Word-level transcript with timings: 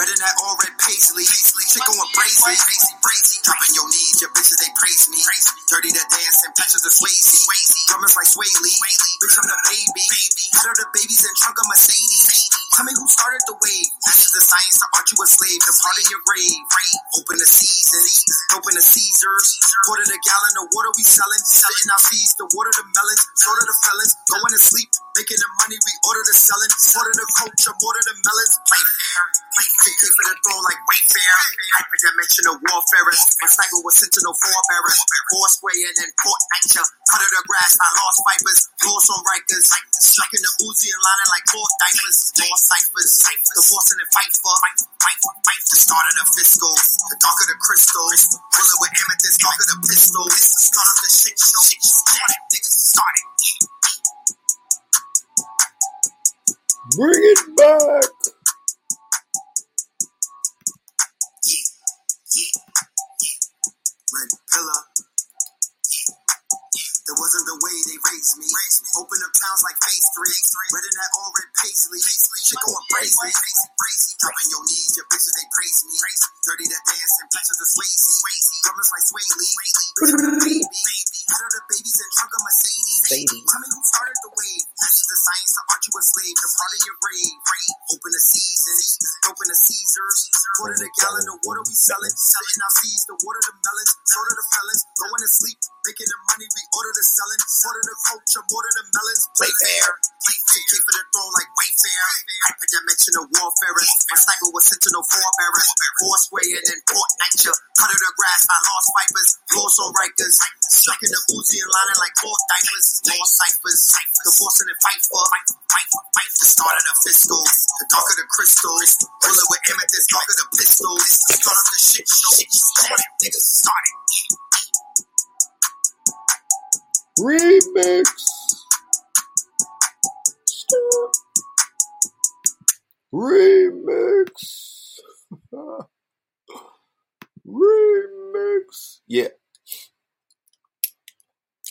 Red 0.00 0.08
in 0.08 0.16
that 0.16 0.32
all 0.40 0.56
red 0.64 0.72
paisley. 0.80 1.24
Chick 1.28 1.84
going 1.84 2.08
brazy. 2.16 2.40
Dropping 2.56 2.99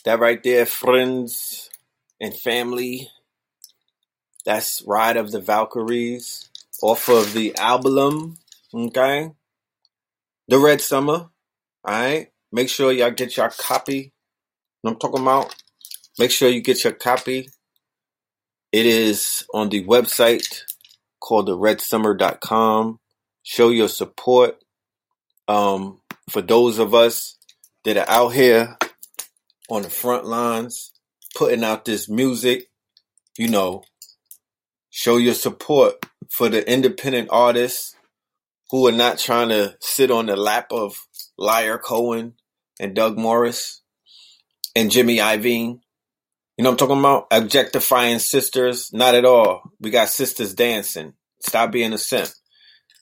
That 0.09 0.19
right 0.19 0.41
there, 0.41 0.65
friends 0.65 1.69
and 2.19 2.33
family. 2.33 3.11
That's 4.43 4.81
Ride 4.81 5.17
of 5.17 5.31
the 5.31 5.39
Valkyries 5.39 6.49
off 6.81 7.09
of 7.09 7.33
the 7.33 7.55
album. 7.57 8.39
Okay. 8.73 9.29
The 10.47 10.57
Red 10.57 10.81
Summer. 10.81 11.29
Alright. 11.87 12.31
Make 12.51 12.69
sure 12.69 12.91
y'all 12.91 13.11
get 13.11 13.37
your 13.37 13.51
copy. 13.51 14.11
I'm 14.83 14.95
talking 14.95 15.21
about. 15.21 15.53
Make 16.17 16.31
sure 16.31 16.49
you 16.49 16.61
get 16.61 16.83
your 16.83 16.93
copy. 16.93 17.47
It 18.71 18.87
is 18.87 19.45
on 19.53 19.69
the 19.69 19.85
website 19.85 20.61
called 21.19 21.49
theredsummer.com. 21.49 22.99
Show 23.43 23.69
your 23.69 23.89
support. 23.89 24.57
Um, 25.47 26.01
for 26.31 26.41
those 26.41 26.79
of 26.79 26.95
us 26.95 27.37
that 27.83 27.97
are 27.97 28.09
out 28.09 28.29
here 28.29 28.75
on 29.69 29.83
the 29.83 29.89
front 29.89 30.25
lines, 30.25 30.91
putting 31.35 31.63
out 31.63 31.85
this 31.85 32.09
music, 32.09 32.65
you 33.37 33.47
know, 33.47 33.83
show 34.89 35.17
your 35.17 35.33
support 35.33 36.05
for 36.29 36.49
the 36.49 36.69
independent 36.71 37.29
artists 37.31 37.95
who 38.69 38.87
are 38.87 38.93
not 38.93 39.17
trying 39.17 39.49
to 39.49 39.75
sit 39.79 40.11
on 40.11 40.27
the 40.27 40.35
lap 40.35 40.67
of 40.71 40.95
Lyor 41.39 41.81
Cohen 41.81 42.33
and 42.79 42.95
Doug 42.95 43.17
Morris 43.17 43.81
and 44.75 44.91
Jimmy 44.91 45.17
Iovine. 45.17 45.79
You 46.57 46.63
know 46.63 46.71
I'm 46.71 46.77
talking 46.77 46.99
about? 46.99 47.27
Objectifying 47.31 48.19
sisters? 48.19 48.91
Not 48.93 49.15
at 49.15 49.25
all. 49.25 49.61
We 49.79 49.89
got 49.89 50.09
sisters 50.09 50.53
dancing. 50.53 51.13
Stop 51.41 51.71
being 51.71 51.93
a 51.93 51.97
simp. 51.97 52.29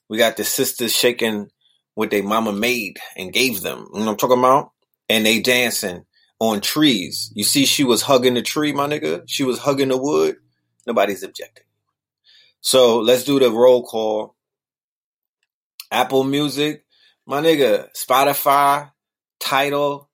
We 0.10 0.18
got 0.18 0.38
the 0.38 0.44
sisters 0.44 0.96
shaking 0.96 1.50
what 1.96 2.12
they 2.12 2.22
mama 2.22 2.54
made 2.54 2.98
and 3.18 3.34
gave 3.34 3.62
them. 3.62 3.88
You 3.94 4.02
know 4.02 4.12
I'm 4.12 4.18
talking 4.18 4.38
about? 4.38 4.72
And 5.10 5.26
they 5.26 5.42
dancing 5.42 6.06
on 6.40 6.62
trees. 6.62 7.32
You 7.36 7.44
see, 7.44 7.66
she 7.66 7.84
was 7.84 8.02
hugging 8.02 8.36
the 8.36 8.42
tree, 8.42 8.72
my 8.74 8.88
nigga. 8.88 9.24
She 9.28 9.44
was 9.44 9.60
hugging 9.60 9.90
the 9.90 9.98
wood. 9.98 10.38
Nobody's 10.86 11.24
objecting. 11.24 11.66
So 12.62 13.00
let's 13.00 13.24
do 13.24 13.40
the 13.40 13.52
roll 13.52 13.84
call. 13.84 14.36
Apple 15.92 16.24
Music, 16.24 16.86
my 17.26 17.42
nigga, 17.42 17.88
Spotify, 17.96 18.92
Tidal, 19.40 20.10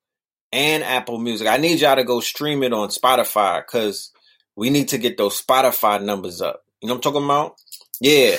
and 0.51 0.83
Apple 0.83 1.17
Music. 1.17 1.47
I 1.47 1.57
need 1.57 1.79
y'all 1.79 1.95
to 1.95 2.03
go 2.03 2.19
stream 2.19 2.63
it 2.63 2.73
on 2.73 2.89
Spotify 2.89 3.65
because 3.65 4.11
we 4.55 4.69
need 4.69 4.89
to 4.89 4.97
get 4.97 5.17
those 5.17 5.41
Spotify 5.41 6.01
numbers 6.01 6.41
up. 6.41 6.63
You 6.81 6.87
know 6.87 6.93
what 6.93 7.05
I'm 7.05 7.13
talking 7.13 7.25
about? 7.25 7.55
Yeah. 7.99 8.37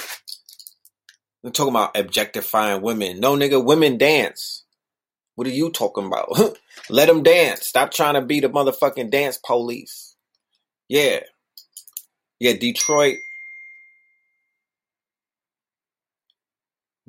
I'm 1.44 1.52
talking 1.52 1.72
about 1.72 1.96
objectifying 1.96 2.82
women. 2.82 3.20
No, 3.20 3.36
nigga, 3.36 3.62
women 3.62 3.98
dance. 3.98 4.63
What 5.36 5.46
are 5.48 5.50
you 5.52 5.70
talking 5.70 6.06
about? 6.06 6.58
Let 6.90 7.08
them 7.08 7.22
dance. 7.22 7.66
Stop 7.66 7.92
trying 7.92 8.14
to 8.14 8.22
be 8.22 8.40
the 8.40 8.50
motherfucking 8.50 9.10
dance 9.10 9.38
police. 9.44 10.16
Yeah. 10.88 11.20
Yeah, 12.40 12.54
Detroit. 12.54 13.18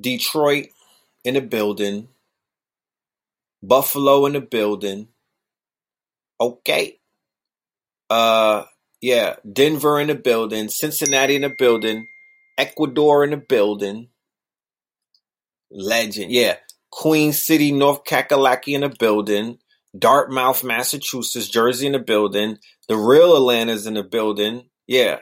Detroit 0.00 0.68
in 1.24 1.34
the 1.34 1.42
building. 1.42 2.08
Buffalo 3.62 4.26
in 4.26 4.34
the 4.34 4.40
building. 4.42 5.08
Okay. 6.40 6.98
Uh 8.10 8.64
yeah, 9.02 9.36
Denver 9.50 10.00
in 10.00 10.08
the 10.08 10.14
building, 10.16 10.68
Cincinnati 10.68 11.36
in 11.36 11.42
the 11.42 11.54
building, 11.58 12.06
Ecuador 12.58 13.24
in 13.24 13.30
the 13.30 13.36
building. 13.36 14.08
Legend. 15.70 16.32
Yeah. 16.32 16.56
Queen 16.96 17.34
City, 17.34 17.72
North 17.72 18.04
Kakalaki 18.04 18.74
in 18.74 18.80
the 18.80 18.88
building. 18.88 19.58
Dartmouth, 19.96 20.64
Massachusetts, 20.64 21.46
Jersey 21.46 21.86
in 21.86 21.92
the 21.92 21.98
building. 21.98 22.56
The 22.88 22.96
real 22.96 23.36
Atlanta's 23.36 23.86
in 23.86 23.94
the 23.94 24.02
building. 24.02 24.70
Yeah. 24.86 25.18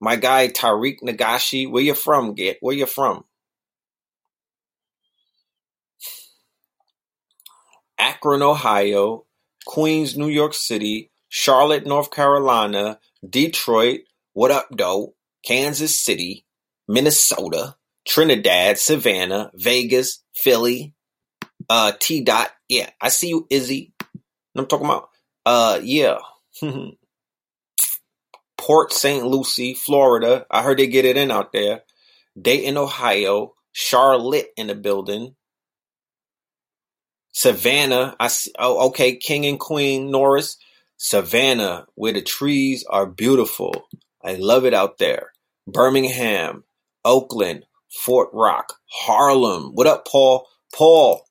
My 0.00 0.16
guy 0.16 0.48
Tariq 0.48 0.96
Nagashi. 1.04 1.70
Where 1.70 1.82
you 1.82 1.94
from? 1.94 2.34
Get 2.34 2.58
where 2.60 2.74
you 2.74 2.86
from? 2.86 3.24
Akron, 7.96 8.42
Ohio, 8.42 9.26
Queens, 9.64 10.16
New 10.16 10.28
York 10.28 10.54
City, 10.54 11.12
Charlotte, 11.28 11.86
North 11.86 12.10
Carolina, 12.10 12.98
Detroit, 13.28 14.00
what 14.32 14.50
up, 14.50 14.66
though? 14.70 15.14
Kansas 15.44 16.02
City, 16.02 16.44
Minnesota, 16.88 17.76
Trinidad, 18.06 18.78
Savannah, 18.78 19.50
Vegas, 19.54 20.22
Philly, 20.34 20.95
uh, 21.68 21.92
T 21.98 22.22
dot. 22.22 22.50
Yeah, 22.68 22.90
I 23.00 23.08
see 23.08 23.28
you, 23.28 23.46
Izzy. 23.50 23.92
I'm 24.56 24.66
talking 24.66 24.86
about. 24.86 25.10
Uh, 25.44 25.80
yeah. 25.82 26.18
Port 28.58 28.92
St. 28.92 29.24
Lucie, 29.24 29.74
Florida. 29.74 30.46
I 30.50 30.62
heard 30.62 30.78
they 30.78 30.86
get 30.86 31.04
it 31.04 31.16
in 31.16 31.30
out 31.30 31.52
there. 31.52 31.82
Dayton, 32.40 32.76
Ohio. 32.76 33.54
Charlotte 33.78 34.48
in 34.56 34.68
the 34.68 34.74
building. 34.74 35.36
Savannah, 37.30 38.16
I 38.18 38.28
see, 38.28 38.50
oh, 38.58 38.86
okay, 38.88 39.16
King 39.16 39.44
and 39.44 39.60
Queen 39.60 40.10
Norris. 40.10 40.56
Savannah, 40.96 41.84
where 41.94 42.14
the 42.14 42.22
trees 42.22 42.86
are 42.88 43.04
beautiful. 43.04 43.86
I 44.24 44.36
love 44.36 44.64
it 44.64 44.72
out 44.72 44.96
there. 44.96 45.32
Birmingham, 45.66 46.64
Oakland, 47.04 47.66
Fort 47.90 48.30
Rock, 48.32 48.72
Harlem. 48.90 49.72
What 49.74 49.86
up, 49.86 50.06
Paul? 50.10 50.48
Paul, 50.74 51.25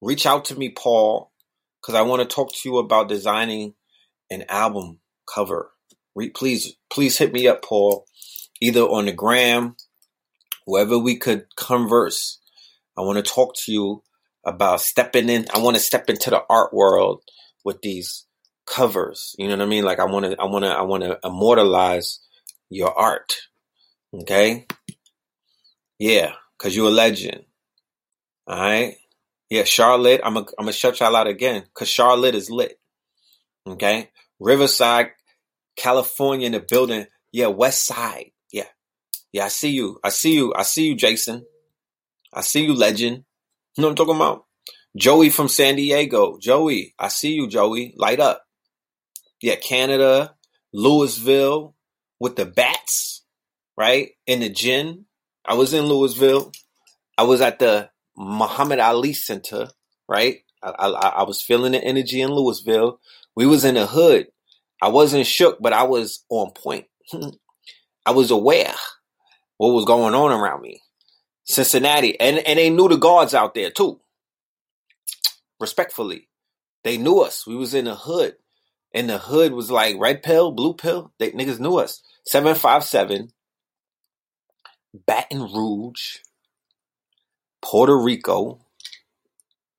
reach 0.00 0.26
out 0.26 0.46
to 0.46 0.56
me, 0.56 0.70
Paul, 0.70 1.30
because 1.80 1.94
I 1.94 2.02
want 2.02 2.22
to 2.22 2.34
talk 2.34 2.52
to 2.52 2.68
you 2.68 2.78
about 2.78 3.08
designing 3.08 3.74
an 4.30 4.44
album 4.48 5.00
cover. 5.32 5.70
Re- 6.14 6.30
please, 6.30 6.74
please 6.92 7.18
hit 7.18 7.32
me 7.32 7.46
up, 7.48 7.62
Paul, 7.62 8.06
either 8.60 8.82
on 8.82 9.06
the 9.06 9.12
gram, 9.12 9.76
wherever 10.64 10.98
we 10.98 11.16
could 11.16 11.46
converse. 11.56 12.38
I 12.96 13.02
want 13.02 13.24
to 13.24 13.32
talk 13.32 13.54
to 13.64 13.72
you 13.72 14.02
about 14.44 14.80
stepping 14.80 15.28
in. 15.28 15.46
I 15.54 15.58
want 15.58 15.76
to 15.76 15.82
step 15.82 16.08
into 16.10 16.30
the 16.30 16.42
art 16.48 16.72
world 16.72 17.22
with 17.64 17.80
these 17.82 18.26
covers. 18.66 19.34
You 19.38 19.48
know 19.48 19.56
what 19.56 19.64
I 19.64 19.68
mean? 19.68 19.84
Like 19.84 19.98
I 19.98 20.04
want 20.04 20.26
to, 20.26 20.36
I 20.40 20.44
want 20.44 20.64
to, 20.64 20.70
I 20.70 20.82
want 20.82 21.02
to 21.02 21.18
immortalize 21.24 22.20
your 22.68 22.96
art. 22.96 23.36
Okay. 24.14 24.66
Yeah. 25.98 26.32
Cause 26.58 26.74
you're 26.76 26.88
a 26.88 26.90
legend. 26.90 27.44
All 28.46 28.58
right. 28.58 28.96
Yeah. 29.50 29.64
Charlotte. 29.64 30.20
I'm 30.24 30.34
going 30.34 30.46
I'm 30.58 30.64
gonna 30.64 30.72
shut 30.72 31.00
y'all 31.00 31.16
out 31.16 31.26
again. 31.26 31.64
Cause 31.74 31.88
Charlotte 31.88 32.34
is 32.34 32.50
lit. 32.50 32.78
Okay. 33.66 34.10
Riverside, 34.38 35.10
California 35.76 36.46
in 36.46 36.52
the 36.52 36.60
building. 36.60 37.06
Yeah. 37.32 37.48
West 37.48 37.84
side. 37.84 38.30
Yeah. 38.52 38.68
Yeah. 39.32 39.44
I 39.44 39.48
see 39.48 39.70
you. 39.70 39.98
I 40.02 40.08
see 40.10 40.34
you. 40.34 40.54
I 40.54 40.62
see 40.62 40.88
you, 40.88 40.96
Jason. 40.96 41.44
I 42.32 42.42
see 42.42 42.64
you, 42.64 42.74
legend. 42.74 43.24
You 43.76 43.82
know 43.82 43.88
what 43.88 43.90
I'm 43.90 43.96
talking 43.96 44.16
about? 44.16 44.44
Joey 44.96 45.30
from 45.30 45.48
San 45.48 45.76
Diego. 45.76 46.38
Joey, 46.38 46.94
I 46.98 47.08
see 47.08 47.32
you, 47.32 47.46
Joey. 47.46 47.94
Light 47.96 48.20
up. 48.20 48.44
Yeah, 49.40 49.56
Canada, 49.56 50.34
Louisville 50.72 51.74
with 52.18 52.36
the 52.36 52.44
bats, 52.44 53.24
right? 53.76 54.10
In 54.26 54.40
the 54.40 54.50
gin. 54.50 55.06
I 55.44 55.54
was 55.54 55.72
in 55.72 55.86
Louisville. 55.86 56.52
I 57.16 57.22
was 57.22 57.40
at 57.40 57.58
the 57.58 57.90
Muhammad 58.16 58.78
Ali 58.80 59.12
Center, 59.12 59.68
right? 60.08 60.38
I, 60.62 60.70
I, 60.70 60.88
I 60.88 61.22
was 61.24 61.42
feeling 61.42 61.72
the 61.72 61.82
energy 61.82 62.20
in 62.20 62.30
Louisville. 62.30 63.00
We 63.36 63.46
was 63.46 63.64
in 63.64 63.74
the 63.74 63.86
hood. 63.86 64.28
I 64.82 64.88
wasn't 64.88 65.26
shook, 65.26 65.58
but 65.60 65.72
I 65.72 65.84
was 65.84 66.24
on 66.28 66.52
point. 66.52 66.86
I 68.06 68.12
was 68.12 68.30
aware 68.30 68.74
what 69.58 69.74
was 69.74 69.84
going 69.84 70.14
on 70.14 70.32
around 70.32 70.62
me. 70.62 70.82
Cincinnati, 71.44 72.18
and 72.20 72.38
and 72.38 72.58
they 72.58 72.70
knew 72.70 72.88
the 72.88 72.96
guards 72.96 73.34
out 73.34 73.54
there 73.54 73.70
too. 73.70 74.00
Respectfully, 75.58 76.28
they 76.84 76.96
knew 76.96 77.20
us. 77.20 77.46
We 77.46 77.56
was 77.56 77.74
in 77.74 77.86
the 77.86 77.94
hood, 77.94 78.36
and 78.94 79.10
the 79.10 79.18
hood 79.18 79.52
was 79.52 79.70
like 79.70 79.96
red 79.98 80.22
pill, 80.22 80.52
blue 80.52 80.74
pill. 80.74 81.12
They 81.18 81.32
niggas 81.32 81.60
knew 81.60 81.76
us. 81.76 82.02
Seven 82.24 82.54
five 82.54 82.84
seven, 82.84 83.30
Baton 85.06 85.42
Rouge, 85.52 86.18
Puerto 87.62 87.96
Rico. 87.96 88.60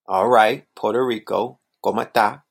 All 0.07 0.27
right, 0.27 0.65
Puerto 0.75 1.03
Rico, 1.03 1.59
Comata. 1.83 2.41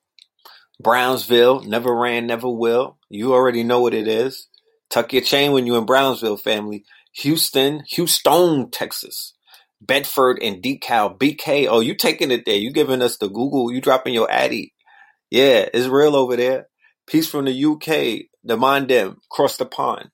Brownsville, 0.81 1.61
never 1.61 1.95
ran, 1.95 2.25
never 2.25 2.49
will. 2.49 2.97
You 3.09 3.33
already 3.33 3.63
know 3.63 3.81
what 3.81 3.93
it 3.93 4.07
is. 4.07 4.47
Tuck 4.89 5.13
your 5.13 5.21
chain 5.21 5.51
when 5.51 5.67
you 5.67 5.75
in 5.75 5.85
Brownsville, 5.85 6.37
family. 6.37 6.85
Houston, 7.17 7.83
Houston, 7.91 8.71
Texas, 8.71 9.33
Bedford 9.79 10.39
and 10.41 10.61
DeKalb, 10.61 11.19
BK. 11.19 11.67
Oh, 11.69 11.81
you 11.81 11.95
taking 11.95 12.31
it 12.31 12.45
there. 12.45 12.55
You 12.55 12.71
giving 12.71 13.01
us 13.01 13.17
the 13.17 13.27
Google. 13.27 13.71
You 13.71 13.81
dropping 13.81 14.13
your 14.13 14.31
Addy. 14.31 14.73
Yeah, 15.29 15.67
it's 15.73 15.87
real 15.87 16.15
over 16.15 16.35
there. 16.35 16.67
Peace 17.07 17.29
from 17.29 17.45
the 17.45 17.65
UK, 17.65 18.27
the 18.43 18.57
Mondem, 18.57 19.17
cross 19.29 19.57
the 19.57 19.65
pond. 19.65 20.09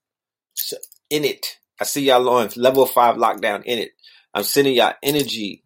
In 1.09 1.23
it. 1.23 1.57
I 1.79 1.85
see 1.85 2.03
y'all 2.05 2.27
on 2.29 2.49
level 2.55 2.85
five 2.85 3.15
lockdown 3.17 3.63
in 3.63 3.79
it. 3.79 3.91
I'm 4.37 4.43
sending 4.43 4.75
y'all 4.75 4.93
energy, 5.01 5.63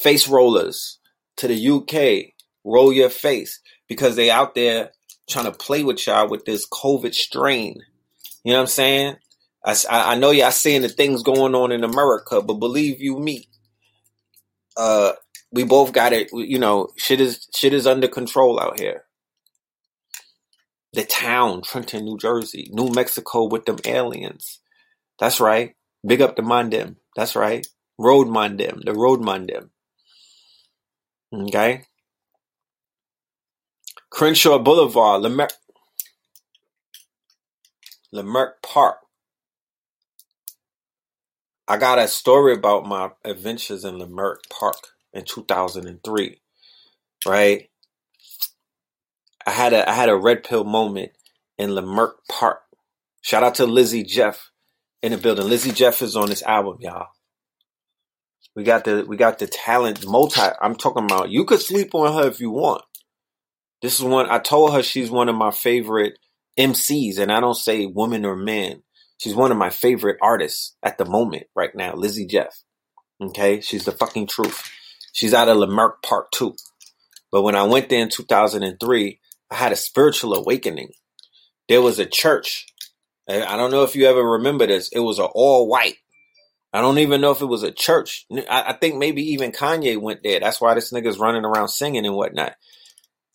face 0.00 0.26
rollers 0.26 0.98
to 1.36 1.46
the 1.46 1.70
UK. 1.70 2.32
Roll 2.64 2.92
your 2.92 3.08
face 3.08 3.60
because 3.86 4.16
they 4.16 4.32
out 4.32 4.56
there 4.56 4.90
trying 5.28 5.44
to 5.44 5.52
play 5.52 5.84
with 5.84 6.04
y'all 6.08 6.28
with 6.28 6.44
this 6.44 6.66
COVID 6.68 7.14
strain. 7.14 7.76
You 8.42 8.50
know 8.50 8.58
what 8.58 8.62
I'm 8.62 8.66
saying? 8.66 9.16
I, 9.64 9.76
I 9.88 10.14
know 10.16 10.32
y'all 10.32 10.50
seeing 10.50 10.82
the 10.82 10.88
things 10.88 11.22
going 11.22 11.54
on 11.54 11.70
in 11.70 11.84
America, 11.84 12.42
but 12.42 12.54
believe 12.54 13.00
you 13.00 13.16
me, 13.16 13.48
uh, 14.76 15.12
we 15.52 15.62
both 15.62 15.92
got 15.92 16.12
it. 16.12 16.30
You 16.32 16.58
know, 16.58 16.88
shit 16.96 17.20
is 17.20 17.46
shit 17.54 17.72
is 17.72 17.86
under 17.86 18.08
control 18.08 18.58
out 18.58 18.80
here. 18.80 19.04
The 20.94 21.04
town, 21.04 21.62
Trenton, 21.62 22.04
New 22.04 22.18
Jersey, 22.18 22.70
New 22.72 22.90
Mexico 22.90 23.46
with 23.46 23.66
them 23.66 23.78
aliens. 23.84 24.58
That's 25.20 25.38
right. 25.38 25.76
Big 26.04 26.20
up 26.20 26.34
the 26.34 26.42
Mondem. 26.42 26.96
That's 27.14 27.36
right. 27.36 27.64
Road 28.00 28.28
Mondem. 28.28 28.84
The 28.84 28.94
Road 28.94 29.20
Mondem. 29.22 29.70
Okay. 31.34 31.84
Crenshaw 34.10 34.58
Boulevard, 34.58 35.22
Leimert, 35.22 35.52
Leimert 38.14 38.52
Park. 38.62 38.98
I 41.68 41.78
got 41.78 41.98
a 41.98 42.08
story 42.08 42.54
about 42.54 42.86
my 42.86 43.10
adventures 43.24 43.84
in 43.84 43.96
Leimert 43.98 44.38
Park 44.50 44.76
in 45.14 45.24
2003, 45.24 46.40
right? 47.26 47.70
I 49.46 49.50
had 49.50 49.72
a 49.74 49.88
I 49.88 49.94
had 49.94 50.08
a 50.10 50.16
red 50.16 50.44
pill 50.44 50.64
moment 50.64 51.12
in 51.58 51.70
Leimert 51.70 52.12
Park. 52.30 52.60
Shout 53.22 53.44
out 53.44 53.56
to 53.56 53.66
Lizzie 53.66 54.04
Jeff 54.04 54.50
in 55.02 55.12
the 55.12 55.18
building. 55.18 55.48
Lizzie 55.48 55.72
Jeff 55.72 56.02
is 56.02 56.16
on 56.16 56.28
this 56.30 56.42
album, 56.44 56.78
y'all. 56.80 57.08
We 58.60 58.64
got 58.64 58.84
the 58.84 59.06
we 59.08 59.16
got 59.16 59.38
the 59.38 59.46
talent 59.46 60.06
multi. 60.06 60.42
I'm 60.60 60.76
talking 60.76 61.04
about. 61.04 61.30
You 61.30 61.46
could 61.46 61.62
sleep 61.62 61.94
on 61.94 62.12
her 62.12 62.28
if 62.28 62.40
you 62.40 62.50
want. 62.50 62.82
This 63.80 63.98
is 63.98 64.04
one 64.04 64.28
I 64.28 64.38
told 64.38 64.74
her 64.74 64.82
she's 64.82 65.10
one 65.10 65.30
of 65.30 65.34
my 65.34 65.50
favorite 65.50 66.18
MCs, 66.58 67.18
and 67.18 67.32
I 67.32 67.40
don't 67.40 67.54
say 67.54 67.86
woman 67.86 68.26
or 68.26 68.36
man. 68.36 68.82
She's 69.16 69.34
one 69.34 69.50
of 69.50 69.56
my 69.56 69.70
favorite 69.70 70.18
artists 70.20 70.76
at 70.82 70.98
the 70.98 71.06
moment 71.06 71.44
right 71.56 71.74
now, 71.74 71.94
Lizzie 71.94 72.26
Jeff. 72.26 72.62
Okay, 73.18 73.62
she's 73.62 73.86
the 73.86 73.92
fucking 73.92 74.26
truth. 74.26 74.62
She's 75.14 75.32
out 75.32 75.48
of 75.48 75.56
Leimert 75.56 76.02
Park 76.02 76.30
too. 76.30 76.54
But 77.32 77.40
when 77.40 77.54
I 77.54 77.62
went 77.62 77.88
there 77.88 78.02
in 78.02 78.10
2003, 78.10 79.20
I 79.50 79.54
had 79.54 79.72
a 79.72 79.76
spiritual 79.76 80.34
awakening. 80.34 80.92
There 81.66 81.80
was 81.80 81.98
a 81.98 82.04
church. 82.04 82.66
I 83.26 83.56
don't 83.56 83.70
know 83.70 83.84
if 83.84 83.96
you 83.96 84.04
ever 84.04 84.22
remember 84.22 84.66
this. 84.66 84.90
It 84.92 85.00
was 85.00 85.18
an 85.18 85.28
all 85.32 85.66
white. 85.66 85.96
I 86.72 86.80
don't 86.80 86.98
even 86.98 87.20
know 87.20 87.32
if 87.32 87.40
it 87.40 87.46
was 87.46 87.64
a 87.64 87.72
church. 87.72 88.26
I, 88.48 88.74
think 88.74 88.96
maybe 88.96 89.22
even 89.32 89.50
Kanye 89.50 90.00
went 90.00 90.22
there. 90.22 90.38
That's 90.38 90.60
why 90.60 90.74
this 90.74 90.92
nigga's 90.92 91.18
running 91.18 91.44
around 91.44 91.68
singing 91.68 92.06
and 92.06 92.14
whatnot. 92.14 92.54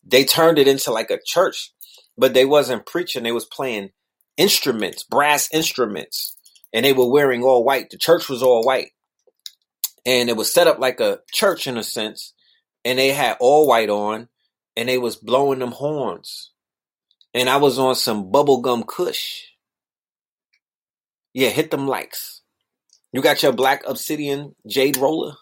They 0.06 0.24
turned 0.24 0.58
it 0.58 0.70
into 0.70 0.92
like 0.92 1.12
a 1.12 1.20
church, 1.26 1.74
but 2.18 2.34
they 2.34 2.46
wasn't 2.46 2.86
preaching. 2.86 3.24
They 3.24 3.34
was 3.34 3.46
playing 3.46 3.90
instruments, 4.38 5.04
brass 5.04 5.50
instruments, 5.54 6.38
and 6.72 6.86
they 6.86 6.94
were 6.94 7.10
wearing 7.10 7.44
all 7.44 7.66
white. 7.66 7.90
The 7.90 7.98
church 7.98 8.30
was 8.30 8.42
all 8.42 8.64
white. 8.64 8.92
And 10.06 10.30
it 10.30 10.38
was 10.38 10.54
set 10.54 10.68
up 10.68 10.80
like 10.80 11.00
a 11.02 11.20
church 11.34 11.68
in 11.68 11.78
a 11.78 11.84
sense, 11.84 12.34
and 12.86 13.00
they 13.00 13.10
had 13.10 13.38
all 13.40 13.68
white 13.68 13.90
on, 13.90 14.30
and 14.78 14.88
they 14.88 14.98
was 14.98 15.16
blowing 15.16 15.60
them 15.60 15.72
horns. 15.72 16.52
And 17.34 17.50
I 17.50 17.58
was 17.58 17.80
on 17.80 17.96
some 17.96 18.32
bubblegum 18.32 18.88
kush. 18.88 19.42
Yeah, 21.34 21.50
hit 21.50 21.72
them 21.72 21.88
likes. 21.88 22.44
You 23.16 23.22
got 23.22 23.42
your 23.42 23.54
black 23.54 23.84
obsidian 23.88 24.56
jade 24.68 24.98
roller? 24.98 25.36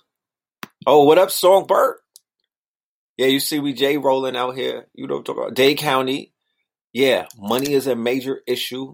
Oh, 0.86 1.06
what 1.06 1.18
up, 1.18 1.32
Songbird? 1.32 1.96
Yeah, 3.18 3.26
you 3.26 3.40
see 3.40 3.58
we 3.58 3.74
J 3.74 3.98
rolling 3.98 4.36
out 4.36 4.56
here. 4.56 4.86
You 4.94 5.08
don't 5.08 5.26
talk 5.26 5.38
about 5.38 5.56
Dade 5.56 5.80
County. 5.80 6.36
Yeah, 6.94 7.26
money 7.36 7.74
is 7.74 7.88
a 7.88 7.96
major 7.96 8.42
issue. 8.46 8.94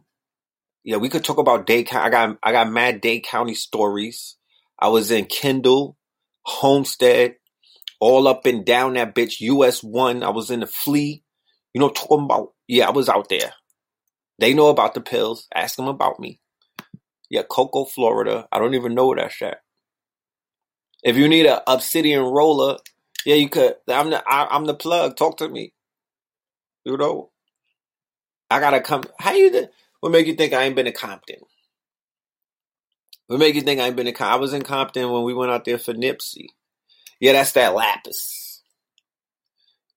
Yeah, 0.86 0.96
we 0.96 1.10
could 1.10 1.26
talk 1.26 1.40
about 1.40 1.68
Dade 1.68 1.88
County. 1.88 2.08
I 2.08 2.10
got 2.10 2.38
I 2.42 2.54
got 2.54 2.72
mad 2.72 3.02
Dade 3.02 3.26
County 3.26 3.54
stories. 3.54 4.38
I 4.80 4.88
was 4.88 5.12
in 5.12 5.26
Kendall, 5.26 5.98
Homestead, 6.44 7.36
all 8.00 8.30
up 8.30 8.46
and 8.46 8.64
down 8.64 8.94
that 8.94 9.14
bitch. 9.14 9.42
US 9.42 9.84
one. 9.84 10.24
I 10.24 10.30
was 10.30 10.52
in 10.52 10.62
the 10.62 10.68
flea. 10.68 11.22
You 11.74 11.82
know, 11.82 11.90
talking 11.90 12.24
about 12.24 12.54
yeah, 12.66 12.88
I 12.88 12.92
was 12.92 13.10
out 13.10 13.28
there. 13.28 13.52
They 14.40 14.54
know 14.54 14.68
about 14.68 14.94
the 14.94 15.02
pills. 15.02 15.50
Ask 15.54 15.76
them 15.76 15.90
about 15.90 16.22
me. 16.22 16.40
Yeah, 17.30 17.44
Cocoa, 17.50 17.86
Florida. 17.86 18.48
I 18.52 18.60
don't 18.60 18.76
even 18.76 18.96
know 18.96 19.08
where 19.08 19.18
that's 19.18 19.42
at. 19.42 19.62
If 21.04 21.18
you 21.18 21.28
need 21.30 21.48
a 21.48 21.64
obsidian 21.72 22.24
roller, 22.24 22.78
yeah, 23.26 23.36
you 23.36 23.50
could. 23.50 23.76
I'm 23.88 24.10
the 24.12 24.24
I, 24.28 24.48
I'm 24.52 24.66
the 24.66 24.76
plug. 24.76 25.18
Talk 25.18 25.38
to 25.38 25.50
me. 25.50 25.74
You 26.86 26.98
know, 26.98 27.32
I 28.52 28.60
gotta 28.60 28.82
come. 28.82 29.04
How 29.20 29.34
you? 29.34 29.68
What 30.02 30.12
make 30.12 30.28
you 30.28 30.36
think 30.36 30.54
I 30.54 30.64
ain't 30.64 30.76
been 30.76 30.86
to 30.86 30.92
Compton? 30.92 31.42
What 33.28 33.40
make 33.40 33.56
you 33.56 33.62
think 33.62 33.82
I 33.82 33.88
ain't 33.88 33.96
been 33.96 34.08
in? 34.08 34.16
I 34.20 34.36
was 34.38 34.54
in 34.54 34.64
Compton 34.64 35.12
when 35.12 35.24
we 35.24 35.34
went 35.34 35.52
out 35.52 35.66
there 35.66 35.80
for 35.80 35.94
Nipsey. 35.94 36.48
Yeah, 37.20 37.34
that's 37.34 37.54
that 37.54 37.76
lapis. 37.76 38.64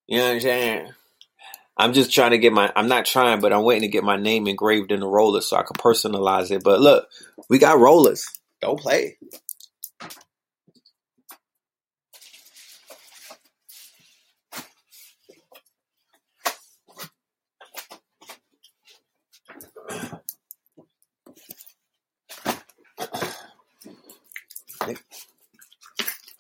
You 0.08 0.18
know 0.18 0.26
what 0.26 0.34
I'm 0.34 0.40
saying? 0.40 0.92
I'm 1.76 1.92
just 1.92 2.12
trying 2.12 2.32
to 2.32 2.38
get 2.38 2.52
my. 2.52 2.72
I'm 2.76 2.88
not 2.88 3.06
trying, 3.06 3.40
but 3.40 3.52
I'm 3.52 3.64
waiting 3.64 3.82
to 3.82 3.92
get 3.92 4.04
my 4.04 4.16
name 4.16 4.46
engraved 4.46 4.92
in 4.92 5.00
the 5.00 5.06
roller 5.06 5.40
so 5.40 5.56
I 5.56 5.62
can 5.62 5.76
personalize 5.76 6.50
it. 6.50 6.62
But 6.64 6.80
look, 6.80 7.08
we 7.50 7.58
got 7.58 7.78
rollers. 7.78 8.26
Don't 8.60 8.78
play. 8.78 9.18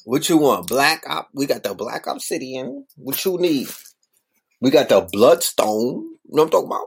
What 0.04 0.28
you 0.28 0.36
want? 0.36 0.66
Black 0.68 1.04
op? 1.08 1.28
We 1.32 1.46
got 1.46 1.62
the 1.62 1.74
black 1.74 2.06
obsidian. 2.06 2.86
What 2.96 3.24
you 3.24 3.38
need? 3.38 3.68
We 4.62 4.70
got 4.70 4.88
the 4.88 5.06
bloodstone. 5.12 5.66
You 5.74 6.36
know 6.36 6.44
what 6.44 6.44
I'm 6.44 6.50
talking 6.50 6.66
about? 6.68 6.86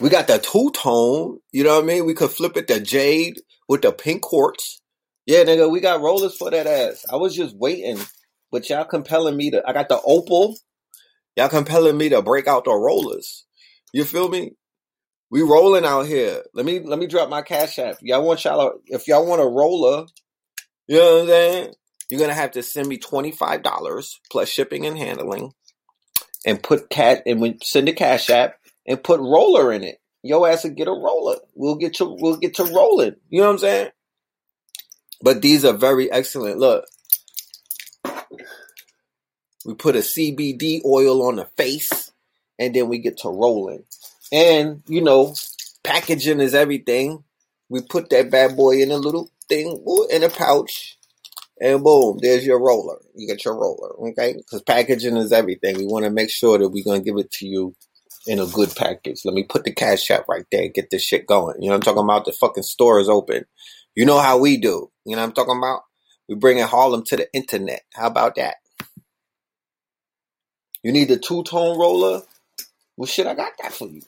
We 0.00 0.10
got 0.10 0.26
the 0.26 0.38
two 0.38 0.72
tone. 0.74 1.38
You 1.52 1.62
know 1.62 1.76
what 1.76 1.84
I 1.84 1.86
mean? 1.86 2.06
We 2.06 2.14
could 2.14 2.32
flip 2.32 2.56
it 2.56 2.66
to 2.66 2.80
jade 2.80 3.40
with 3.68 3.82
the 3.82 3.92
pink 3.92 4.22
quartz. 4.22 4.80
Yeah, 5.26 5.44
nigga, 5.44 5.70
we 5.70 5.78
got 5.78 6.00
rollers 6.00 6.36
for 6.36 6.50
that 6.50 6.66
ass. 6.66 7.04
I 7.10 7.16
was 7.16 7.36
just 7.36 7.56
waiting, 7.56 8.00
but 8.50 8.68
y'all 8.68 8.84
compelling 8.84 9.36
me 9.36 9.52
to. 9.52 9.62
I 9.64 9.72
got 9.72 9.88
the 9.88 10.00
opal. 10.04 10.56
Y'all 11.36 11.48
compelling 11.48 11.96
me 11.96 12.08
to 12.08 12.20
break 12.20 12.48
out 12.48 12.64
the 12.64 12.72
rollers. 12.74 13.46
You 13.92 14.02
feel 14.04 14.28
me? 14.28 14.54
We 15.30 15.42
rolling 15.42 15.84
out 15.84 16.06
here. 16.06 16.42
Let 16.52 16.66
me 16.66 16.80
let 16.80 16.98
me 16.98 17.06
drop 17.06 17.28
my 17.28 17.42
cash 17.42 17.78
app. 17.78 17.98
Y'all 18.02 18.26
want 18.26 18.44
y'all 18.44 18.72
if 18.86 19.06
y'all 19.06 19.26
want 19.26 19.40
a 19.40 19.46
roller, 19.46 20.06
you 20.88 20.98
know 20.98 21.14
what 21.14 21.22
I'm 21.22 21.28
saying? 21.28 21.74
You're 22.10 22.20
gonna 22.20 22.34
have 22.34 22.52
to 22.52 22.62
send 22.62 22.88
me 22.88 22.98
twenty 22.98 23.32
five 23.32 23.62
dollars 23.62 24.20
plus 24.30 24.48
shipping 24.48 24.86
and 24.86 24.98
handling, 24.98 25.52
and 26.44 26.62
put 26.62 26.90
cat 26.90 27.22
and 27.26 27.40
we 27.40 27.58
send 27.62 27.88
a 27.88 27.92
cash 27.92 28.30
app 28.30 28.56
and 28.86 29.02
put 29.02 29.20
roller 29.20 29.72
in 29.72 29.82
it. 29.82 30.00
Yo 30.22 30.44
ass 30.44 30.64
will 30.64 30.70
get 30.70 30.88
a 30.88 30.92
roller. 30.92 31.36
We'll 31.54 31.76
get 31.76 31.94
to 31.94 32.04
we'll 32.06 32.36
get 32.36 32.54
to 32.54 32.64
rolling. 32.64 33.16
You 33.28 33.40
know 33.40 33.46
what 33.46 33.52
I'm 33.52 33.58
saying? 33.58 33.90
But 35.22 35.42
these 35.42 35.64
are 35.64 35.72
very 35.72 36.10
excellent. 36.10 36.58
Look, 36.58 36.84
we 39.64 39.74
put 39.74 39.96
a 39.96 40.00
CBD 40.00 40.84
oil 40.84 41.26
on 41.26 41.36
the 41.36 41.46
face, 41.56 42.12
and 42.58 42.74
then 42.74 42.88
we 42.88 42.98
get 42.98 43.18
to 43.18 43.28
rolling. 43.28 43.84
And 44.32 44.82
you 44.86 45.02
know, 45.02 45.34
packaging 45.82 46.40
is 46.40 46.54
everything. 46.54 47.24
We 47.68 47.80
put 47.80 48.10
that 48.10 48.30
bad 48.30 48.56
boy 48.56 48.82
in 48.82 48.90
a 48.90 48.96
little 48.96 49.30
thing 49.48 49.82
in 50.10 50.22
a 50.22 50.28
pouch, 50.28 50.98
and 51.60 51.84
boom, 51.84 52.18
there's 52.20 52.44
your 52.44 52.60
roller. 52.60 52.98
You 53.14 53.28
get 53.28 53.44
your 53.44 53.54
roller, 53.56 53.94
okay? 54.10 54.34
Because 54.34 54.62
packaging 54.62 55.16
is 55.16 55.32
everything. 55.32 55.78
We 55.78 55.86
want 55.86 56.04
to 56.04 56.10
make 56.10 56.30
sure 56.30 56.58
that 56.58 56.68
we're 56.68 56.84
gonna 56.84 57.00
give 57.00 57.16
it 57.18 57.30
to 57.32 57.46
you 57.46 57.74
in 58.26 58.38
a 58.38 58.46
good 58.46 58.74
package. 58.74 59.20
Let 59.24 59.34
me 59.34 59.44
put 59.44 59.64
the 59.64 59.72
cash 59.72 60.10
out 60.10 60.24
right 60.28 60.46
there. 60.50 60.64
And 60.64 60.74
get 60.74 60.90
this 60.90 61.02
shit 61.02 61.26
going. 61.26 61.62
You 61.62 61.68
know 61.68 61.74
I'm 61.76 61.82
talking 61.82 62.02
about? 62.02 62.24
The 62.24 62.32
fucking 62.32 62.62
store 62.62 63.00
is 63.00 63.08
open. 63.08 63.44
You 63.94 64.06
know 64.06 64.18
how 64.20 64.38
we 64.38 64.56
do. 64.56 64.90
You 65.04 65.16
know 65.16 65.22
I'm 65.22 65.32
talking 65.32 65.56
about? 65.56 65.82
We 66.28 66.34
bringing 66.34 66.64
Harlem 66.64 67.04
to 67.04 67.16
the 67.16 67.32
internet. 67.32 67.82
How 67.94 68.06
about 68.06 68.36
that? 68.36 68.56
You 70.82 70.92
need 70.92 71.08
the 71.08 71.18
two 71.18 71.42
tone 71.44 71.78
roller? 71.78 72.22
Well, 72.96 73.06
shit, 73.06 73.26
I 73.26 73.34
got 73.34 73.52
that 73.62 73.72
for 73.72 73.88
you. 73.88 74.02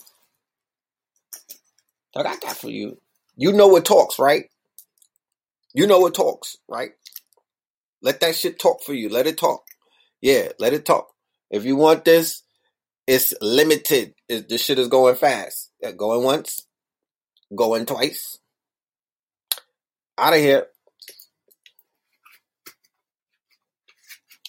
I 2.16 2.22
got 2.22 2.40
that 2.42 2.56
for 2.56 2.70
you. 2.70 2.98
You 3.36 3.52
know 3.52 3.68
what 3.68 3.84
talks, 3.84 4.18
right? 4.18 4.46
You 5.74 5.86
know 5.86 6.00
what 6.00 6.14
talks, 6.14 6.56
right? 6.68 6.92
Let 8.02 8.20
that 8.20 8.36
shit 8.36 8.58
talk 8.58 8.82
for 8.82 8.94
you. 8.94 9.08
Let 9.08 9.26
it 9.26 9.38
talk. 9.38 9.62
Yeah, 10.20 10.48
let 10.58 10.72
it 10.72 10.84
talk. 10.84 11.08
If 11.50 11.64
you 11.64 11.76
want 11.76 12.04
this, 12.04 12.42
it's 13.06 13.34
limited. 13.40 14.14
It, 14.28 14.48
this 14.48 14.62
shit 14.64 14.78
is 14.78 14.88
going 14.88 15.16
fast. 15.16 15.70
Going 15.96 16.24
once, 16.24 16.66
going 17.54 17.86
twice. 17.86 18.38
Out 20.18 20.32
of 20.32 20.40
here. 20.40 20.66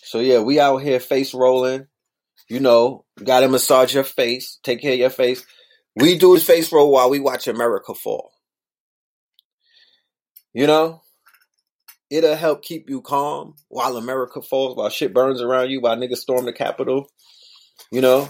So 0.03 0.19
yeah, 0.19 0.39
we 0.39 0.59
out 0.59 0.77
here 0.77 0.99
face 0.99 1.33
rolling. 1.33 1.87
You 2.49 2.61
know, 2.61 3.03
gotta 3.21 3.49
massage 3.49 3.93
your 3.93 4.05
face, 4.05 4.57
take 4.63 4.81
care 4.81 4.93
of 4.93 4.99
your 4.99 5.09
face. 5.09 5.45
We 5.97 6.17
do 6.17 6.37
face 6.39 6.71
roll 6.71 6.91
while 6.91 7.09
we 7.09 7.19
watch 7.19 7.47
America 7.47 7.93
fall. 7.93 8.31
You 10.53 10.65
know, 10.65 11.01
it'll 12.09 12.35
help 12.35 12.63
keep 12.63 12.89
you 12.89 13.01
calm 13.01 13.55
while 13.67 13.97
America 13.97 14.41
falls, 14.41 14.75
while 14.75 14.89
shit 14.89 15.13
burns 15.13 15.41
around 15.41 15.69
you, 15.69 15.81
while 15.81 15.97
niggas 15.97 16.17
storm 16.17 16.45
the 16.45 16.53
Capitol. 16.53 17.09
You 17.91 18.01
know, 18.01 18.29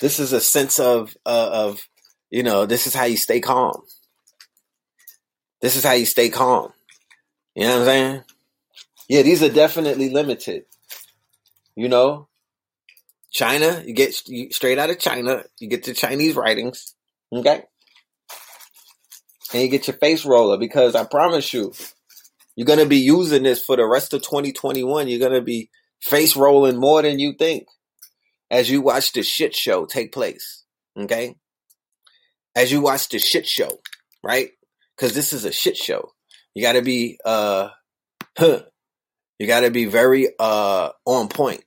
this 0.00 0.18
is 0.18 0.32
a 0.32 0.40
sense 0.40 0.78
of 0.78 1.16
uh, 1.24 1.50
of 1.52 1.88
you 2.30 2.42
know, 2.42 2.66
this 2.66 2.86
is 2.86 2.94
how 2.94 3.04
you 3.04 3.16
stay 3.16 3.40
calm. 3.40 3.82
This 5.60 5.76
is 5.76 5.84
how 5.84 5.92
you 5.92 6.06
stay 6.06 6.28
calm. 6.28 6.72
You 7.54 7.64
know 7.64 7.70
what 7.70 7.80
I'm 7.80 7.86
saying? 7.86 8.22
Yeah, 9.08 9.22
these 9.22 9.42
are 9.42 9.48
definitely 9.48 10.10
limited. 10.10 10.64
You 11.74 11.88
know, 11.88 12.28
China, 13.30 13.82
you 13.86 13.94
get 13.94 14.14
straight 14.14 14.78
out 14.78 14.90
of 14.90 14.98
China, 14.98 15.44
you 15.58 15.68
get 15.68 15.84
the 15.84 15.94
Chinese 15.94 16.34
writings, 16.34 16.94
okay? 17.32 17.64
And 19.52 19.62
you 19.62 19.68
get 19.68 19.86
your 19.86 19.96
face 19.96 20.24
roller 20.24 20.58
because 20.58 20.94
I 20.94 21.04
promise 21.04 21.52
you, 21.52 21.72
you're 22.56 22.66
going 22.66 22.78
to 22.78 22.86
be 22.86 22.96
using 22.96 23.42
this 23.42 23.62
for 23.62 23.76
the 23.76 23.86
rest 23.86 24.14
of 24.14 24.22
2021. 24.22 25.08
You're 25.08 25.20
going 25.20 25.32
to 25.32 25.42
be 25.42 25.70
face 26.00 26.34
rolling 26.36 26.78
more 26.78 27.02
than 27.02 27.18
you 27.18 27.34
think 27.34 27.68
as 28.50 28.70
you 28.70 28.80
watch 28.80 29.12
the 29.12 29.22
shit 29.22 29.54
show 29.54 29.84
take 29.84 30.12
place, 30.12 30.64
okay? 30.98 31.36
As 32.54 32.72
you 32.72 32.80
watch 32.80 33.10
the 33.10 33.18
shit 33.18 33.46
show, 33.46 33.78
right? 34.22 34.50
Because 34.96 35.14
this 35.14 35.34
is 35.34 35.44
a 35.44 35.52
shit 35.52 35.76
show. 35.76 36.12
You 36.54 36.62
got 36.62 36.72
to 36.72 36.82
be, 36.82 37.18
uh, 37.24 37.68
huh, 38.36 38.62
you 39.38 39.46
got 39.46 39.60
to 39.60 39.70
be 39.70 39.84
very 39.84 40.28
uh 40.38 40.90
on 41.04 41.28
point. 41.28 41.62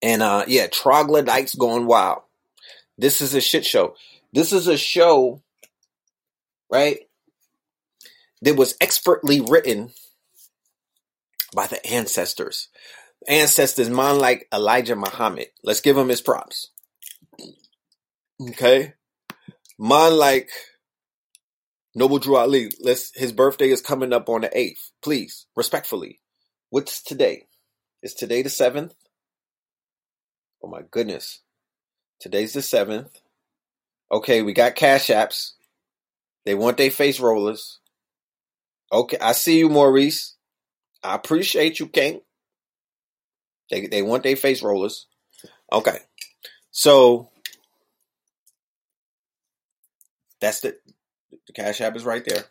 And 0.00 0.22
uh 0.22 0.44
yeah, 0.48 0.66
troglodytes 0.68 1.54
going 1.54 1.86
wild. 1.86 2.22
This 2.96 3.20
is 3.20 3.34
a 3.34 3.40
shit 3.40 3.66
show. 3.66 3.96
This 4.32 4.52
is 4.52 4.66
a 4.66 4.78
show, 4.78 5.42
right? 6.70 7.00
That 8.42 8.56
was 8.56 8.76
expertly 8.80 9.40
written 9.40 9.92
by 11.54 11.66
the 11.66 11.84
ancestors. 11.86 12.68
Ancestors, 13.26 13.88
man 13.88 14.18
like 14.18 14.48
Elijah 14.52 14.96
Muhammad. 14.96 15.48
Let's 15.62 15.80
give 15.80 15.96
him 15.96 16.08
his 16.08 16.20
props. 16.20 16.70
Okay? 18.50 18.94
Man 19.78 20.16
like 20.16 20.50
Noble 21.94 22.18
Drew 22.18 22.36
Ali. 22.36 22.70
Let's 22.80 23.16
his 23.16 23.32
birthday 23.32 23.70
is 23.70 23.80
coming 23.80 24.12
up 24.12 24.28
on 24.28 24.42
the 24.42 24.48
8th. 24.48 24.90
Please, 25.02 25.46
respectfully. 25.56 26.20
What's 26.70 27.02
today? 27.02 27.46
Is 28.02 28.14
today 28.14 28.42
the 28.42 28.50
7th? 28.50 28.92
Oh 30.62 30.68
my 30.68 30.82
goodness. 30.90 31.40
Today's 32.20 32.52
the 32.52 32.60
7th. 32.60 33.10
Okay, 34.10 34.42
we 34.42 34.52
got 34.52 34.74
cash 34.74 35.06
apps. 35.06 35.52
They 36.44 36.54
want 36.54 36.76
their 36.76 36.90
face 36.90 37.20
rollers. 37.20 37.78
Okay, 38.92 39.18
I 39.20 39.32
see 39.32 39.58
you, 39.58 39.68
Maurice. 39.68 40.36
I 41.02 41.14
appreciate 41.14 41.80
you, 41.80 41.88
King. 41.88 42.20
They 43.70 43.86
they 43.86 44.02
want 44.02 44.22
their 44.22 44.36
face 44.36 44.62
rollers. 44.62 45.06
Okay. 45.72 45.98
So 46.70 47.30
that's 50.40 50.60
the 50.60 50.76
the 51.46 51.52
cash 51.52 51.80
app 51.80 51.96
is 51.96 52.04
right 52.04 52.24
there. 52.24 52.44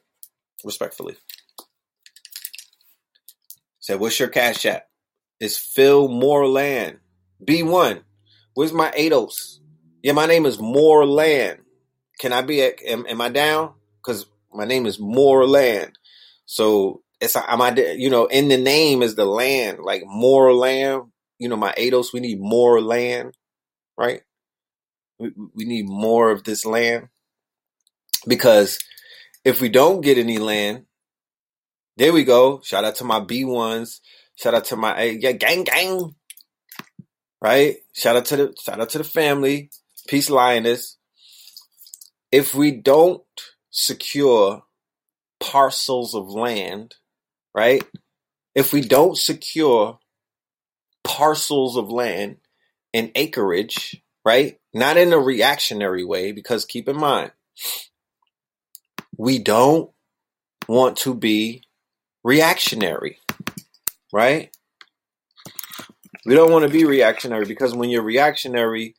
Respectfully. 0.64 1.16
Said, 3.80 4.00
what's 4.00 4.20
your 4.20 4.30
cash 4.30 4.66
app? 4.66 4.88
It's 5.40 5.58
Phil 5.58 6.08
Moreland. 6.08 7.00
B1. 7.44 8.02
Where's 8.54 8.72
my 8.72 8.92
ADOS? 8.92 9.60
Yeah, 10.02 10.14
my 10.14 10.26
name 10.26 10.46
is 10.46 10.58
Moreland. 10.58 11.60
Can 12.18 12.32
I 12.32 12.44
be 12.44 12.62
at, 12.62 12.82
am, 12.84 13.06
am 13.08 13.20
I 13.20 13.28
down? 13.28 13.74
Because 13.98 14.26
my 14.54 14.64
name 14.64 14.86
is 14.86 15.00
Moreland. 15.00 15.98
So 16.54 17.02
it's, 17.20 17.36
I 17.36 17.52
am 17.52 17.64
I, 17.64 17.74
you 17.98 18.12
know, 18.12 18.28
in 18.28 18.48
the 18.48 18.60
name 18.60 19.02
is 19.02 19.16
the 19.16 19.26
land, 19.26 19.80
like 19.80 20.04
more 20.06 20.54
land. 20.54 21.06
You 21.40 21.50
know, 21.50 21.56
my 21.56 21.74
ADOS, 21.76 22.14
we 22.14 22.20
need 22.20 22.40
more 22.40 22.80
land, 22.80 23.34
right? 23.98 24.22
We, 25.18 25.32
we 25.56 25.66
need 25.66 25.90
more 25.90 26.30
of 26.30 26.44
this 26.44 26.64
land 26.64 27.08
because 28.28 28.78
if 29.44 29.62
we 29.62 29.70
don't 29.70 30.02
get 30.02 30.20
any 30.20 30.38
land, 30.38 30.86
there 31.98 32.14
we 32.14 32.24
go. 32.24 32.62
Shout 32.64 32.86
out 32.86 32.98
to 32.98 33.04
my 33.04 33.20
B1s. 33.20 34.00
Shout 34.36 34.54
out 34.54 34.66
to 34.66 34.76
my 34.76 34.96
eh, 35.00 35.18
yeah, 35.20 35.32
gang 35.32 35.64
gang 35.64 36.14
right? 37.42 37.78
Shout 37.94 38.16
out 38.16 38.26
to 38.26 38.38
the 38.38 38.56
shout 38.62 38.80
out 38.80 38.90
to 38.90 39.00
the 39.00 39.04
family. 39.04 39.72
Peace 40.08 40.30
lioness. 40.30 40.98
If 42.32 42.54
we 42.54 42.72
don't 42.72 43.24
secure 43.72 44.64
parcels 45.44 46.16
of 46.16 46.30
land, 46.30 46.96
right? 47.54 47.84
If 48.56 48.72
we 48.72 48.80
don't 48.80 49.18
secure 49.18 50.00
parcels 51.04 51.76
of 51.76 51.92
land 51.92 52.38
and 52.94 53.12
acreage, 53.14 54.02
right? 54.24 54.58
Not 54.74 54.96
in 54.96 55.12
a 55.12 55.20
reactionary 55.20 56.06
way, 56.06 56.32
because 56.32 56.64
keep 56.64 56.88
in 56.88 56.98
mind, 56.98 57.32
we 59.18 59.38
don't 59.38 59.92
want 60.70 60.98
to 61.00 61.14
be 61.14 61.64
reactionary, 62.24 63.20
right? 64.14 64.56
We 66.26 66.36
don't 66.36 66.54
want 66.54 66.64
to 66.64 66.72
be 66.72 66.86
reactionary 66.86 67.46
because 67.46 67.76
when 67.76 67.90
you're 67.90 68.02
reactionary, 68.02 68.96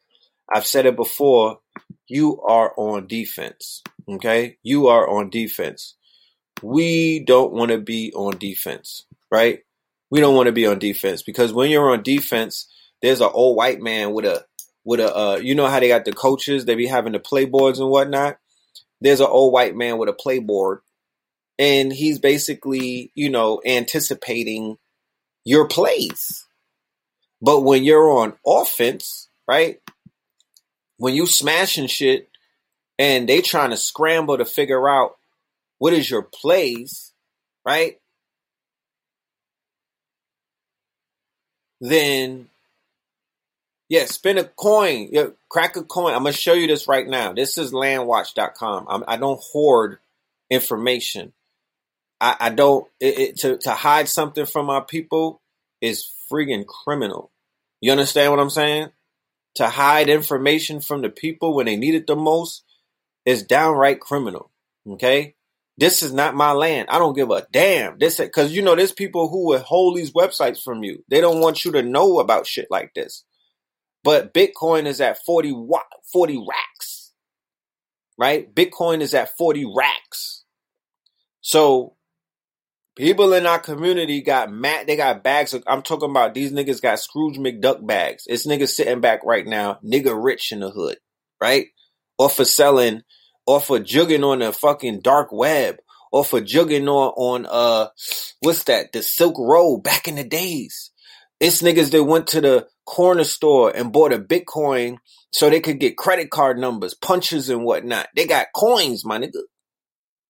I've 0.53 0.67
said 0.67 0.85
it 0.85 0.95
before, 0.95 1.61
you 2.07 2.43
are 2.43 2.75
on 2.77 3.07
defense. 3.07 3.83
Okay? 4.07 4.59
You 4.63 4.89
are 4.89 5.09
on 5.09 5.31
defense. 5.31 5.95
We 6.64 7.21
don't 7.21 7.52
want 7.52 7.71
to 7.71 7.78
be 7.78 8.12
on 8.14 8.38
defense, 8.38 9.04
right? 9.30 9.61
We 10.11 10.21
don't 10.21 10.35
want 10.35 10.47
to 10.47 10.52
be 10.52 10.66
on 10.66 10.78
defense 10.78 11.23
because 11.23 11.52
when 11.52 11.71
you're 11.71 11.90
on 11.90 12.02
defense, 12.02 12.68
there's 13.02 13.21
an 13.21 13.30
old 13.33 13.56
white 13.56 13.80
man 13.80 14.12
with 14.12 14.25
a 14.25 14.44
with 14.85 15.00
a 15.00 15.14
uh, 15.14 15.37
you 15.37 15.54
know 15.54 15.66
how 15.66 15.80
they 15.80 15.88
got 15.88 16.04
the 16.04 16.12
coaches, 16.12 16.64
they 16.64 16.75
be 16.75 16.87
having 16.87 17.12
the 17.12 17.18
playboards 17.18 17.78
and 17.78 17.90
whatnot. 17.90 18.38
There's 19.00 19.21
an 19.21 19.26
old 19.28 19.52
white 19.52 19.76
man 19.76 19.99
with 19.99 20.09
a 20.09 20.12
playboard 20.12 20.78
and 21.59 21.92
he's 21.92 22.18
basically, 22.18 23.12
you 23.14 23.30
know, 23.30 23.61
anticipating 23.64 24.76
your 25.44 25.68
plays. 25.68 26.47
But 27.40 27.61
when 27.61 27.85
you're 27.85 28.11
on 28.11 28.35
offense, 28.47 29.28
right? 29.47 29.80
When 30.97 31.14
you 31.14 31.26
smashing 31.26 31.88
shit 31.88 32.28
and 32.99 33.28
they 33.28 33.40
trying 33.40 33.71
to 33.71 33.76
scramble 33.76 34.38
to 34.38 34.44
figure 34.44 34.88
out 34.88 35.16
what 35.78 35.93
is 35.93 36.09
your 36.09 36.23
place, 36.23 37.12
right? 37.64 37.99
Then 41.81 42.49
yeah, 43.88 44.07
spin 44.07 44.38
a 44.38 44.45
coin. 44.45 45.09
Yeah, 45.12 45.28
crack 45.49 45.76
a 45.76 45.83
coin. 45.83 46.14
I'm 46.14 46.23
gonna 46.23 46.33
show 46.33 46.54
you 46.54 46.66
this 46.66 46.88
right 46.88 47.07
now. 47.07 47.33
This 47.33 47.59
is 47.59 47.73
landwatch.com. 47.73 48.87
I'm, 48.88 49.04
I 49.07 49.16
do 49.16 49.23
not 49.23 49.40
hoard 49.52 49.99
information. 50.50 51.33
I, 52.21 52.37
I 52.40 52.50
don't 52.50 52.87
it, 53.00 53.19
it, 53.19 53.37
to 53.40 53.59
to 53.59 53.73
hide 53.73 54.09
something 54.09 54.47
from 54.47 54.71
our 54.71 54.85
people 54.85 55.43
is 55.81 56.11
friggin' 56.31 56.66
criminal. 56.66 57.31
You 57.81 57.93
understand 57.93 58.33
what 58.33 58.40
I'm 58.40 58.50
saying? 58.50 58.88
To 59.57 59.69
hide 59.69 60.09
information 60.09 60.81
from 60.81 61.02
the 61.02 61.11
people 61.11 61.54
when 61.54 61.66
they 61.66 61.76
need 61.76 61.95
it 61.95 62.07
the 62.07 62.16
most 62.16 62.64
is 63.26 63.43
downright 63.43 64.00
criminal. 64.00 64.50
Okay? 64.88 65.35
This 65.76 66.02
is 66.02 66.12
not 66.12 66.37
my 66.37 66.52
land. 66.52 66.88
I 66.88 66.99
don't 66.99 67.16
give 67.16 67.31
a 67.31 67.47
damn. 67.52 67.99
This 67.99 68.19
because 68.19 68.52
you 68.52 68.62
know 68.62 68.76
there's 68.76 68.93
people 68.93 69.28
who 69.28 69.49
will 69.49 69.61
hold 69.61 69.97
these 69.97 70.12
websites 70.12 70.62
from 70.62 70.85
you. 70.85 71.02
They 71.09 71.21
don't 71.21 71.40
want 71.40 71.64
you 71.64 71.73
to 71.73 71.83
know 71.83 72.21
about 72.21 72.47
shit 72.47 72.69
like 72.71 72.93
this. 72.95 73.25
But 74.04 74.35
Bitcoin 74.35 74.87
is 74.87 75.00
at 75.00 75.25
40 75.25 75.54
40 76.12 76.45
racks. 76.49 77.12
Right? 78.16 78.54
Bitcoin 78.54 79.00
is 79.00 79.14
at 79.14 79.37
40 79.37 79.64
racks. 79.76 80.45
So 81.40 81.97
people 82.97 83.33
in 83.33 83.47
our 83.47 83.59
community 83.59 84.23
got 84.23 84.52
mad. 84.52 84.87
They 84.87 84.97
got 84.97 85.25
bags 85.25 85.54
of, 85.54 85.64
I'm 85.66 85.83
talking 85.83 86.11
about 86.11 86.35
these 86.35 86.52
niggas 86.52 86.81
got 86.83 87.00
Scrooge 87.00 87.38
McDuck 87.38 87.85
bags. 87.85 88.25
It's 88.26 88.47
niggas 88.47 88.69
sitting 88.69 89.01
back 89.01 89.25
right 89.25 89.46
now, 89.46 89.79
nigga 89.85 90.14
rich 90.22 90.53
in 90.53 90.61
the 90.61 90.70
hood, 90.70 90.99
right? 91.40 91.66
Or 92.18 92.31
for 92.31 92.44
selling 92.44 93.03
or 93.46 93.61
for 93.61 93.78
jugging 93.78 94.24
on 94.24 94.40
the 94.40 94.52
fucking 94.52 95.00
dark 95.00 95.33
web, 95.33 95.76
or 96.12 96.24
for 96.24 96.40
jugging 96.40 96.88
on 96.88 97.12
on 97.16 97.46
uh 97.50 97.88
what's 98.40 98.64
that? 98.64 98.92
The 98.92 99.02
Silk 99.02 99.37
Road 99.38 99.78
back 99.83 100.09
in 100.09 100.16
the 100.16 100.24
days. 100.24 100.90
It's 101.40 101.62
niggas 101.62 101.90
that 101.90 102.04
went 102.04 102.28
to 102.28 102.40
the 102.40 102.68
corner 102.87 103.24
store 103.24 103.74
and 103.74 103.92
bought 103.92 104.12
a 104.12 104.18
Bitcoin 104.18 104.98
so 105.30 105.50
they 105.50 105.61
could 105.61 105.80
get 105.80 105.96
credit 105.96 106.30
card 106.30 106.59
numbers, 106.59 106.94
punches 106.94 107.50
and 107.50 107.64
whatnot. 107.64 108.09
They 108.14 108.26
got 108.26 108.46
coins, 108.54 109.04
my 109.04 109.18
nigga. 109.18 109.42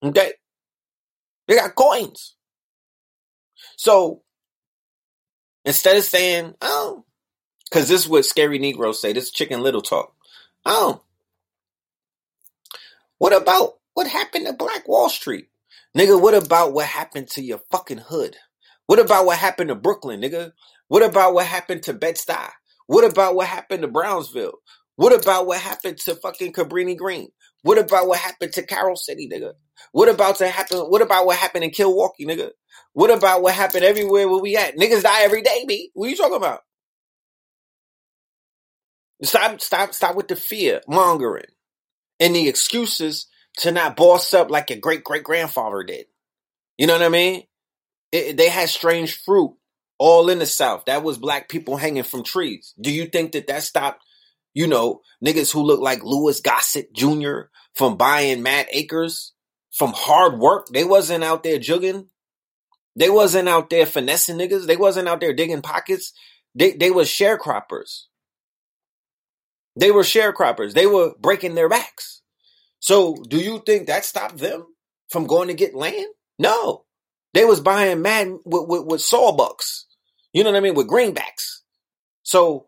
Okay? 0.02 0.32
They 1.46 1.56
got 1.56 1.74
coins. 1.74 2.34
So 3.76 4.22
instead 5.64 5.96
of 5.96 6.04
saying, 6.04 6.54
oh, 6.62 7.04
because 7.70 7.88
this 7.88 8.02
is 8.02 8.08
what 8.08 8.24
scary 8.24 8.58
Negroes 8.58 9.00
say, 9.00 9.12
this 9.12 9.30
chicken 9.30 9.62
little 9.62 9.82
talk. 9.82 10.14
Oh, 10.64 11.02
what 13.24 13.34
about 13.34 13.78
what 13.94 14.06
happened 14.06 14.44
to 14.44 14.52
Black 14.52 14.86
Wall 14.86 15.08
Street? 15.08 15.46
Nigga, 15.96 16.20
what 16.20 16.34
about 16.34 16.74
what 16.74 16.84
happened 16.84 17.28
to 17.28 17.42
your 17.42 17.58
fucking 17.70 17.96
hood? 17.96 18.36
What 18.84 18.98
about 18.98 19.24
what 19.24 19.38
happened 19.38 19.68
to 19.68 19.74
Brooklyn, 19.74 20.20
nigga? 20.20 20.52
What 20.88 21.02
about 21.02 21.32
what 21.32 21.46
happened 21.46 21.84
to 21.84 21.94
Bed-Stuy? 21.94 22.50
What 22.86 23.10
about 23.10 23.34
what 23.34 23.46
happened 23.46 23.80
to 23.80 23.88
Brownsville? 23.88 24.58
What 24.96 25.18
about 25.18 25.46
what 25.46 25.58
happened 25.58 25.96
to 26.00 26.16
fucking 26.16 26.52
Cabrini 26.52 26.98
Green? 26.98 27.28
What 27.62 27.78
about 27.78 28.08
what 28.08 28.18
happened 28.18 28.52
to 28.52 28.66
Carol 28.66 28.94
City, 28.94 29.26
nigga? 29.26 29.54
What 29.92 30.10
about 30.10 30.36
to 30.36 30.48
happen? 30.48 30.80
What 30.80 31.00
about 31.00 31.24
what 31.24 31.38
happened 31.38 31.64
in 31.64 31.72
Milwaukee, 31.78 32.26
nigga? 32.26 32.50
What 32.92 33.10
about 33.10 33.40
what 33.40 33.54
happened 33.54 33.84
everywhere 33.86 34.28
where 34.28 34.42
we 34.42 34.58
at? 34.58 34.76
Niggas 34.76 35.02
die 35.02 35.22
every 35.22 35.40
day, 35.40 35.64
me. 35.66 35.90
What 35.94 36.08
are 36.08 36.10
you 36.10 36.16
talking 36.18 36.36
about? 36.36 36.60
Stop, 39.22 39.62
stop, 39.62 39.94
stop 39.94 40.14
with 40.14 40.28
the 40.28 40.36
fear 40.36 40.82
mongering 40.86 41.53
the 42.32 42.48
excuses 42.48 43.26
to 43.58 43.72
not 43.72 43.96
boss 43.96 44.32
up 44.34 44.50
like 44.50 44.70
your 44.70 44.78
great 44.78 45.04
great 45.04 45.24
grandfather 45.24 45.82
did. 45.82 46.06
You 46.78 46.86
know 46.86 46.94
what 46.94 47.02
I 47.02 47.08
mean? 47.08 47.44
It, 48.12 48.36
they 48.36 48.48
had 48.48 48.68
strange 48.68 49.22
fruit 49.22 49.56
all 49.98 50.28
in 50.28 50.38
the 50.38 50.46
South. 50.46 50.84
That 50.86 51.02
was 51.02 51.18
black 51.18 51.48
people 51.48 51.76
hanging 51.76 52.02
from 52.02 52.24
trees. 52.24 52.74
Do 52.80 52.92
you 52.92 53.06
think 53.06 53.32
that 53.32 53.46
that 53.46 53.62
stopped, 53.62 54.02
you 54.52 54.66
know, 54.66 55.00
niggas 55.24 55.52
who 55.52 55.62
look 55.62 55.80
like 55.80 56.04
Louis 56.04 56.40
Gossett 56.40 56.92
Jr. 56.92 57.42
from 57.74 57.96
buying 57.96 58.42
mad 58.42 58.66
acres 58.72 59.32
from 59.72 59.92
hard 59.94 60.38
work? 60.38 60.66
They 60.72 60.84
wasn't 60.84 61.24
out 61.24 61.42
there 61.42 61.58
jugging. 61.58 62.06
They 62.96 63.10
wasn't 63.10 63.48
out 63.48 63.70
there 63.70 63.86
finessing 63.86 64.38
niggas. 64.38 64.66
They 64.66 64.76
wasn't 64.76 65.08
out 65.08 65.20
there 65.20 65.34
digging 65.34 65.62
pockets. 65.62 66.12
They 66.54 66.72
they 66.72 66.90
was 66.90 67.08
sharecroppers. 67.08 68.04
They 69.76 69.90
were 69.90 70.02
sharecroppers. 70.02 70.72
They 70.72 70.86
were 70.86 71.14
breaking 71.20 71.54
their 71.54 71.68
backs. 71.68 72.22
So 72.80 73.16
do 73.28 73.38
you 73.38 73.62
think 73.64 73.86
that 73.86 74.04
stopped 74.04 74.38
them 74.38 74.66
from 75.10 75.26
going 75.26 75.48
to 75.48 75.54
get 75.54 75.74
land? 75.74 76.06
No. 76.38 76.84
They 77.32 77.44
was 77.44 77.60
buying 77.60 78.02
mad 78.02 78.28
with, 78.44 78.68
with, 78.68 78.84
with 78.84 79.00
sawbucks. 79.00 79.84
You 80.32 80.44
know 80.44 80.50
what 80.50 80.56
I 80.56 80.60
mean? 80.60 80.74
With 80.74 80.88
greenbacks. 80.88 81.60
So 82.22 82.66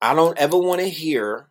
I 0.00 0.14
don't 0.14 0.38
ever 0.38 0.58
want 0.58 0.80
to 0.80 0.88
hear 0.88 1.50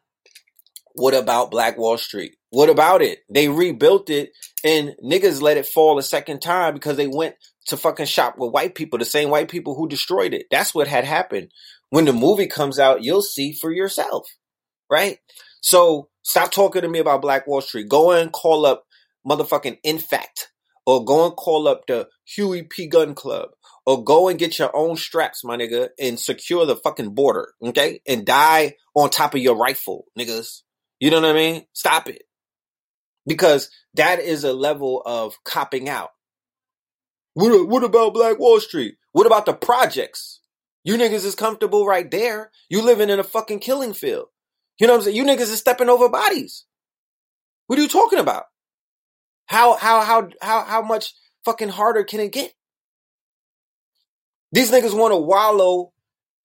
what 0.96 1.16
about 1.16 1.50
Black 1.50 1.78
Wall 1.78 1.98
Street? 1.98 2.36
What 2.52 2.70
about 2.70 3.02
it? 3.02 3.20
They 3.28 3.50
rebuilt 3.50 4.12
it 4.12 4.32
and 4.64 4.96
niggas 5.04 5.42
let 5.42 5.58
it 5.58 5.66
fall 5.66 5.98
a 5.98 6.04
second 6.04 6.42
time 6.42 6.76
because 6.76 6.98
they 6.98 7.08
went 7.08 7.36
to 7.68 7.78
fucking 7.78 8.06
shop 8.06 8.36
with 8.38 8.52
white 8.52 8.76
people, 8.76 9.00
the 9.00 9.06
same 9.06 9.30
white 9.30 9.50
people 9.50 9.74
who 9.74 9.88
destroyed 9.88 10.36
it. 10.36 10.46
That's 10.52 10.76
what 10.76 10.88
had 10.88 11.04
happened. 11.04 11.50
When 11.90 12.06
the 12.06 12.14
movie 12.14 12.48
comes 12.48 12.78
out, 12.78 13.04
you'll 13.04 13.24
see 13.24 13.54
for 13.54 13.72
yourself 13.72 14.28
right? 14.94 15.18
So 15.62 16.10
stop 16.22 16.52
talking 16.52 16.84
to 16.84 16.88
me 16.88 17.00
about 17.00 17.22
Black 17.22 17.48
Wall 17.48 17.62
Street. 17.62 17.90
Go 17.90 18.12
and 18.12 18.32
call 18.32 18.66
up 18.66 18.86
motherfucking 19.28 19.80
NFAC 19.86 20.28
or 20.86 21.04
go 21.04 21.26
and 21.26 21.36
call 21.36 21.68
up 21.68 21.88
the 21.88 22.08
Huey 22.26 22.64
P. 22.64 22.88
Gun 22.88 23.16
Club 23.16 23.50
or 23.86 24.04
go 24.04 24.30
and 24.30 24.40
get 24.40 24.60
your 24.60 24.76
own 24.76 24.96
straps, 24.96 25.44
my 25.44 25.58
nigga, 25.58 25.90
and 26.00 26.20
secure 26.20 26.66
the 26.66 26.76
fucking 26.76 27.14
border, 27.14 27.54
okay? 27.62 28.02
And 28.08 28.26
die 28.26 28.76
on 28.96 29.10
top 29.10 29.34
of 29.34 29.42
your 29.42 29.58
rifle, 29.58 30.06
niggas. 30.18 30.62
You 31.00 31.12
know 31.12 31.20
what 31.20 31.32
I 31.32 31.34
mean? 31.34 31.66
Stop 31.74 32.08
it. 32.08 32.24
Because 33.26 33.70
that 33.96 34.20
is 34.20 34.44
a 34.44 34.54
level 34.54 35.02
of 35.06 35.36
copping 35.44 35.90
out. 35.90 36.12
What, 37.34 37.68
what 37.68 37.84
about 37.84 38.14
Black 38.14 38.40
Wall 38.40 38.60
Street? 38.60 38.96
What 39.12 39.28
about 39.28 39.46
the 39.46 39.54
projects? 39.54 40.42
You 40.84 40.98
niggas 40.98 41.26
is 41.26 41.36
comfortable 41.36 41.86
right 41.86 42.10
there. 42.10 42.52
You 42.70 42.82
living 42.82 43.10
in 43.10 43.20
a 43.20 43.24
fucking 43.24 43.60
killing 43.60 43.94
field. 43.94 44.28
You 44.80 44.88
know 44.88 44.94
what 44.94 45.00
I'm 45.00 45.04
saying? 45.06 45.18
You 45.18 45.26
niggas 45.26 45.42
is 45.42 45.60
stepping 45.60 45.90
over 45.90 46.10
bodies. 46.10 46.66
What 47.68 47.80
are 47.80 47.82
you 47.82 47.88
talking 47.88 48.20
about? 48.20 48.46
How 49.46 49.76
how 49.78 50.02
how 50.02 50.30
how 50.42 50.64
how 50.64 50.82
much 50.82 51.14
fucking 51.46 51.70
harder 51.70 52.04
can 52.04 52.20
it 52.20 52.32
get? 52.32 52.54
These 54.52 54.72
niggas 54.72 54.98
want 54.98 55.12
to 55.14 55.18
wallow 55.18 55.92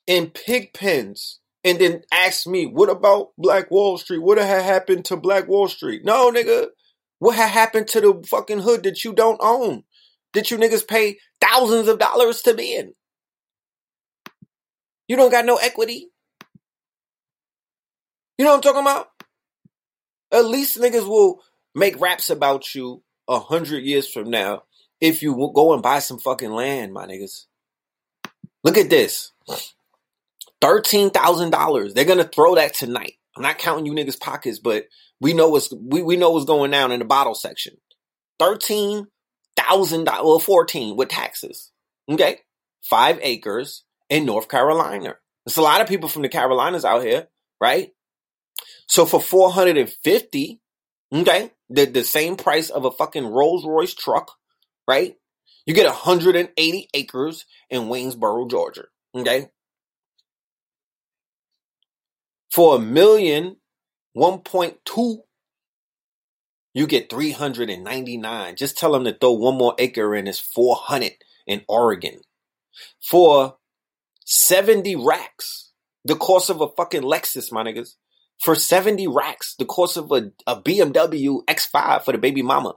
in 0.06 0.30
pig 0.30 0.72
pens 0.72 1.40
and 1.64 1.78
then 1.78 2.02
ask 2.12 2.46
me, 2.46 2.66
what 2.66 2.88
about 2.90 3.28
Black 3.36 3.70
Wall 3.70 3.98
Street? 3.98 4.22
What 4.22 4.38
had 4.38 4.62
happened 4.62 5.04
to 5.06 5.16
Black 5.16 5.48
Wall 5.48 5.68
Street? 5.68 6.02
No, 6.04 6.30
nigga. 6.32 6.68
What 7.18 7.36
had 7.36 7.50
happened 7.50 7.88
to 7.88 8.00
the 8.00 8.24
fucking 8.26 8.60
hood 8.60 8.84
that 8.84 9.04
you 9.04 9.12
don't 9.12 9.40
own? 9.42 9.84
That 10.34 10.50
you 10.50 10.56
niggas 10.58 10.86
pay 10.86 11.18
thousands 11.40 11.88
of 11.88 11.98
dollars 11.98 12.42
to 12.42 12.54
be 12.54 12.74
in? 12.74 12.94
You 15.08 15.16
don't 15.16 15.30
got 15.30 15.44
no 15.46 15.56
equity. 15.56 16.10
You 18.38 18.44
know 18.44 18.52
what 18.52 18.56
I'm 18.56 18.62
talking 18.62 18.82
about? 18.82 19.08
At 20.32 20.46
least 20.46 20.78
niggas 20.78 21.06
will 21.06 21.42
make 21.74 22.00
raps 22.00 22.30
about 22.30 22.74
you 22.74 23.02
a 23.28 23.38
hundred 23.38 23.84
years 23.84 24.08
from 24.08 24.30
now 24.30 24.62
if 25.00 25.22
you 25.22 25.52
go 25.54 25.74
and 25.74 25.82
buy 25.82 25.98
some 25.98 26.18
fucking 26.18 26.50
land, 26.50 26.92
my 26.92 27.06
niggas. 27.06 27.46
Look 28.64 28.76
at 28.76 28.90
this. 28.90 29.32
$13,000. 30.62 31.94
They're 31.94 32.04
going 32.04 32.18
to 32.18 32.24
throw 32.24 32.56
that 32.56 32.74
tonight. 32.74 33.14
I'm 33.36 33.42
not 33.42 33.58
counting 33.58 33.86
you 33.86 33.92
niggas 33.92 34.18
pockets, 34.18 34.58
but 34.58 34.86
we 35.20 35.32
know 35.32 35.48
what's, 35.48 35.72
we, 35.72 36.02
we 36.02 36.16
know 36.16 36.30
what's 36.30 36.46
going 36.46 36.70
down 36.70 36.92
in 36.92 36.98
the 36.98 37.04
bottle 37.04 37.34
section. 37.34 37.76
$13,000, 38.40 39.06
well, 40.06 40.38
14 40.38 40.96
with 40.96 41.08
taxes. 41.08 41.70
Okay. 42.10 42.38
Five 42.82 43.18
acres 43.22 43.84
in 44.08 44.24
North 44.26 44.48
Carolina. 44.48 45.16
There's 45.46 45.56
a 45.56 45.62
lot 45.62 45.80
of 45.80 45.88
people 45.88 46.08
from 46.08 46.22
the 46.22 46.28
Carolinas 46.28 46.84
out 46.84 47.02
here, 47.02 47.28
right? 47.60 47.90
So 48.86 49.06
for 49.06 49.20
450, 49.20 50.60
okay, 51.12 51.50
the, 51.68 51.84
the 51.86 52.04
same 52.04 52.36
price 52.36 52.70
of 52.70 52.84
a 52.84 52.90
fucking 52.90 53.26
Rolls 53.26 53.66
Royce 53.66 53.94
truck, 53.94 54.32
right? 54.86 55.16
You 55.66 55.74
get 55.74 55.86
180 55.86 56.88
acres 56.94 57.44
in 57.68 57.82
Waynesboro, 57.88 58.48
Georgia. 58.48 58.84
Okay. 59.14 59.50
For 62.50 62.76
a 62.76 62.78
million, 62.78 63.56
1.2, 64.16 65.18
you 66.74 66.86
get 66.86 67.10
399. 67.10 68.56
Just 68.56 68.78
tell 68.78 68.92
them 68.92 69.04
to 69.04 69.12
throw 69.12 69.32
one 69.32 69.58
more 69.58 69.74
acre 69.78 70.14
in. 70.14 70.26
It's 70.26 70.38
400 70.38 71.12
in 71.46 71.62
Oregon. 71.68 72.20
For 73.00 73.56
70 74.24 74.96
racks, 74.96 75.72
the 76.04 76.16
cost 76.16 76.50
of 76.50 76.60
a 76.60 76.68
fucking 76.68 77.02
Lexus, 77.02 77.52
my 77.52 77.64
niggas. 77.64 77.94
For 78.42 78.54
70 78.54 79.08
racks, 79.08 79.54
the 79.58 79.64
cost 79.64 79.96
of 79.96 80.12
a, 80.12 80.30
a 80.46 80.60
BMW 80.60 81.44
X5 81.46 82.04
for 82.04 82.12
the 82.12 82.18
baby 82.18 82.42
mama 82.42 82.74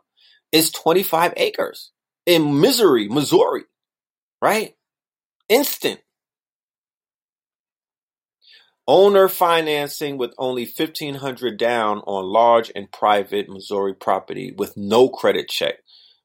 is 0.52 0.72
25 0.72 1.34
acres 1.38 1.92
in 2.26 2.60
Missouri, 2.60 3.08
Missouri, 3.08 3.64
right? 4.42 4.76
Instant. 5.50 6.00
Owner 8.88 9.28
financing 9.30 10.18
with 10.18 10.34
only 10.38 10.64
1500 10.66 11.58
down 11.58 12.00
on 12.00 12.26
large 12.26 12.72
and 12.76 12.92
private 12.92 13.48
Missouri 13.48 13.94
property 13.94 14.54
with 14.58 14.76
no 14.76 15.08
credit 15.08 15.48
check. 15.48 15.76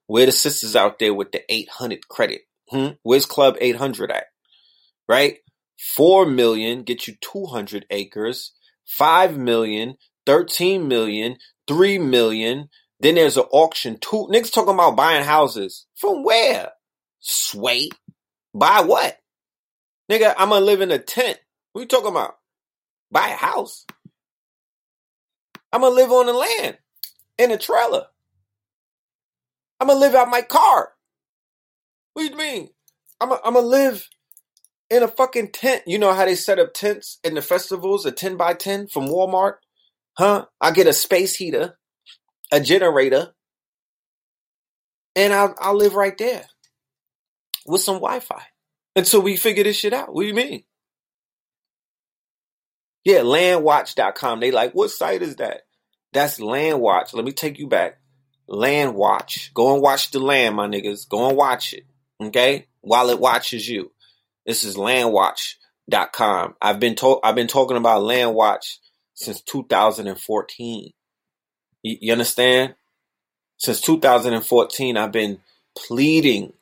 Where 0.06 0.26
the 0.26 0.32
sisters 0.32 0.74
out 0.74 0.98
there 0.98 1.12
with 1.12 1.32
the 1.32 1.42
800 1.48 2.08
credit? 2.08 2.42
Hmm? 2.70 2.88
Where's 3.02 3.26
Club 3.26 3.56
800 3.60 4.10
at? 4.10 4.24
Right? 5.08 5.38
4 5.96 6.26
million 6.26 6.82
get 6.82 7.06
you 7.06 7.14
200 7.20 7.86
acres. 7.90 8.52
5 8.86 9.36
million, 9.36 9.96
13 10.24 10.88
million, 10.88 11.36
3 11.68 11.98
million. 11.98 12.68
Then 13.00 13.16
there's 13.16 13.36
an 13.36 13.44
auction. 13.50 13.98
Two 14.00 14.28
niggas 14.30 14.52
talking 14.52 14.74
about 14.74 14.96
buying 14.96 15.24
houses. 15.24 15.86
From 15.94 16.24
where? 16.24 16.70
Sway. 17.20 17.90
Buy 18.54 18.80
what? 18.80 19.18
Nigga, 20.10 20.34
I'm 20.38 20.48
gonna 20.50 20.64
live 20.64 20.80
in 20.80 20.90
a 20.90 20.98
tent. 20.98 21.38
What 21.72 21.82
you 21.82 21.88
talking 21.88 22.08
about? 22.08 22.36
Buy 23.10 23.28
a 23.28 23.36
house. 23.36 23.84
I'm 25.72 25.82
gonna 25.82 25.94
live 25.94 26.10
on 26.10 26.26
the 26.26 26.32
land 26.32 26.78
in 27.38 27.50
a 27.50 27.58
trailer. 27.58 28.06
I'm 29.80 29.88
gonna 29.88 30.00
live 30.00 30.14
out 30.14 30.30
my 30.30 30.42
car. 30.42 30.92
What 32.14 32.22
do 32.22 32.30
you 32.30 32.36
mean? 32.36 32.70
I'm 33.20 33.28
gonna, 33.28 33.58
live 33.60 34.08
in 34.90 35.02
a 35.02 35.08
fucking 35.08 35.52
tent. 35.52 35.82
You 35.86 35.98
know 35.98 36.12
how 36.12 36.24
they 36.24 36.34
set 36.34 36.58
up 36.58 36.74
tents 36.74 37.18
in 37.24 37.34
the 37.34 37.42
festivals, 37.42 38.06
a 38.06 38.12
10 38.12 38.36
by 38.36 38.54
10 38.54 38.88
from 38.88 39.06
Walmart? 39.08 39.54
Huh? 40.16 40.46
I 40.60 40.70
get 40.70 40.86
a 40.86 40.92
space 40.92 41.36
heater, 41.36 41.78
a 42.50 42.60
generator, 42.60 43.34
and 45.14 45.32
I'll, 45.32 45.54
I'll 45.58 45.76
live 45.76 45.94
right 45.94 46.16
there 46.16 46.46
with 47.66 47.82
some 47.82 47.96
Wi 47.96 48.20
Fi 48.20 48.42
until 48.94 49.22
we 49.22 49.36
figure 49.36 49.64
this 49.64 49.76
shit 49.76 49.92
out. 49.92 50.14
What 50.14 50.22
do 50.22 50.28
you 50.28 50.34
mean? 50.34 50.64
Yeah, 53.04 53.20
landwatch.com. 53.20 54.40
They 54.40 54.50
like, 54.50 54.72
what 54.72 54.90
site 54.90 55.22
is 55.22 55.36
that? 55.36 55.62
That's 56.12 56.40
Landwatch. 56.40 57.14
Let 57.14 57.24
me 57.24 57.32
take 57.32 57.58
you 57.58 57.68
back. 57.68 58.00
Landwatch. 58.48 59.52
Go 59.54 59.74
and 59.74 59.82
watch 59.82 60.10
the 60.10 60.18
land, 60.18 60.56
my 60.56 60.66
niggas. 60.66 61.08
Go 61.08 61.28
and 61.28 61.36
watch 61.36 61.72
it. 61.72 61.84
Okay? 62.20 62.66
While 62.80 63.10
it 63.10 63.20
watches 63.20 63.68
you. 63.68 63.92
This 64.46 64.62
is 64.62 64.76
landwatch.com. 64.76 66.54
I've 66.62 66.80
been 66.80 66.94
told 66.94 67.20
I've 67.24 67.34
been 67.34 67.48
talking 67.48 67.76
about 67.76 68.02
Landwatch 68.02 68.76
since 69.14 69.40
2014. 69.42 70.92
You, 71.82 71.96
you 72.00 72.12
understand? 72.12 72.76
Since 73.58 73.80
2014, 73.80 74.96
I've 74.96 75.12
been 75.12 75.40
pleading 75.76 76.52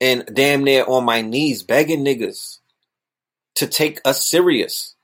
and 0.00 0.28
damn 0.32 0.64
near 0.64 0.84
on 0.84 1.04
my 1.04 1.22
knees 1.22 1.62
begging 1.62 2.04
niggas 2.04 2.58
to 3.54 3.66
take 3.66 4.00
us 4.04 4.28
serious. 4.28 4.94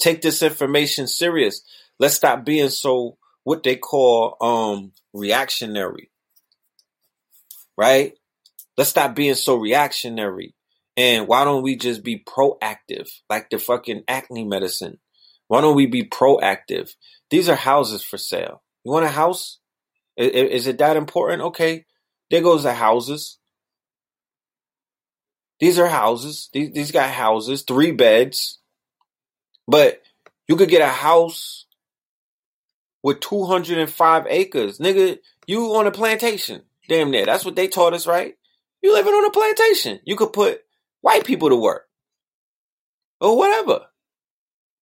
Take 0.00 0.22
this 0.22 0.42
information 0.42 1.06
serious. 1.06 1.62
Let's 2.00 2.16
stop 2.16 2.44
being 2.44 2.70
so 2.70 3.18
what 3.44 3.62
they 3.62 3.76
call 3.76 4.36
um 4.40 4.92
reactionary. 5.12 6.10
Right? 7.76 8.14
Let's 8.76 8.90
stop 8.90 9.14
being 9.14 9.34
so 9.34 9.56
reactionary. 9.56 10.54
And 10.96 11.26
why 11.26 11.44
don't 11.44 11.62
we 11.62 11.76
just 11.76 12.02
be 12.02 12.22
proactive 12.22 13.08
like 13.28 13.50
the 13.50 13.58
fucking 13.58 14.04
acne 14.08 14.44
medicine? 14.44 14.98
Why 15.48 15.60
don't 15.60 15.76
we 15.76 15.86
be 15.86 16.04
proactive? 16.04 16.94
These 17.30 17.48
are 17.48 17.56
houses 17.56 18.02
for 18.02 18.18
sale. 18.18 18.62
You 18.84 18.92
want 18.92 19.04
a 19.04 19.08
house? 19.08 19.58
Is, 20.16 20.66
it 20.66 20.78
that 20.78 20.96
important? 20.96 21.42
Okay. 21.42 21.86
There 22.30 22.42
goes 22.42 22.64
the 22.64 22.74
houses. 22.74 23.38
These 25.58 25.78
are 25.78 25.88
houses. 25.88 26.48
These, 26.52 26.72
these 26.72 26.92
got 26.92 27.10
houses, 27.10 27.62
three 27.62 27.92
beds. 27.92 28.58
But 29.66 30.02
you 30.48 30.56
could 30.56 30.68
get 30.68 30.82
a 30.82 30.88
house 30.88 31.66
with 33.02 33.20
205 33.20 34.26
acres. 34.28 34.78
Nigga, 34.78 35.18
you 35.46 35.74
on 35.74 35.86
a 35.86 35.92
plantation. 35.92 36.62
Damn 36.88 37.10
near. 37.10 37.26
That's 37.26 37.44
what 37.44 37.56
they 37.56 37.68
taught 37.68 37.94
us, 37.94 38.06
right? 38.06 38.34
You 38.82 38.92
living 38.92 39.12
on 39.12 39.26
a 39.26 39.30
plantation. 39.30 40.00
You 40.04 40.16
could 40.16 40.32
put 40.32 40.62
white 41.00 41.24
people 41.24 41.48
to 41.48 41.56
work. 41.56 41.86
Or 43.20 43.36
whatever. 43.36 43.86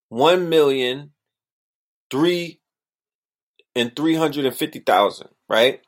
One 0.09 0.49
million 0.49 1.11
three 2.11 2.61
and 3.75 3.95
three 3.95 4.15
hundred 4.15 4.47
and 4.47 4.55
fifty 4.55 4.79
thousand, 4.79 5.29
right? 5.49 5.81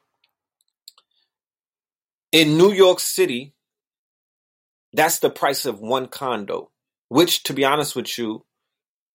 In 2.32 2.58
New 2.58 2.72
York 2.72 3.00
City, 3.00 3.54
that's 4.92 5.20
the 5.20 5.30
price 5.30 5.66
of 5.66 5.80
one 5.80 6.06
condo, 6.06 6.70
which 7.08 7.44
to 7.44 7.54
be 7.54 7.64
honest 7.64 7.96
with 7.96 8.18
you, 8.18 8.44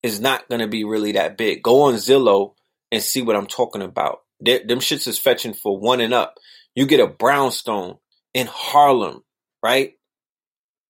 is 0.02 0.20
not 0.20 0.48
gonna 0.50 0.68
be 0.68 0.84
really 0.84 1.14
that 1.14 1.38
big. 1.38 1.62
Go 1.62 1.84
on 1.84 1.96
Zillow 1.96 2.54
and 2.92 3.02
see 3.02 3.22
what 3.22 3.36
I'm 3.36 3.48
talking 3.48 3.82
about. 3.82 4.20
They, 4.44 4.64
them 4.64 4.80
shits 4.80 5.08
is 5.08 5.20
fetching 5.20 5.54
for 5.54 5.78
one 5.78 6.02
and 6.02 6.14
up. 6.14 6.36
You 6.76 6.86
get 6.86 7.00
a 7.00 7.08
brownstone 7.08 7.98
in 8.34 8.48
Harlem, 8.48 9.24
right? 9.64 9.94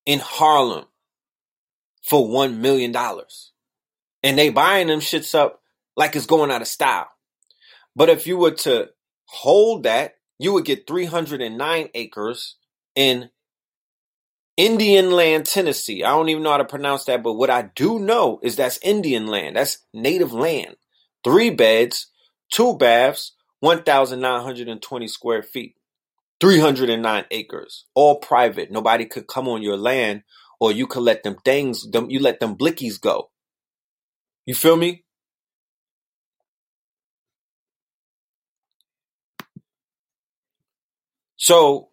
In 0.06 0.20
Harlem 0.20 0.86
for 2.04 2.28
one 2.28 2.62
million 2.62 2.92
dollars. 2.92 3.52
And 4.24 4.38
they 4.38 4.50
buying 4.50 4.88
them 4.88 5.00
shits 5.00 5.36
up 5.36 5.62
like 5.96 6.16
it's 6.16 6.26
going 6.26 6.52
out 6.52 6.62
of 6.62 6.68
style. 6.68 7.08
But 7.96 8.10
if 8.10 8.28
you 8.28 8.38
were 8.38 8.52
to 8.52 8.90
hold 9.26 9.84
that, 9.84 10.16
you 10.40 10.54
would 10.54 10.66
get 10.66 10.88
309 10.88 11.90
acres 11.94 12.56
in 12.96 13.30
Indian 14.58 15.12
land, 15.12 15.46
Tennessee. 15.46 16.04
I 16.04 16.10
don't 16.10 16.30
even 16.30 16.44
know 16.44 16.52
how 16.52 16.58
to 16.58 16.66
pronounce 16.66 17.06
that, 17.06 17.24
but 17.24 17.34
what 17.34 17.50
I 17.50 17.64
do 17.76 18.00
know 18.00 18.40
is 18.42 18.56
that's 18.56 18.80
Indian 18.82 19.28
land. 19.28 19.56
That's 19.56 19.80
native 19.94 20.34
land. 20.34 20.76
Three 21.24 21.50
beds, 21.50 22.08
two 22.52 22.78
baths, 22.78 23.34
1,920 23.60 25.08
square 25.08 25.44
feet, 25.44 25.76
309 26.42 27.26
acres, 27.32 27.86
all 27.96 28.20
private. 28.20 28.72
Nobody 28.72 29.06
could 29.06 29.28
come 29.28 29.48
on 29.48 29.62
your 29.62 29.78
land 29.78 30.24
or 30.60 30.72
you 30.72 30.88
could 30.88 31.04
let 31.04 31.24
them 31.24 31.38
things, 31.46 31.90
them, 31.92 32.10
you 32.10 32.20
let 32.20 32.40
them 32.40 32.56
blickies 32.56 33.00
go. 33.00 33.30
You 34.46 34.56
feel 34.56 34.76
me? 34.78 35.04
So 41.38 41.90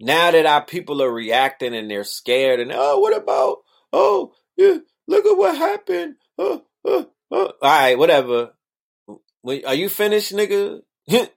now 0.00 0.30
that 0.30 0.46
our 0.46 0.64
people 0.64 1.02
are 1.02 1.12
reacting 1.12 1.74
and 1.74 1.90
they're 1.90 2.04
scared 2.04 2.60
and 2.60 2.72
oh, 2.74 2.98
what 2.98 3.16
about 3.16 3.58
oh 3.92 4.32
yeah, 4.56 4.78
look 5.06 5.26
at 5.26 5.36
what 5.36 5.56
happened. 5.56 6.16
Uh, 6.38 6.42
uh, 6.42 6.48
uh, 6.54 6.58
oh, 6.86 7.06
oh, 7.06 7.08
oh. 7.30 7.52
All 7.62 7.70
right, 7.70 7.98
whatever. 7.98 8.52
Are 9.66 9.74
you 9.74 9.88
finished, 9.88 10.32
nigga? 10.32 10.80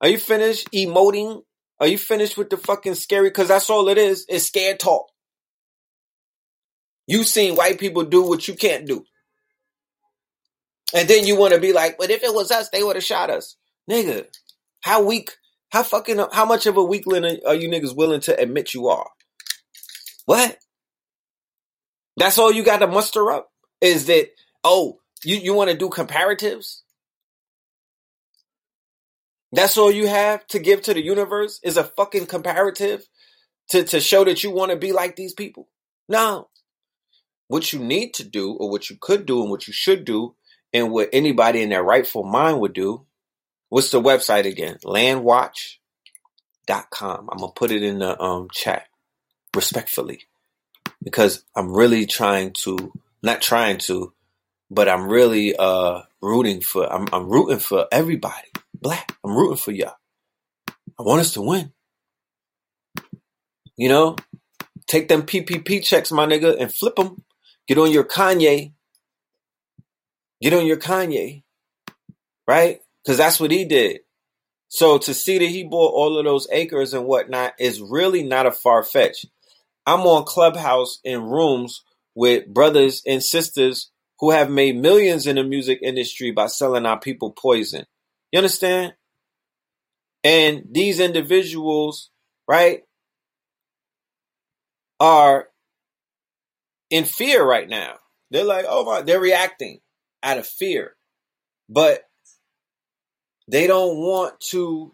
are 0.00 0.08
you 0.08 0.18
finished 0.18 0.70
emoting? 0.72 1.42
Are 1.80 1.88
you 1.88 1.98
finished 1.98 2.36
with 2.38 2.50
the 2.50 2.56
fucking 2.58 2.94
scary? 2.96 3.30
Because 3.30 3.48
that's 3.48 3.70
all 3.70 3.88
it 3.88 3.98
is. 3.98 4.26
It's 4.28 4.46
scared 4.46 4.80
talk. 4.80 5.08
You 7.06 7.24
seen 7.24 7.56
white 7.56 7.78
people 7.80 8.04
do 8.04 8.22
what 8.22 8.48
you 8.48 8.54
can't 8.54 8.86
do. 8.86 9.04
And 10.94 11.08
then 11.08 11.26
you 11.26 11.36
want 11.36 11.54
to 11.54 11.60
be 11.60 11.72
like, 11.72 11.98
but 11.98 12.10
if 12.10 12.22
it 12.24 12.34
was 12.34 12.50
us, 12.50 12.70
they 12.70 12.82
would 12.82 12.96
have 12.96 13.04
shot 13.04 13.30
us. 13.30 13.56
Nigga, 13.90 14.26
how 14.82 15.04
weak 15.04 15.32
How 15.72 15.82
fucking 15.84 16.20
how 16.32 16.46
much 16.46 16.66
of 16.66 16.76
a 16.78 16.84
weakling 16.84 17.24
are 17.24 17.48
are 17.48 17.54
you 17.54 17.68
niggas 17.68 17.96
willing 17.96 18.20
to 18.22 18.40
admit 18.40 18.74
you 18.74 18.88
are? 18.88 19.10
What? 20.26 20.58
That's 22.18 22.38
all 22.38 22.52
you 22.52 22.64
got 22.64 22.78
to 22.78 22.88
muster 22.88 23.32
up? 23.32 23.50
Is 23.80 24.06
that 24.06 24.28
oh, 24.64 25.00
you, 25.24 25.36
you 25.36 25.54
want 25.54 25.70
to 25.70 25.76
do 25.78 25.90
comparatives? 25.90 26.82
That's 29.54 29.78
all 29.78 29.90
you 29.90 30.08
have 30.08 30.44
to 30.48 30.58
give 30.58 30.82
to 30.82 30.94
the 30.94 31.02
universe 31.02 31.60
is 31.62 31.76
a 31.76 31.84
fucking 31.84 32.26
comparative 32.26 33.06
to, 33.68 33.84
to 33.84 34.00
show 34.00 34.24
that 34.24 34.42
you 34.42 34.50
want 34.50 34.72
to 34.72 34.76
be 34.76 34.90
like 34.92 35.14
these 35.14 35.32
people? 35.32 35.68
No. 36.08 36.48
What 37.46 37.72
you 37.72 37.78
need 37.78 38.14
to 38.14 38.24
do, 38.24 38.52
or 38.54 38.68
what 38.68 38.90
you 38.90 38.96
could 39.00 39.26
do, 39.26 39.42
and 39.42 39.50
what 39.50 39.68
you 39.68 39.72
should 39.72 40.04
do, 40.04 40.34
and 40.72 40.90
what 40.90 41.08
anybody 41.12 41.62
in 41.62 41.68
their 41.68 41.84
rightful 41.84 42.24
mind 42.24 42.58
would 42.60 42.72
do, 42.72 43.06
what's 43.68 43.90
the 43.90 44.02
website 44.02 44.44
again? 44.44 44.78
Landwatch.com. 44.84 45.78
I'm 47.30 47.38
going 47.38 47.50
to 47.50 47.54
put 47.54 47.70
it 47.70 47.84
in 47.84 48.00
the 48.00 48.20
um, 48.20 48.48
chat 48.52 48.88
respectfully 49.54 50.22
because 51.02 51.44
I'm 51.54 51.72
really 51.72 52.06
trying 52.06 52.54
to, 52.64 52.92
not 53.22 53.40
trying 53.40 53.78
to, 53.78 54.12
but 54.68 54.88
I'm 54.88 55.06
really 55.06 55.54
uh, 55.54 56.00
rooting 56.20 56.60
for, 56.60 56.92
I'm, 56.92 57.06
I'm 57.12 57.28
rooting 57.28 57.60
for 57.60 57.86
everybody. 57.92 58.48
Black. 58.84 59.16
I'm 59.24 59.36
rooting 59.36 59.58
for 59.58 59.72
y'all. 59.72 59.94
I 61.00 61.04
want 61.04 61.22
us 61.22 61.34
to 61.34 61.42
win. 61.42 61.72
You 63.76 63.88
know, 63.88 64.16
take 64.86 65.08
them 65.08 65.22
PPP 65.22 65.82
checks, 65.84 66.12
my 66.12 66.26
nigga, 66.26 66.60
and 66.60 66.72
flip 66.72 66.96
them. 66.96 67.24
Get 67.66 67.78
on 67.78 67.90
your 67.90 68.04
Kanye. 68.04 68.74
Get 70.42 70.54
on 70.54 70.66
your 70.66 70.76
Kanye. 70.76 71.44
Right? 72.46 72.80
Because 73.02 73.18
that's 73.18 73.40
what 73.40 73.50
he 73.52 73.64
did. 73.64 74.00
So 74.68 74.98
to 74.98 75.14
see 75.14 75.38
that 75.38 75.46
he 75.46 75.64
bought 75.64 75.94
all 75.94 76.18
of 76.18 76.26
those 76.26 76.48
acres 76.52 76.94
and 76.94 77.06
whatnot 77.06 77.54
is 77.58 77.80
really 77.80 78.22
not 78.24 78.46
a 78.46 78.52
far 78.52 78.82
fetch. 78.82 79.26
I'm 79.86 80.00
on 80.02 80.24
Clubhouse 80.24 81.00
in 81.04 81.22
rooms 81.22 81.84
with 82.14 82.52
brothers 82.52 83.02
and 83.06 83.22
sisters 83.22 83.90
who 84.20 84.32
have 84.32 84.50
made 84.50 84.76
millions 84.76 85.26
in 85.26 85.36
the 85.36 85.44
music 85.44 85.80
industry 85.82 86.32
by 86.32 86.48
selling 86.48 86.86
our 86.86 87.00
people 87.00 87.32
poison. 87.32 87.86
You 88.34 88.38
understand? 88.38 88.94
And 90.24 90.64
these 90.68 90.98
individuals, 90.98 92.10
right, 92.48 92.82
are 94.98 95.46
in 96.90 97.04
fear 97.04 97.46
right 97.46 97.68
now. 97.68 97.94
They're 98.32 98.42
like, 98.42 98.64
oh 98.68 98.84
my, 98.84 99.02
they're 99.02 99.20
reacting 99.20 99.78
out 100.20 100.38
of 100.38 100.48
fear. 100.48 100.96
But 101.68 102.02
they 103.46 103.68
don't 103.68 103.98
want 103.98 104.40
to 104.50 104.92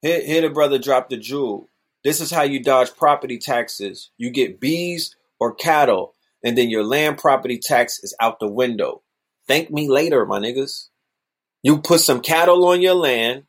hit, 0.00 0.24
hit 0.24 0.44
a 0.44 0.48
brother 0.48 0.78
drop 0.78 1.10
the 1.10 1.18
jewel. 1.18 1.68
This 2.04 2.22
is 2.22 2.30
how 2.30 2.44
you 2.44 2.62
dodge 2.62 2.96
property 2.96 3.36
taxes. 3.36 4.10
You 4.16 4.30
get 4.30 4.60
bees 4.60 5.14
or 5.38 5.54
cattle, 5.54 6.14
and 6.42 6.56
then 6.56 6.70
your 6.70 6.84
land 6.84 7.18
property 7.18 7.60
tax 7.62 8.02
is 8.02 8.16
out 8.18 8.40
the 8.40 8.48
window. 8.50 9.02
Thank 9.46 9.70
me 9.70 9.90
later, 9.90 10.24
my 10.24 10.40
niggas. 10.40 10.88
You 11.62 11.78
put 11.78 12.00
some 12.00 12.20
cattle 12.20 12.64
on 12.66 12.82
your 12.82 12.94
land, 12.94 13.44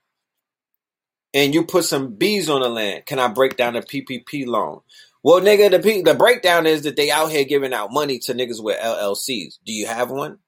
and 1.34 1.54
you 1.54 1.65
put 1.65 1.86
some 1.86 2.15
bees 2.15 2.49
on 2.49 2.62
the 2.62 2.69
land. 2.69 3.06
Can 3.06 3.19
I 3.19 3.28
break 3.30 3.58
down 3.58 3.76
a 3.76 3.82
PPP 3.82 4.45
loan? 4.47 4.82
Well, 5.23 5.41
nigga, 5.41 5.71
the 5.71 5.80
P- 5.80 6.02
the 6.04 6.15
breakdown 6.15 6.67
is 6.67 6.84
that 6.84 6.95
they 6.95 7.12
out 7.12 7.32
here 7.32 7.45
giving 7.45 7.73
out 7.73 7.93
money 7.93 8.19
to 8.19 8.34
niggas 8.34 8.63
with 8.63 8.80
LLCs. 8.80 9.60
Do 9.65 9.73
you 9.73 9.88
have 9.88 10.12
one? 10.12 10.39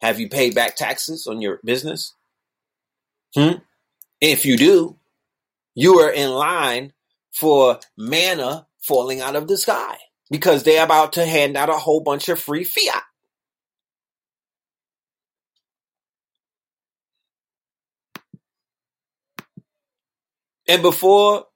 Have 0.00 0.20
you 0.20 0.28
paid 0.28 0.54
back 0.54 0.76
taxes 0.76 1.26
on 1.26 1.42
your 1.42 1.60
business? 1.64 2.14
Hmm? 3.36 3.58
If 4.20 4.46
you 4.46 4.56
do, 4.56 4.98
you 5.74 6.00
are 6.00 6.10
in 6.12 6.30
line 6.30 6.92
for 7.32 7.80
manna 7.98 8.66
falling 8.80 9.20
out 9.20 9.36
of 9.36 9.48
the 9.48 9.58
sky 9.58 9.98
because 10.30 10.62
they're 10.64 10.84
about 10.84 11.14
to 11.14 11.26
hand 11.26 11.56
out 11.56 11.70
a 11.70 11.74
whole 11.74 12.00
bunch 12.02 12.28
of 12.28 12.40
free 12.40 12.64
fiat. 12.64 13.02
And 20.70 20.82
before, 20.82 21.46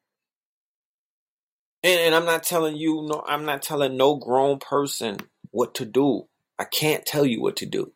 and, 1.84 2.00
and 2.00 2.16
I'm 2.16 2.24
not 2.24 2.42
telling 2.42 2.76
you, 2.76 3.06
no, 3.08 3.22
I'm 3.24 3.44
not 3.44 3.62
telling 3.62 3.96
no 3.96 4.16
grown 4.16 4.58
person 4.58 5.18
what 5.52 5.76
to 5.76 5.84
do. 5.84 6.26
I 6.58 6.64
can't 6.64 7.06
tell 7.06 7.24
you 7.24 7.40
what 7.40 7.54
to 7.58 7.66
do. 7.66 7.92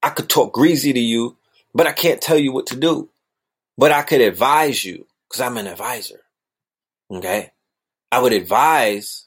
I 0.00 0.10
could 0.10 0.28
talk 0.28 0.52
greasy 0.52 0.92
to 0.92 1.00
you, 1.00 1.38
but 1.74 1.88
I 1.88 1.92
can't 1.92 2.20
tell 2.20 2.38
you 2.38 2.52
what 2.52 2.68
to 2.68 2.76
do. 2.76 3.10
But 3.76 3.90
I 3.90 4.02
could 4.02 4.20
advise 4.20 4.84
you 4.84 5.08
because 5.28 5.40
I'm 5.40 5.58
an 5.58 5.66
advisor. 5.66 6.20
Okay. 7.12 7.50
I 8.12 8.20
would 8.20 8.32
advise 8.32 9.26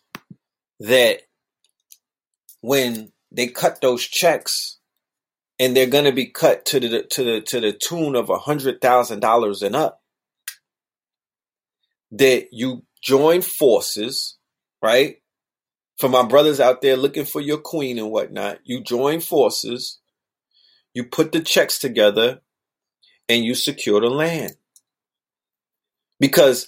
that 0.79 1.23
when 2.61 3.11
they 3.33 3.47
cut 3.47 3.81
those 3.81 4.05
checks 4.05 4.77
and 5.59 5.75
they're 5.75 5.87
going 5.87 6.05
to 6.05 6.13
be 6.13 6.27
cut 6.27 6.65
to 6.67 6.79
the, 6.79 7.03
to 7.03 7.23
the, 7.25 7.41
to 7.41 7.59
the 7.59 7.73
tune 7.73 8.15
of 8.15 8.29
a 8.29 8.37
hundred 8.39 8.79
thousand 8.79 9.19
dollars 9.19 9.61
and 9.61 9.75
up, 9.75 10.01
that 12.11 12.47
you 12.51 12.83
join 13.01 13.41
forces, 13.41 14.37
right? 14.81 15.17
For 15.97 16.09
my 16.09 16.23
brothers 16.23 16.59
out 16.59 16.81
there 16.81 16.97
looking 16.97 17.25
for 17.25 17.41
your 17.41 17.57
queen 17.57 17.97
and 17.97 18.11
whatnot, 18.11 18.59
you 18.63 18.81
join 18.81 19.21
forces, 19.21 19.99
you 20.93 21.05
put 21.05 21.31
the 21.31 21.41
checks 21.41 21.79
together, 21.79 22.41
and 23.29 23.43
you 23.43 23.55
secure 23.55 24.01
the 24.01 24.09
land. 24.09 24.55
Because 26.19 26.67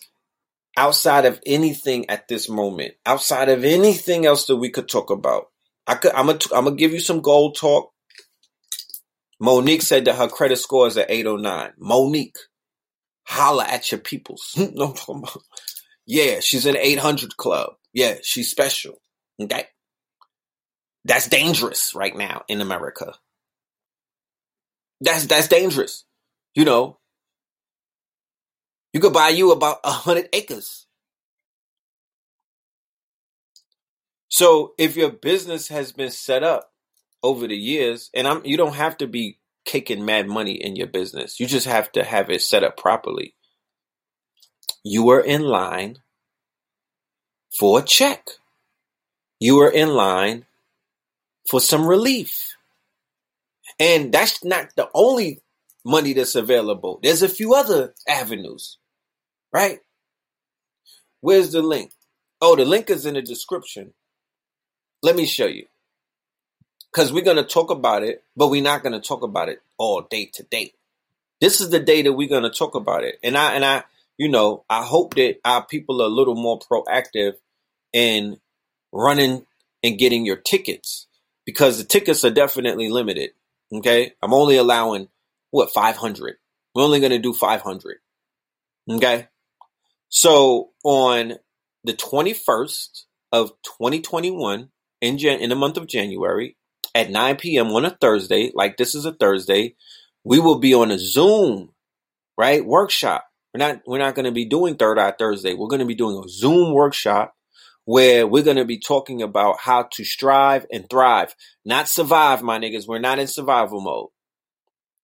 outside 0.76 1.26
of 1.26 1.42
anything 1.46 2.10
at 2.10 2.28
this 2.28 2.50
moment, 2.50 2.94
outside 3.06 3.50
of 3.50 3.64
anything 3.64 4.26
else 4.26 4.48
that 4.48 4.58
we 4.58 4.70
could 4.70 4.88
talk 4.88 5.10
about, 5.10 5.48
I 5.86 5.96
could 5.96 6.14
I'm 6.14 6.28
gonna 6.28 6.76
give 6.76 6.92
you 6.92 7.00
some 7.00 7.22
gold 7.22 7.58
talk. 7.58 7.94
Monique 9.40 9.82
said 9.84 10.06
that 10.06 10.16
her 10.16 10.28
credit 10.28 10.58
score 10.58 10.88
is 10.88 10.98
at 10.98 11.12
809. 11.12 11.74
Monique, 11.78 12.38
holla 13.28 13.66
at 13.66 13.92
your 13.92 14.00
peoples. 14.00 14.54
no, 14.74 14.96
yeah, 16.06 16.40
she's 16.40 16.66
in 16.66 16.78
800 16.78 17.36
club. 17.38 17.74
Yeah, 17.94 18.16
she's 18.24 18.50
special. 18.50 19.02
Okay. 19.42 19.66
That's 21.04 21.28
dangerous 21.28 21.94
right 21.94 22.16
now 22.16 22.44
in 22.48 22.62
America. 22.62 23.14
That's, 25.02 25.26
that's 25.28 25.48
dangerous. 25.48 26.06
You 26.56 26.66
know, 26.66 27.00
you 28.94 29.00
could 29.00 29.14
buy 29.14 29.30
you 29.30 29.52
about 29.52 29.80
a 29.84 29.92
hundred 29.92 30.30
acres. 30.34 30.88
So 34.30 34.74
if 34.78 34.96
your 34.96 35.12
business 35.12 35.68
has 35.68 35.92
been 35.92 36.12
set 36.12 36.44
up 36.44 36.72
over 37.22 37.48
the 37.48 37.56
years, 37.56 38.10
and 38.14 38.28
I'm, 38.28 38.46
you 38.46 38.58
don't 38.58 38.76
have 38.76 38.98
to 38.98 39.08
be 39.08 39.40
kicking 39.68 40.04
mad 40.04 40.28
money 40.28 40.54
in 40.54 40.76
your 40.76 40.88
business. 40.88 41.40
You 41.40 41.46
just 41.46 41.68
have 41.68 41.92
to 41.92 42.04
have 42.04 42.32
it 42.32 42.42
set 42.42 42.64
up 42.64 42.78
properly. 42.78 43.36
You 44.84 45.10
are 45.10 45.20
in 45.20 45.44
line 45.44 45.98
for 47.60 47.80
a 47.80 47.84
check. 47.84 48.30
You 49.40 49.60
are 49.62 49.70
in 49.70 49.90
line 49.90 50.46
for 51.52 51.62
some 51.62 51.86
relief. 51.86 52.56
And 53.80 54.12
that's 54.12 54.44
not 54.44 54.70
the 54.76 54.90
only 54.96 55.42
money 55.86 56.14
that's 56.14 56.36
available. 56.36 57.00
There's 57.04 57.22
a 57.22 57.30
few 57.30 57.54
other 57.54 57.94
avenues, 58.08 58.78
right? 59.54 59.80
Where's 61.22 61.52
the 61.52 61.62
link? 61.62 61.92
Oh, 62.42 62.56
the 62.56 62.66
link 62.66 62.90
is 62.90 63.06
in 63.06 63.16
the 63.16 63.22
description. 63.22 63.94
Let 65.04 65.16
me 65.16 65.26
show 65.26 65.46
you 65.46 65.68
because 66.98 67.14
we're 67.14 67.24
going 67.24 67.38
to 67.38 67.44
talk 67.44 67.70
about 67.70 68.02
it, 68.02 68.24
but 68.36 68.48
we're 68.48 68.64
not 68.64 68.82
going 68.82 69.00
to 69.00 69.08
talk 69.08 69.22
about 69.22 69.50
it 69.50 69.62
all 69.78 70.02
day 70.02 70.32
to 70.34 70.42
day. 70.42 70.74
This 71.40 71.62
is 71.62 71.70
the 71.70 71.80
day 71.80 72.02
that 72.02 72.14
we're 72.14 72.28
going 72.28 72.42
to 72.42 72.50
talk 72.50 72.74
about 72.74 73.04
it. 73.04 73.20
And 73.24 73.38
I, 73.38 73.54
and 73.54 73.64
I, 73.64 73.84
you 74.18 74.28
know, 74.28 74.66
I 74.68 74.84
hope 74.84 75.14
that 75.14 75.36
our 75.46 75.64
people 75.64 76.02
are 76.02 76.08
a 76.08 76.10
little 76.10 76.34
more 76.34 76.58
proactive 76.58 77.34
in 77.94 78.40
running 78.92 79.46
and 79.84 80.00
getting 80.00 80.26
your 80.26 80.38
tickets 80.38 81.06
because 81.46 81.78
the 81.78 81.84
tickets 81.84 82.26
are 82.26 82.32
definitely 82.32 82.90
limited. 82.90 83.30
Okay. 83.72 84.14
I'm 84.24 84.34
only 84.34 84.58
allowing 84.58 85.08
what, 85.52 85.72
500. 85.72 86.38
We're 86.74 86.84
only 86.84 87.00
going 87.00 87.12
to 87.12 87.20
do 87.20 87.32
500. 87.32 87.98
Okay. 88.90 89.28
So 90.10 90.72
on 90.84 91.34
the 91.84 91.94
21st 91.94 93.04
of 93.32 93.50
2021 93.78 94.70
in 95.00 95.20
Jan- 95.20 95.42
in 95.42 95.52
the 95.52 95.56
month 95.56 95.78
of 95.78 95.86
January, 95.86 96.57
at 96.98 97.12
9 97.12 97.36
p.m. 97.36 97.68
on 97.68 97.86
a 97.86 97.92
Thursday, 97.92 98.52
like 98.56 98.76
this 98.78 98.96
is 98.96 99.06
a 99.06 99.14
Thursday, 99.14 99.76
we 100.24 100.40
will 100.40 100.58
be 100.58 100.74
on 100.74 100.90
a 100.90 100.98
Zoom, 100.98 101.70
right? 102.36 102.66
Workshop. 102.66 103.24
We're 103.54 103.60
not 103.60 103.82
we're 103.86 104.00
not 104.00 104.16
going 104.16 104.26
to 104.26 104.32
be 104.32 104.46
doing 104.46 104.76
Third 104.76 104.98
Eye 104.98 105.14
Thursday. 105.18 105.54
We're 105.54 105.68
going 105.68 105.80
to 105.80 105.86
be 105.86 105.96
doing 105.96 106.18
a 106.18 106.28
Zoom 106.28 106.74
workshop 106.74 107.36
where 107.86 108.26
we're 108.26 108.44
going 108.44 108.58
to 108.58 108.66
be 108.66 108.80
talking 108.80 109.22
about 109.22 109.60
how 109.62 109.88
to 109.94 110.04
strive 110.04 110.66
and 110.72 110.90
thrive, 110.90 111.36
not 111.64 111.88
survive, 111.88 112.42
my 112.42 112.58
niggas. 112.58 112.88
We're 112.88 112.98
not 112.98 113.20
in 113.20 113.28
survival 113.28 113.80
mode. 113.80 114.10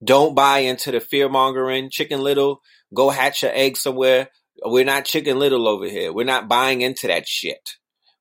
Don't 0.03 0.35
buy 0.35 0.59
into 0.59 0.91
the 0.91 0.99
fear 0.99 1.29
mongering. 1.29 1.91
Chicken 1.91 2.21
Little, 2.21 2.61
go 2.93 3.11
hatch 3.11 3.43
your 3.43 3.51
egg 3.53 3.77
somewhere. 3.77 4.29
We're 4.65 4.83
not 4.83 5.05
Chicken 5.05 5.37
Little 5.37 5.67
over 5.67 5.85
here. 5.85 6.11
We're 6.11 6.25
not 6.25 6.49
buying 6.49 6.81
into 6.81 7.07
that 7.07 7.27
shit. 7.27 7.69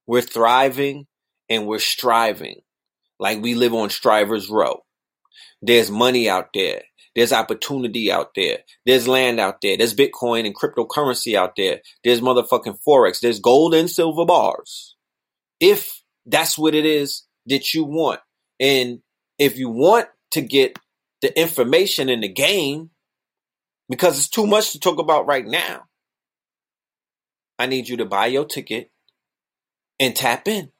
We're 0.06 0.20
thriving 0.20 1.06
and 1.48 1.66
we're 1.66 1.78
striving 1.78 2.60
like 3.22 3.40
we 3.40 3.54
live 3.54 3.72
on 3.72 3.88
Strivers 3.88 4.50
Row. 4.50 4.82
There's 5.62 5.92
money 5.92 6.28
out 6.28 6.48
there. 6.52 6.82
There's 7.14 7.32
opportunity 7.32 8.10
out 8.10 8.30
there. 8.34 8.58
There's 8.84 9.06
land 9.06 9.38
out 9.38 9.60
there. 9.62 9.76
There's 9.76 9.94
Bitcoin 9.94 10.44
and 10.44 10.56
cryptocurrency 10.56 11.36
out 11.36 11.54
there. 11.56 11.82
There's 12.02 12.20
motherfucking 12.20 12.78
Forex. 12.86 13.20
There's 13.20 13.38
gold 13.38 13.74
and 13.74 13.88
silver 13.88 14.26
bars. 14.26 14.96
If 15.60 16.02
that's 16.26 16.58
what 16.58 16.74
it 16.74 16.84
is 16.84 17.22
that 17.46 17.72
you 17.72 17.84
want. 17.84 18.18
And 18.58 19.02
if 19.38 19.56
you 19.56 19.68
want 19.68 20.08
to 20.32 20.40
get 20.40 20.76
the 21.20 21.38
information 21.38 22.08
in 22.08 22.22
the 22.22 22.28
game, 22.28 22.90
because 23.88 24.18
it's 24.18 24.28
too 24.28 24.48
much 24.48 24.72
to 24.72 24.80
talk 24.80 24.98
about 24.98 25.26
right 25.26 25.46
now, 25.46 25.84
I 27.56 27.66
need 27.66 27.88
you 27.88 27.98
to 27.98 28.04
buy 28.04 28.26
your 28.26 28.46
ticket 28.46 28.90
and 30.00 30.16
tap 30.16 30.48
in. 30.48 30.72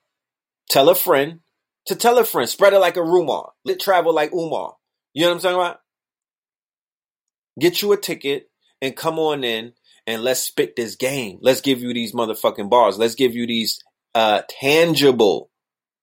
Tell 0.68 0.88
a 0.88 0.96
friend 0.96 1.40
to 1.86 1.96
tell 1.96 2.18
a 2.18 2.24
friend. 2.24 2.48
Spread 2.48 2.72
it 2.72 2.78
like 2.78 2.96
a 2.96 3.02
rumor. 3.02 3.42
Let 3.64 3.80
travel 3.80 4.14
like 4.14 4.32
Umar. 4.32 4.76
You 5.14 5.22
know 5.22 5.28
what 5.28 5.34
I'm 5.36 5.40
talking 5.40 5.56
about? 5.56 5.80
Get 7.58 7.82
you 7.82 7.92
a 7.92 7.96
ticket 7.96 8.50
and 8.80 8.96
come 8.96 9.18
on 9.18 9.44
in 9.44 9.72
and 10.06 10.22
let's 10.22 10.40
spit 10.40 10.74
this 10.76 10.96
game. 10.96 11.38
Let's 11.40 11.60
give 11.60 11.82
you 11.82 11.92
these 11.92 12.12
motherfucking 12.12 12.70
bars. 12.70 12.98
Let's 12.98 13.14
give 13.14 13.34
you 13.34 13.46
these 13.46 13.82
uh, 14.14 14.42
tangible 14.48 15.50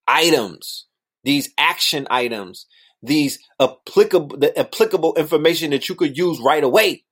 items, 0.08 0.86
these 1.24 1.50
action 1.58 2.08
items, 2.10 2.65
these 3.02 3.39
applicable 3.60 4.38
the 4.38 4.58
applicable 4.58 5.15
information 5.15 5.72
that 5.72 5.88
you 5.89 5.96
could 5.96 6.18
use 6.18 6.39
right 6.39 6.63
away. 6.63 7.06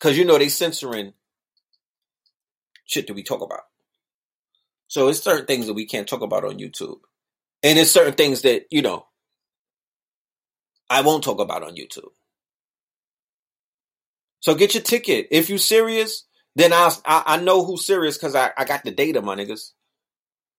Cause 0.00 0.16
you 0.16 0.24
know 0.24 0.38
they 0.38 0.48
censoring 0.48 1.12
shit 2.84 3.06
that 3.06 3.14
we 3.14 3.22
talk 3.22 3.42
about. 3.42 3.62
So 4.88 5.08
it's 5.08 5.22
certain 5.22 5.46
things 5.46 5.66
that 5.66 5.74
we 5.74 5.86
can't 5.86 6.08
talk 6.08 6.22
about 6.22 6.44
on 6.44 6.58
YouTube. 6.58 6.98
And 7.62 7.78
it's 7.78 7.90
certain 7.90 8.14
things 8.14 8.42
that, 8.42 8.64
you 8.70 8.82
know, 8.82 9.06
I 10.90 11.02
won't 11.02 11.24
talk 11.24 11.40
about 11.40 11.62
on 11.62 11.76
YouTube. 11.76 12.10
So 14.40 14.54
get 14.54 14.74
your 14.74 14.82
ticket. 14.82 15.28
If 15.30 15.48
you're 15.48 15.58
serious, 15.58 16.24
then 16.56 16.72
I'll, 16.72 16.96
I, 17.04 17.22
I 17.26 17.36
know 17.38 17.64
who's 17.64 17.86
serious 17.86 18.16
because 18.16 18.34
I, 18.34 18.50
I 18.56 18.64
got 18.64 18.84
the 18.84 18.90
data, 18.90 19.20
my 19.20 19.36
niggas. 19.36 19.72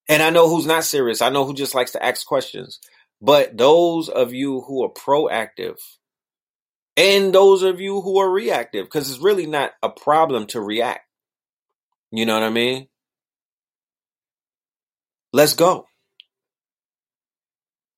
And 0.07 0.21
I 0.21 0.29
know 0.29 0.49
who's 0.49 0.65
not 0.65 0.83
serious. 0.83 1.21
I 1.21 1.29
know 1.29 1.45
who 1.45 1.53
just 1.53 1.75
likes 1.75 1.91
to 1.91 2.03
ask 2.03 2.25
questions. 2.25 2.79
But 3.21 3.57
those 3.57 4.09
of 4.09 4.33
you 4.33 4.61
who 4.61 4.83
are 4.83 4.89
proactive 4.89 5.79
and 6.95 7.33
those 7.33 7.63
of 7.63 7.79
you 7.79 8.01
who 8.01 8.19
are 8.19 8.29
reactive, 8.29 8.85
because 8.85 9.09
it's 9.09 9.21
really 9.21 9.45
not 9.45 9.71
a 9.81 9.89
problem 9.89 10.47
to 10.47 10.61
react. 10.61 11.05
You 12.11 12.25
know 12.25 12.33
what 12.33 12.43
I 12.43 12.49
mean? 12.49 12.87
Let's 15.33 15.53
go. 15.53 15.87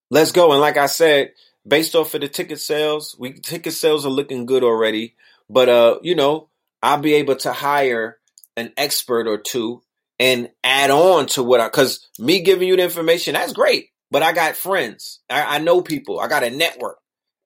Let's 0.10 0.32
go. 0.32 0.52
And 0.52 0.62
like 0.62 0.78
I 0.78 0.88
said, 0.88 1.32
based 1.65 1.96
off 1.96 2.13
of 2.13 2.22
the 2.22 2.28
ticket 2.28 2.60
sales, 2.60 3.15
we 3.17 3.34
ticket 3.34 3.74
sales 3.74 4.06
are 4.06 4.10
looking 4.12 4.46
good 4.46 4.63
already. 4.63 5.15
But 5.50 5.70
uh, 5.70 6.00
you 6.04 6.15
know, 6.15 6.50
I'll 6.84 7.00
be 7.00 7.15
able 7.15 7.36
to 7.38 7.54
hire 7.54 8.20
an 8.58 8.74
expert 8.78 9.28
or 9.28 9.38
two 9.38 9.82
and 10.20 10.50
add 10.63 10.91
on 10.91 11.28
to 11.28 11.44
what 11.44 11.62
I 11.62 11.67
because 11.67 12.10
me 12.20 12.41
giving 12.41 12.67
you 12.67 12.76
the 12.76 12.84
information, 12.84 13.34
that's 13.34 13.54
great. 13.54 13.88
But 14.12 14.24
I 14.24 14.34
got 14.34 14.58
friends. 14.58 15.22
I, 15.30 15.56
I 15.56 15.60
know 15.60 15.82
people. 15.82 16.20
I 16.20 16.28
got 16.28 16.44
a 16.44 16.50
network. 16.50 16.98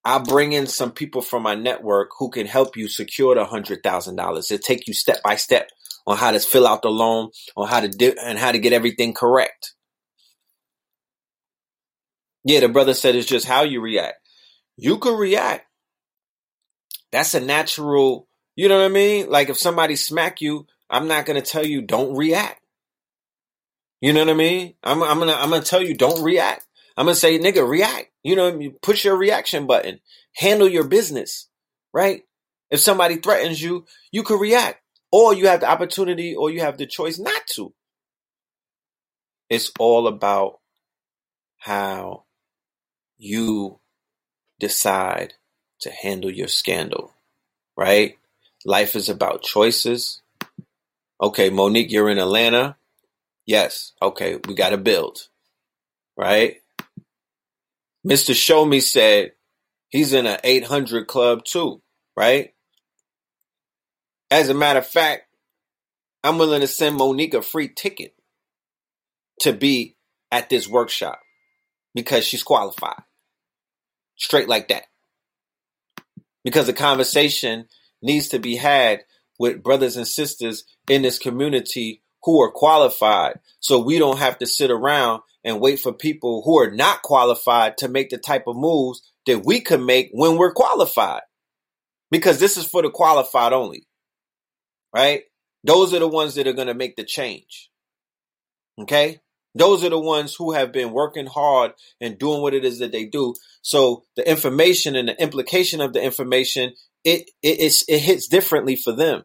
I'll 0.03 0.23
bring 0.23 0.53
in 0.53 0.67
some 0.67 0.91
people 0.91 1.21
from 1.21 1.43
my 1.43 1.55
network 1.55 2.11
who 2.19 2.29
can 2.29 2.47
help 2.47 2.77
you 2.77 2.87
secure 2.87 3.35
the 3.35 3.45
hundred 3.45 3.83
thousand 3.83 4.15
dollars. 4.15 4.49
It'll 4.51 4.63
take 4.63 4.87
you 4.87 4.93
step 4.95 5.21
by 5.23 5.35
step 5.35 5.69
on 6.07 6.17
how 6.17 6.31
to 6.31 6.39
fill 6.39 6.67
out 6.67 6.81
the 6.81 6.89
loan, 6.89 7.29
on 7.55 7.67
how 7.67 7.81
to 7.81 7.89
do 7.89 8.15
and 8.23 8.39
how 8.39 8.51
to 8.51 8.59
get 8.59 8.73
everything 8.73 9.13
correct. 9.13 9.74
Yeah, 12.45 12.59
the 12.59 12.69
brother 12.69 12.93
said 12.93 13.15
it's 13.15 13.27
just 13.27 13.47
how 13.47 13.63
you 13.63 13.81
react. 13.81 14.17
You 14.77 14.99
can 14.99 15.15
react. 15.15 15.65
That's 17.11 17.33
a 17.33 17.39
natural, 17.39 18.27
you 18.55 18.69
know 18.69 18.77
what 18.77 18.85
I 18.85 18.89
mean? 18.89 19.29
Like 19.29 19.49
if 19.49 19.57
somebody 19.57 19.95
smack 19.95 20.41
you, 20.41 20.67
I'm 20.89 21.07
not 21.07 21.25
gonna 21.25 21.41
tell 21.41 21.65
you 21.65 21.81
don't 21.81 22.15
react. 22.15 22.61
You 23.99 24.13
know 24.13 24.19
what 24.19 24.29
I 24.29 24.33
mean? 24.33 24.75
I'm, 24.83 25.01
I'm 25.01 25.17
gonna 25.17 25.33
I'm 25.33 25.49
gonna 25.49 25.63
tell 25.63 25.81
you 25.81 25.95
don't 25.95 26.23
react. 26.23 26.67
I'm 26.95 27.07
gonna 27.07 27.15
say 27.15 27.39
nigga 27.39 27.67
react. 27.67 28.11
You 28.23 28.35
know, 28.35 28.59
you 28.59 28.71
push 28.81 29.05
your 29.05 29.17
reaction 29.17 29.65
button. 29.65 29.99
Handle 30.35 30.69
your 30.69 30.87
business, 30.87 31.47
right? 31.93 32.23
If 32.69 32.79
somebody 32.79 33.15
threatens 33.15 33.61
you, 33.61 33.85
you 34.11 34.21
can 34.23 34.37
react, 34.37 34.81
or 35.11 35.33
you 35.33 35.47
have 35.47 35.61
the 35.61 35.69
opportunity, 35.69 36.35
or 36.35 36.51
you 36.51 36.59
have 36.59 36.77
the 36.77 36.85
choice 36.85 37.17
not 37.17 37.41
to. 37.55 37.73
It's 39.49 39.71
all 39.79 40.07
about 40.07 40.59
how 41.57 42.25
you 43.17 43.79
decide 44.59 45.33
to 45.81 45.91
handle 45.91 46.31
your 46.31 46.47
scandal, 46.47 47.13
right? 47.77 48.17
Life 48.65 48.95
is 48.95 49.09
about 49.09 49.43
choices. 49.43 50.21
Okay, 51.21 51.49
Monique, 51.49 51.91
you're 51.91 52.09
in 52.09 52.19
Atlanta. 52.19 52.77
Yes. 53.45 53.93
Okay, 54.01 54.37
we 54.47 54.55
got 54.55 54.69
to 54.69 54.77
build, 54.77 55.27
right? 56.17 56.61
Mr. 58.05 58.35
Show 58.35 58.65
Me 58.65 58.79
said 58.79 59.31
he's 59.89 60.13
in 60.13 60.25
an 60.25 60.39
800 60.43 61.07
club 61.07 61.43
too, 61.45 61.81
right? 62.15 62.53
As 64.31 64.49
a 64.49 64.53
matter 64.53 64.79
of 64.79 64.87
fact, 64.87 65.23
I'm 66.23 66.37
willing 66.37 66.61
to 66.61 66.67
send 66.67 66.97
Monique 66.97 67.35
a 67.35 67.41
free 67.41 67.69
ticket 67.69 68.15
to 69.41 69.53
be 69.53 69.95
at 70.31 70.49
this 70.49 70.67
workshop 70.67 71.19
because 71.95 72.23
she's 72.25 72.43
qualified. 72.43 73.01
Straight 74.17 74.47
like 74.47 74.67
that. 74.67 74.83
Because 76.43 76.67
the 76.67 76.73
conversation 76.73 77.67
needs 78.03 78.29
to 78.29 78.39
be 78.39 78.55
had 78.55 79.01
with 79.39 79.63
brothers 79.63 79.97
and 79.97 80.07
sisters 80.07 80.63
in 80.87 81.01
this 81.01 81.17
community 81.17 82.03
who 82.23 82.41
are 82.41 82.51
qualified. 82.51 83.39
So 83.59 83.79
we 83.79 83.97
don't 83.97 84.19
have 84.19 84.37
to 84.39 84.45
sit 84.45 84.69
around 84.69 85.21
and 85.43 85.59
wait 85.59 85.79
for 85.79 85.93
people 85.93 86.43
who 86.43 86.59
are 86.59 86.71
not 86.71 87.01
qualified 87.01 87.77
to 87.77 87.87
make 87.87 88.09
the 88.09 88.17
type 88.17 88.43
of 88.47 88.55
moves 88.55 89.01
that 89.25 89.45
we 89.45 89.61
can 89.61 89.85
make 89.85 90.09
when 90.11 90.37
we're 90.37 90.53
qualified. 90.53 91.21
Because 92.11 92.39
this 92.39 92.57
is 92.57 92.65
for 92.65 92.81
the 92.81 92.91
qualified 92.91 93.53
only. 93.53 93.87
Right? 94.93 95.23
Those 95.63 95.93
are 95.93 95.99
the 95.99 96.07
ones 96.07 96.35
that 96.35 96.47
are 96.47 96.53
going 96.53 96.67
to 96.67 96.73
make 96.73 96.95
the 96.95 97.03
change. 97.03 97.69
Okay? 98.79 99.19
Those 99.55 99.83
are 99.83 99.89
the 99.89 99.99
ones 99.99 100.35
who 100.35 100.51
have 100.51 100.71
been 100.71 100.91
working 100.91 101.27
hard 101.27 101.71
and 102.01 102.19
doing 102.19 102.41
what 102.41 102.53
it 102.53 102.65
is 102.65 102.79
that 102.79 102.91
they 102.91 103.05
do. 103.05 103.33
So 103.61 104.03
the 104.15 104.29
information 104.29 104.95
and 104.95 105.07
the 105.07 105.21
implication 105.21 105.81
of 105.81 105.93
the 105.93 106.03
information, 106.03 106.73
it 107.03 107.31
it, 107.41 107.83
it 107.87 107.99
hits 107.99 108.27
differently 108.27 108.75
for 108.75 108.91
them. 108.91 109.23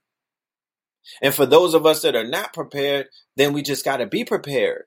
And 1.20 1.34
for 1.34 1.46
those 1.46 1.74
of 1.74 1.84
us 1.84 2.02
that 2.02 2.14
are 2.14 2.26
not 2.26 2.54
prepared, 2.54 3.08
then 3.36 3.52
we 3.52 3.62
just 3.62 3.84
got 3.84 3.98
to 3.98 4.06
be 4.06 4.24
prepared. 4.24 4.84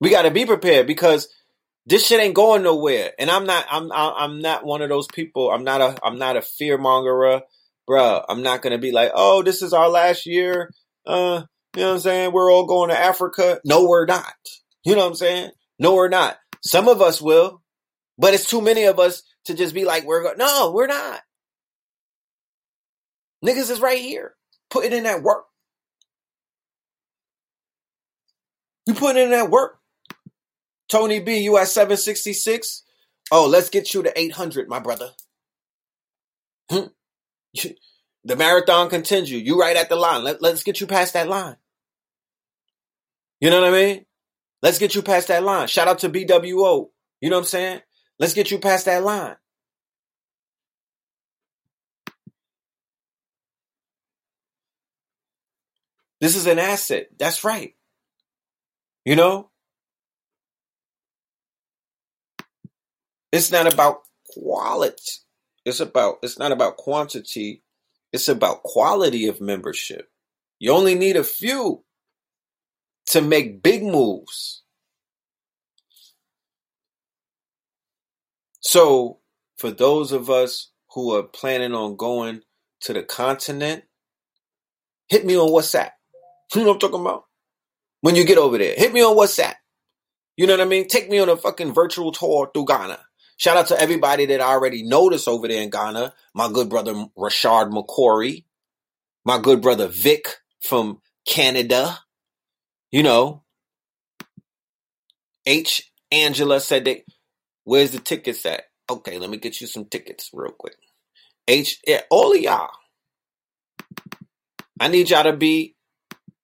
We 0.00 0.10
got 0.10 0.22
to 0.22 0.30
be 0.30 0.46
prepared 0.46 0.86
because 0.86 1.28
this 1.86 2.06
shit 2.06 2.20
ain't 2.20 2.34
going 2.34 2.62
nowhere. 2.62 3.12
And 3.18 3.30
I'm 3.30 3.44
not 3.44 3.66
I'm 3.70 3.90
I'm 3.92 4.40
not 4.40 4.64
one 4.64 4.82
of 4.82 4.88
those 4.88 5.08
people. 5.12 5.50
I'm 5.50 5.64
not 5.64 5.80
a 5.80 5.96
I'm 6.04 6.18
not 6.18 6.36
a 6.36 6.42
fear 6.42 6.78
mongerer, 6.78 7.42
bruh. 7.88 8.24
I'm 8.28 8.42
not 8.42 8.62
gonna 8.62 8.78
be 8.78 8.92
like, 8.92 9.10
oh, 9.14 9.42
this 9.42 9.62
is 9.62 9.72
our 9.72 9.88
last 9.88 10.26
year. 10.26 10.70
Uh, 11.04 11.42
you 11.74 11.82
know 11.82 11.88
what 11.88 11.94
I'm 11.94 12.00
saying? 12.00 12.32
We're 12.32 12.52
all 12.52 12.66
going 12.66 12.90
to 12.90 12.98
Africa. 12.98 13.60
No, 13.64 13.86
we're 13.86 14.06
not. 14.06 14.34
You 14.84 14.94
know 14.94 15.02
what 15.02 15.08
I'm 15.08 15.14
saying? 15.14 15.50
No, 15.78 15.94
we're 15.94 16.08
not. 16.08 16.38
Some 16.62 16.88
of 16.88 17.00
us 17.00 17.20
will, 17.20 17.62
but 18.18 18.34
it's 18.34 18.48
too 18.48 18.60
many 18.60 18.84
of 18.84 18.98
us 18.98 19.22
to 19.46 19.54
just 19.54 19.74
be 19.74 19.84
like, 19.84 20.04
we're 20.04 20.22
going. 20.22 20.38
No, 20.38 20.72
we're 20.74 20.86
not. 20.86 21.20
Niggas 23.44 23.70
is 23.70 23.80
right 23.80 24.00
here. 24.00 24.34
Putting 24.70 24.92
in 24.92 25.04
that 25.04 25.22
work. 25.22 25.44
You 28.86 28.94
putting 28.94 29.22
in 29.22 29.30
that 29.30 29.50
work. 29.50 29.78
Tony 30.88 31.20
B, 31.20 31.38
you 31.38 31.56
at 31.56 31.68
766? 31.68 32.82
Oh, 33.30 33.46
let's 33.46 33.70
get 33.70 33.94
you 33.94 34.02
to 34.02 34.18
800, 34.18 34.68
my 34.68 34.78
brother. 34.78 35.10
Hmm. 36.70 36.86
The 38.24 38.36
marathon 38.36 38.88
continues. 38.88 39.42
You 39.42 39.58
right 39.58 39.76
at 39.76 39.88
the 39.88 39.96
line. 39.96 40.22
Let, 40.22 40.40
let's 40.40 40.62
get 40.62 40.80
you 40.80 40.86
past 40.86 41.14
that 41.14 41.28
line. 41.28 41.56
You 43.42 43.50
know 43.50 43.60
what 43.60 43.74
I 43.74 43.76
mean? 43.76 44.06
Let's 44.62 44.78
get 44.78 44.94
you 44.94 45.02
past 45.02 45.26
that 45.26 45.42
line. 45.42 45.66
Shout 45.66 45.88
out 45.88 45.98
to 45.98 46.08
BWO. 46.08 46.90
You 47.20 47.28
know 47.28 47.36
what 47.36 47.40
I'm 47.40 47.44
saying? 47.44 47.80
Let's 48.20 48.34
get 48.34 48.52
you 48.52 48.60
past 48.60 48.84
that 48.84 49.02
line. 49.02 49.34
This 56.20 56.36
is 56.36 56.46
an 56.46 56.60
asset. 56.60 57.08
That's 57.18 57.42
right. 57.42 57.74
You 59.04 59.16
know? 59.16 59.50
It's 63.32 63.50
not 63.50 63.72
about 63.72 64.02
quality. 64.28 65.02
It's 65.64 65.80
about 65.80 66.18
it's 66.22 66.38
not 66.38 66.52
about 66.52 66.76
quantity. 66.76 67.64
It's 68.12 68.28
about 68.28 68.62
quality 68.62 69.26
of 69.26 69.40
membership. 69.40 70.08
You 70.60 70.70
only 70.70 70.94
need 70.94 71.16
a 71.16 71.24
few 71.24 71.82
to 73.06 73.20
make 73.20 73.62
big 73.62 73.82
moves. 73.82 74.62
So, 78.60 79.18
for 79.56 79.70
those 79.70 80.12
of 80.12 80.30
us 80.30 80.70
who 80.94 81.14
are 81.16 81.22
planning 81.22 81.74
on 81.74 81.96
going 81.96 82.42
to 82.82 82.92
the 82.92 83.02
continent, 83.02 83.84
hit 85.08 85.24
me 85.26 85.36
on 85.36 85.50
WhatsApp. 85.50 85.90
You 86.54 86.62
know 86.62 86.68
what 86.68 86.74
I'm 86.74 86.80
talking 86.80 87.00
about? 87.00 87.24
When 88.02 88.14
you 88.16 88.24
get 88.24 88.38
over 88.38 88.58
there, 88.58 88.74
hit 88.76 88.92
me 88.92 89.02
on 89.02 89.16
WhatsApp. 89.16 89.54
You 90.36 90.46
know 90.46 90.54
what 90.54 90.60
I 90.60 90.66
mean? 90.66 90.88
Take 90.88 91.10
me 91.10 91.18
on 91.18 91.28
a 91.28 91.36
fucking 91.36 91.74
virtual 91.74 92.12
tour 92.12 92.50
through 92.52 92.66
Ghana. 92.66 92.98
Shout 93.36 93.56
out 93.56 93.66
to 93.68 93.80
everybody 93.80 94.26
that 94.26 94.40
I 94.40 94.46
already 94.46 94.82
noticed 94.82 95.28
over 95.28 95.48
there 95.48 95.62
in 95.62 95.70
Ghana. 95.70 96.14
My 96.34 96.50
good 96.50 96.68
brother 96.68 96.94
Rashard 97.18 97.70
McCory. 97.72 98.44
My 99.24 99.38
good 99.40 99.60
brother 99.62 99.88
Vic 99.88 100.28
from 100.62 101.00
Canada. 101.28 101.98
You 102.92 103.02
know. 103.02 103.42
H. 105.46 105.90
Angela 106.12 106.60
said 106.60 106.84
that. 106.84 106.98
Where's 107.64 107.90
the 107.92 107.98
tickets 107.98 108.44
at? 108.46 108.64
Okay, 108.90 109.18
let 109.18 109.30
me 109.30 109.38
get 109.38 109.60
you 109.60 109.66
some 109.66 109.86
tickets 109.86 110.30
real 110.32 110.52
quick. 110.52 110.76
H. 111.48 111.80
Yeah, 111.86 112.02
all 112.10 112.32
of 112.32 112.40
y'all. 112.40 112.70
I 114.78 114.88
need 114.88 115.10
y'all 115.10 115.24
to 115.24 115.36
be 115.36 115.76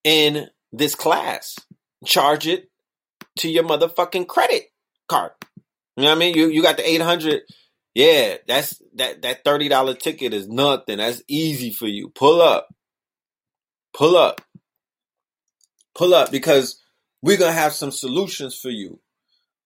in 0.05 0.49
this 0.73 0.95
class. 0.95 1.57
Charge 2.05 2.47
it 2.47 2.71
to 3.39 3.49
your 3.49 3.65
motherfucking 3.65 4.29
credit 4.29 4.65
card. 5.09 5.33
You 5.97 6.05
know 6.05 6.11
what 6.11 6.17
I 6.17 6.19
mean? 6.19 6.35
You 6.37 6.49
you 6.49 6.63
got 6.63 6.77
the 6.77 6.89
eight 6.89 7.01
hundred. 7.03 7.43
Yeah, 7.95 8.37
that's 8.47 8.81
that 8.95 9.23
that 9.23 9.43
thirty 9.45 9.69
dollar 9.69 9.95
ticket 9.95 10.33
is 10.33 10.49
nothing. 10.49 10.99
That's 10.99 11.23
easy 11.27 11.73
for 11.73 11.89
you. 11.89 12.11
Pull 12.11 12.41
up. 12.41 12.69
Pull 13.93 14.17
up. 14.17 14.41
Pull 15.99 16.15
up 16.15 16.31
because 16.31 16.81
we're 17.23 17.37
gonna 17.37 17.51
have 17.51 17.73
some 17.73 17.91
solutions 17.91 18.57
for 18.57 18.71
you. 18.71 19.01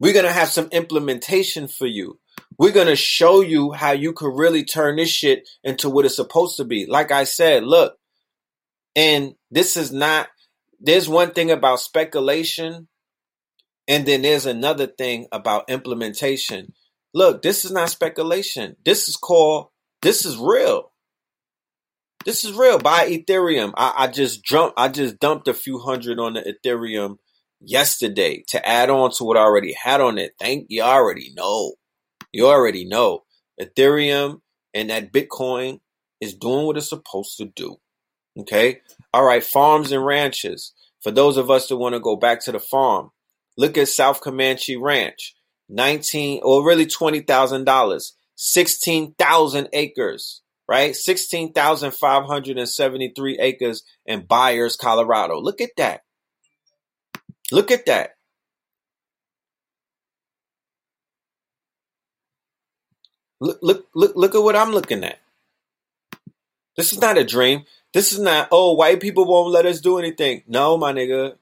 We're 0.00 0.14
gonna 0.14 0.32
have 0.32 0.48
some 0.48 0.68
implementation 0.72 1.68
for 1.68 1.86
you. 1.86 2.18
We're 2.58 2.72
gonna 2.72 2.96
show 2.96 3.42
you 3.42 3.72
how 3.72 3.92
you 3.92 4.14
can 4.14 4.28
really 4.28 4.64
turn 4.64 4.96
this 4.96 5.10
shit 5.10 5.46
into 5.62 5.90
what 5.90 6.06
it's 6.06 6.16
supposed 6.16 6.56
to 6.56 6.64
be. 6.64 6.86
Like 6.86 7.12
I 7.12 7.24
said, 7.24 7.64
look, 7.64 7.98
and 8.96 9.34
this 9.50 9.76
is 9.76 9.92
not, 9.92 10.28
there's 10.80 11.06
one 11.06 11.32
thing 11.32 11.50
about 11.50 11.80
speculation, 11.80 12.88
and 13.86 14.06
then 14.06 14.22
there's 14.22 14.46
another 14.46 14.86
thing 14.86 15.26
about 15.32 15.68
implementation. 15.68 16.72
Look, 17.12 17.42
this 17.42 17.66
is 17.66 17.72
not 17.72 17.90
speculation. 17.90 18.76
This 18.86 19.06
is 19.06 19.16
called, 19.16 19.68
this 20.00 20.24
is 20.24 20.38
real. 20.38 20.91
This 22.24 22.44
is 22.44 22.52
real. 22.52 22.78
Buy 22.78 23.08
Ethereum. 23.08 23.72
I, 23.76 23.94
I 23.98 24.06
just 24.06 24.44
jumped, 24.44 24.78
I 24.78 24.88
just 24.88 25.18
dumped 25.18 25.48
a 25.48 25.54
few 25.54 25.78
hundred 25.78 26.18
on 26.20 26.34
the 26.34 26.54
Ethereum 26.64 27.16
yesterday 27.60 28.44
to 28.48 28.66
add 28.66 28.90
on 28.90 29.10
to 29.12 29.24
what 29.24 29.36
I 29.36 29.40
already 29.40 29.72
had 29.72 30.00
on 30.00 30.18
it. 30.18 30.34
Thank 30.38 30.66
you 30.68 30.82
already 30.82 31.32
know. 31.34 31.74
You 32.32 32.46
already 32.46 32.84
know. 32.84 33.24
Ethereum 33.60 34.40
and 34.74 34.90
that 34.90 35.12
Bitcoin 35.12 35.80
is 36.20 36.34
doing 36.34 36.66
what 36.66 36.76
it's 36.76 36.88
supposed 36.88 37.36
to 37.38 37.46
do. 37.46 37.76
Okay. 38.38 38.80
All 39.12 39.24
right. 39.24 39.42
Farms 39.42 39.92
and 39.92 40.04
ranches. 40.04 40.72
For 41.02 41.10
those 41.10 41.36
of 41.36 41.50
us 41.50 41.66
that 41.68 41.76
want 41.76 41.94
to 41.94 42.00
go 42.00 42.16
back 42.16 42.44
to 42.44 42.52
the 42.52 42.60
farm, 42.60 43.10
look 43.58 43.76
at 43.76 43.88
South 43.88 44.20
Comanche 44.20 44.76
Ranch. 44.76 45.34
19 45.68 46.40
or 46.42 46.64
really 46.64 46.86
$20,000. 46.86 48.12
16,000 48.34 49.68
acres, 49.72 50.41
right? 50.72 50.96
16,573 50.96 53.38
acres 53.40 53.84
in 54.06 54.24
Byers, 54.24 54.76
Colorado. 54.76 55.38
Look 55.38 55.60
at 55.60 55.76
that. 55.76 56.00
Look 57.52 57.70
at 57.70 57.84
that. 57.84 58.12
Look, 63.38 63.58
look, 63.60 63.86
look, 63.94 64.16
look 64.16 64.34
at 64.34 64.42
what 64.42 64.56
I'm 64.56 64.72
looking 64.72 65.04
at. 65.04 65.18
This 66.78 66.94
is 66.94 67.02
not 67.02 67.18
a 67.18 67.24
dream. 67.24 67.66
This 67.92 68.14
is 68.14 68.18
not, 68.18 68.48
oh, 68.50 68.72
white 68.72 69.02
people 69.02 69.26
won't 69.26 69.52
let 69.52 69.66
us 69.66 69.82
do 69.82 69.98
anything. 69.98 70.42
No, 70.46 70.78
my 70.78 70.94
nigga. 70.94 71.34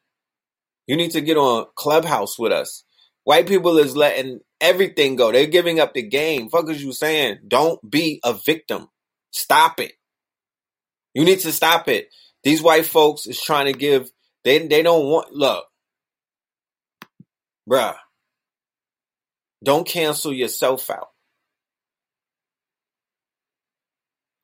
You 0.88 0.96
need 0.96 1.12
to 1.12 1.20
get 1.20 1.36
on 1.36 1.66
Clubhouse 1.76 2.36
with 2.36 2.50
us. 2.50 2.82
White 3.22 3.46
people 3.46 3.78
is 3.78 3.96
letting 3.96 4.40
everything 4.60 5.14
go. 5.14 5.30
They're 5.30 5.46
giving 5.46 5.78
up 5.78 5.94
the 5.94 6.02
game. 6.02 6.50
Fuck 6.50 6.68
is 6.70 6.82
you 6.82 6.92
saying? 6.92 7.38
Don't 7.46 7.88
be 7.88 8.18
a 8.24 8.34
victim. 8.34 8.88
Stop 9.30 9.80
it. 9.80 9.92
You 11.14 11.24
need 11.24 11.40
to 11.40 11.52
stop 11.52 11.88
it. 11.88 12.08
These 12.42 12.62
white 12.62 12.86
folks 12.86 13.26
is 13.26 13.40
trying 13.40 13.66
to 13.66 13.72
give, 13.72 14.10
they, 14.44 14.66
they 14.66 14.82
don't 14.82 15.06
want, 15.06 15.32
look, 15.32 15.66
bruh, 17.68 17.96
don't 19.62 19.86
cancel 19.86 20.32
yourself 20.32 20.88
out. 20.88 21.08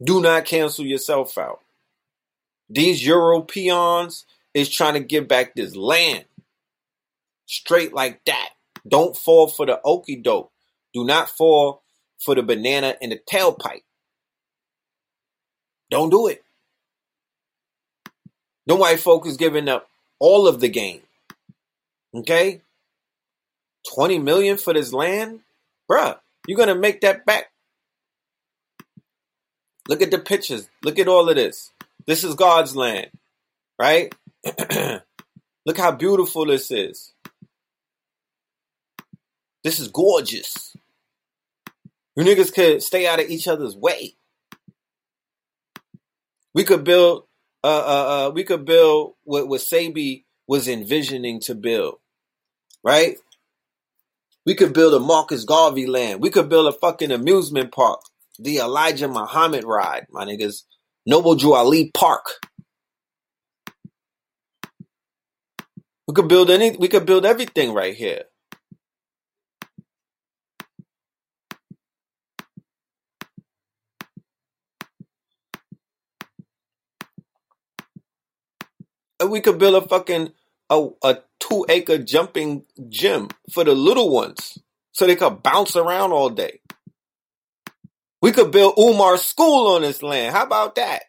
Do 0.03 0.21
not 0.21 0.45
cancel 0.45 0.85
yourself 0.85 1.39
out. 1.39 1.61
These 2.69 3.07
Europeans 3.07 4.27
is 4.53 4.69
trying 4.69 4.95
to 4.95 5.01
give 5.01 5.27
back 5.27 5.55
this 5.55 5.75
land. 5.75 6.27
Straight 7.47 7.95
like 7.95 8.21
that. 8.27 8.51
Don't 8.87 9.17
fall 9.17 9.49
for 9.49 9.65
the 9.65 9.81
okey 9.85 10.17
doke. 10.17 10.53
Do 10.93 11.05
not 11.05 11.31
fall 11.31 11.83
for 12.23 12.35
the 12.35 12.43
banana 12.43 12.97
in 13.01 13.11
the 13.11 13.21
tailpipe. 13.31 13.83
Don't 15.91 16.11
do 16.11 16.27
it. 16.27 16.43
The 18.67 18.75
white 18.75 19.01
folk 19.01 19.27
is 19.27 19.37
giving 19.37 19.69
up 19.69 19.89
all 20.19 20.49
of 20.49 20.61
the 20.61 20.69
game. 20.69 21.03
Okay? 22.15 22.61
20 23.95 24.19
million 24.19 24.57
for 24.57 24.73
this 24.73 24.93
land? 24.93 25.41
Bruh, 25.91 26.19
you're 26.47 26.59
gonna 26.59 26.75
make 26.75 27.01
that 27.03 27.25
back. 27.25 27.53
Look 29.89 30.03
at 30.03 30.11
the 30.11 30.19
pictures. 30.19 30.69
Look 30.83 30.99
at 30.99 31.09
all 31.09 31.29
of 31.29 31.37
this. 31.37 31.71
This 32.07 32.25
is 32.25 32.35
God's 32.35 32.75
land. 32.75 33.11
Right? 33.79 34.13
Look 35.67 35.79
how 35.79 35.93
beautiful 35.93 36.47
this 36.47 36.71
is. 36.71 37.13
This 39.63 39.79
is 39.79 39.89
gorgeous. 39.89 40.77
You 42.17 42.25
niggas 42.25 42.55
could 42.55 42.83
stay 42.83 43.07
out 43.07 43.21
of 43.21 43.29
each 43.29 43.47
other's 43.47 43.77
way. 43.77 44.15
We 46.57 46.65
could 46.65 46.85
build 46.85 47.25
uh 47.65 47.69
uh, 47.69 48.29
uh 48.29 48.33
we 48.35 48.45
could 48.45 48.65
build 48.67 49.15
what 49.25 49.49
what 49.49 49.61
Sabi 49.63 50.27
was 50.49 50.69
envisioning 50.69 51.41
to 51.43 51.55
build. 51.55 51.97
Right? 52.85 53.19
We 54.47 54.57
could 54.57 54.73
build 54.73 54.95
a 54.95 55.01
Marcus 55.01 55.45
Garvey 55.45 55.87
land. 55.87 56.23
We 56.23 56.31
could 56.31 56.49
build 56.49 56.69
a 56.73 56.79
fucking 56.79 57.13
amusement 57.13 57.73
park. 57.73 58.01
The 58.39 58.59
Elijah 58.59 59.09
Muhammad 59.09 59.65
ride, 59.65 60.07
my 60.11 60.25
niggas. 60.25 60.63
Noble 61.07 61.37
Drew 61.37 61.55
Ali 61.55 61.93
Park. 61.93 62.27
We 66.09 66.15
could 66.15 66.29
build 66.29 66.51
any 66.51 66.77
we 66.77 66.89
could 66.89 67.07
build 67.07 67.27
everything 67.27 67.75
right 67.75 67.95
here. 67.95 68.25
We 79.25 79.41
could 79.41 79.59
build 79.59 79.83
a 79.83 79.87
fucking 79.87 80.33
a, 80.71 80.89
a 81.03 81.19
two 81.41 81.65
acre 81.69 81.99
jumping 81.99 82.65
gym 82.89 83.29
for 83.53 83.65
the 83.65 83.75
little 83.75 84.11
ones 84.11 84.59
so 84.93 85.07
they 85.07 85.17
could 85.17 85.43
bounce 85.43 85.77
around 85.77 86.13
all 86.13 86.31
day. 86.31 86.61
We 88.23 88.33
could 88.33 88.51
build 88.51 88.75
Umar 88.79 89.17
school 89.19 89.75
on 89.75 89.83
this 89.83 90.03
land. 90.03 90.35
How 90.35 90.45
about 90.45 90.75
that? 90.77 91.05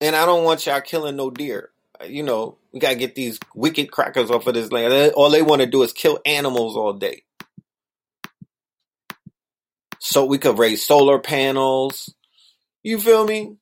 And 0.00 0.14
I 0.16 0.26
don't 0.26 0.44
want 0.44 0.66
y'all 0.66 0.80
killing 0.80 1.16
no 1.16 1.30
deer. 1.30 1.70
Uh, 2.00 2.04
you 2.04 2.22
know, 2.22 2.58
we 2.72 2.80
gotta 2.80 2.96
get 2.96 3.14
these 3.14 3.38
wicked 3.54 3.90
crackers 3.90 4.30
off 4.30 4.46
of 4.46 4.54
this 4.54 4.72
land. 4.72 5.12
All 5.14 5.30
they 5.30 5.42
want 5.42 5.60
to 5.60 5.66
do 5.66 5.82
is 5.82 5.92
kill 5.92 6.18
animals 6.26 6.76
all 6.76 6.92
day. 6.92 7.22
So 10.00 10.26
we 10.26 10.38
could 10.38 10.58
raise 10.58 10.84
solar 10.84 11.18
panels. 11.18 12.12
You 12.84 13.00
feel 13.00 13.26
me? 13.26 13.56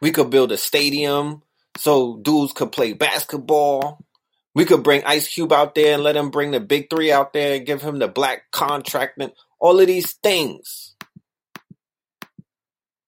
We 0.00 0.12
could 0.12 0.30
build 0.30 0.52
a 0.52 0.58
stadium 0.58 1.42
so 1.76 2.18
dudes 2.18 2.54
could 2.54 2.72
play 2.72 2.94
basketball. 2.94 4.04
We 4.54 4.64
could 4.64 4.82
bring 4.82 5.04
Ice 5.04 5.28
Cube 5.28 5.52
out 5.52 5.74
there 5.74 5.94
and 5.94 6.02
let 6.02 6.16
him 6.16 6.30
bring 6.30 6.52
the 6.52 6.60
big 6.60 6.90
three 6.90 7.12
out 7.12 7.34
there 7.34 7.56
and 7.56 7.66
give 7.66 7.82
him 7.82 7.98
the 7.98 8.08
black 8.08 8.50
contract 8.50 9.18
and 9.20 9.32
all 9.60 9.78
of 9.78 9.86
these 9.86 10.14
things. 10.14 10.96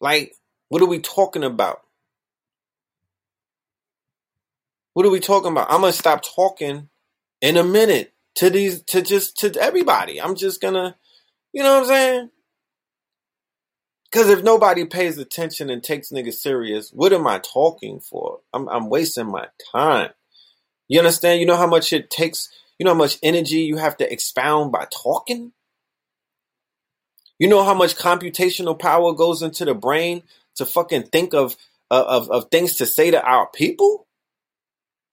Like, 0.00 0.34
what 0.68 0.82
are 0.82 0.86
we 0.86 1.00
talking 1.00 1.44
about? 1.44 1.80
What 4.94 5.06
are 5.06 5.10
we 5.10 5.20
talking 5.20 5.52
about? 5.52 5.70
I'm 5.70 5.80
gonna 5.80 5.92
stop 5.92 6.22
talking 6.22 6.88
in 7.40 7.56
a 7.56 7.64
minute 7.64 8.12
to 8.36 8.50
these 8.50 8.82
to 8.84 9.02
just 9.02 9.38
to 9.38 9.54
everybody. 9.60 10.20
I'm 10.20 10.34
just 10.34 10.60
gonna, 10.60 10.96
you 11.52 11.62
know 11.62 11.74
what 11.74 11.82
I'm 11.84 11.88
saying? 11.88 12.30
Because 14.10 14.30
if 14.30 14.42
nobody 14.42 14.84
pays 14.86 15.18
attention 15.18 15.68
and 15.68 15.82
takes 15.82 16.10
niggas 16.10 16.34
serious, 16.34 16.90
what 16.90 17.12
am 17.12 17.26
I 17.26 17.40
talking 17.40 18.00
for? 18.00 18.40
I'm 18.54 18.68
I'm 18.68 18.88
wasting 18.88 19.26
my 19.26 19.48
time. 19.72 20.10
You 20.88 21.00
understand? 21.00 21.40
You 21.40 21.46
know 21.46 21.56
how 21.56 21.66
much 21.66 21.92
it 21.92 22.10
takes. 22.10 22.48
You 22.78 22.84
know 22.84 22.92
how 22.92 22.98
much 22.98 23.18
energy 23.22 23.60
you 23.60 23.76
have 23.76 23.96
to 23.98 24.10
expound 24.10 24.72
by 24.72 24.86
talking. 24.90 25.52
You 27.38 27.48
know 27.48 27.64
how 27.64 27.74
much 27.74 27.96
computational 27.96 28.78
power 28.78 29.12
goes 29.12 29.42
into 29.42 29.64
the 29.64 29.74
brain 29.74 30.22
to 30.56 30.64
fucking 30.64 31.04
think 31.04 31.34
of 31.34 31.56
of 31.90 32.30
of 32.30 32.50
things 32.50 32.76
to 32.76 32.86
say 32.86 33.10
to 33.10 33.22
our 33.22 33.46
people, 33.48 34.06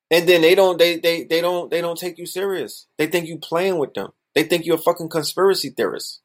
and 0.10 0.28
then 0.28 0.42
they 0.42 0.56
don't 0.56 0.80
they 0.80 0.98
they 1.00 1.24
they 1.24 1.42
don't 1.42 1.70
they 1.70 1.82
don't 1.82 2.00
take 2.00 2.18
you 2.18 2.26
serious. 2.26 2.88
They 2.98 3.08
think 3.08 3.28
you 3.28 3.38
playing 3.38 3.78
with 3.78 3.94
them. 3.94 4.12
They 4.34 4.44
think 4.44 4.66
you're 4.66 4.76
a 4.76 4.82
fucking 4.82 5.10
conspiracy 5.10 5.70
theorist. 5.70 6.22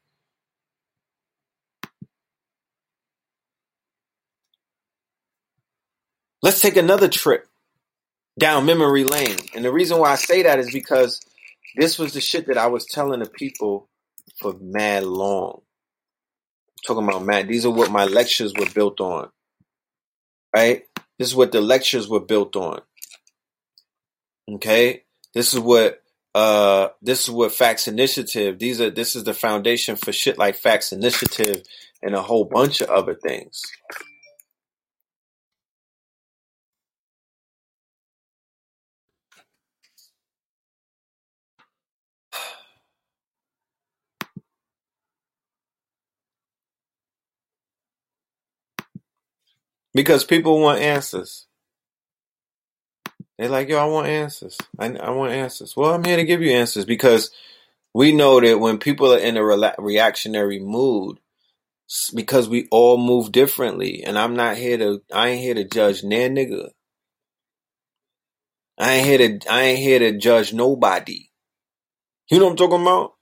Let's 6.41 6.61
take 6.61 6.77
another 6.77 7.07
trip 7.07 7.47
down 8.39 8.65
memory 8.65 9.03
lane. 9.03 9.37
And 9.55 9.63
the 9.63 9.71
reason 9.71 9.99
why 9.99 10.11
I 10.11 10.15
say 10.15 10.43
that 10.43 10.59
is 10.59 10.71
because 10.71 11.21
this 11.77 11.99
was 11.99 12.13
the 12.13 12.21
shit 12.21 12.47
that 12.47 12.57
I 12.57 12.67
was 12.67 12.85
telling 12.85 13.19
the 13.19 13.29
people 13.29 13.89
for 14.39 14.55
mad 14.59 15.03
long. 15.03 15.61
talking 16.87 17.03
about 17.07 17.23
mad. 17.25 17.47
These 17.47 17.65
are 17.65 17.71
what 17.71 17.91
my 17.91 18.05
lectures 18.05 18.53
were 18.57 18.69
built 18.73 18.99
on. 18.99 19.29
Right? 20.55 20.83
This 21.19 21.29
is 21.29 21.35
what 21.35 21.51
the 21.51 21.61
lectures 21.61 22.07
were 22.09 22.19
built 22.19 22.55
on. 22.55 22.81
Okay? 24.49 25.03
This 25.33 25.53
is 25.53 25.59
what 25.59 26.01
uh 26.33 26.89
this 27.01 27.23
is 27.23 27.29
what 27.29 27.51
facts 27.51 27.89
initiative 27.89 28.57
these 28.57 28.79
are 28.79 28.89
this 28.89 29.17
is 29.17 29.25
the 29.25 29.33
foundation 29.33 29.97
for 29.97 30.13
shit 30.13 30.37
like 30.37 30.55
facts 30.55 30.93
initiative 30.93 31.61
and 32.01 32.15
a 32.15 32.21
whole 32.21 32.45
bunch 32.45 32.79
of 32.79 32.89
other 32.89 33.13
things 33.15 33.61
Because 49.93 50.23
people 50.23 50.59
want 50.59 50.79
answers. 50.79 51.47
They're 53.37 53.49
like, 53.49 53.69
yo, 53.69 53.77
I 53.79 53.85
want 53.85 54.07
answers. 54.07 54.57
I, 54.79 54.93
I 54.95 55.09
want 55.11 55.33
answers. 55.33 55.75
Well, 55.75 55.93
I'm 55.93 56.03
here 56.03 56.17
to 56.17 56.23
give 56.23 56.41
you 56.41 56.51
answers 56.51 56.85
because 56.85 57.31
we 57.93 58.13
know 58.13 58.39
that 58.39 58.59
when 58.59 58.77
people 58.77 59.13
are 59.13 59.17
in 59.19 59.37
a 59.37 59.45
re- 59.45 59.73
reactionary 59.77 60.59
mood, 60.59 61.19
because 62.15 62.47
we 62.47 62.67
all 62.71 62.97
move 62.97 63.31
differently, 63.31 64.03
and 64.03 64.17
I'm 64.17 64.35
not 64.35 64.57
here 64.57 64.77
to, 64.77 65.01
I 65.13 65.29
ain't 65.29 65.41
here 65.41 65.55
to 65.55 65.65
judge 65.65 66.03
nan 66.03 66.35
nigga. 66.35 66.69
I 68.77 68.93
ain't 68.93 69.07
here 69.07 69.39
to, 69.39 69.51
I 69.51 69.61
ain't 69.63 69.79
here 69.79 69.99
to 69.99 70.17
judge 70.17 70.53
nobody. 70.53 71.27
You 72.29 72.39
know 72.39 72.45
what 72.45 72.51
I'm 72.51 72.57
talking 72.57 72.81
about? 72.81 73.13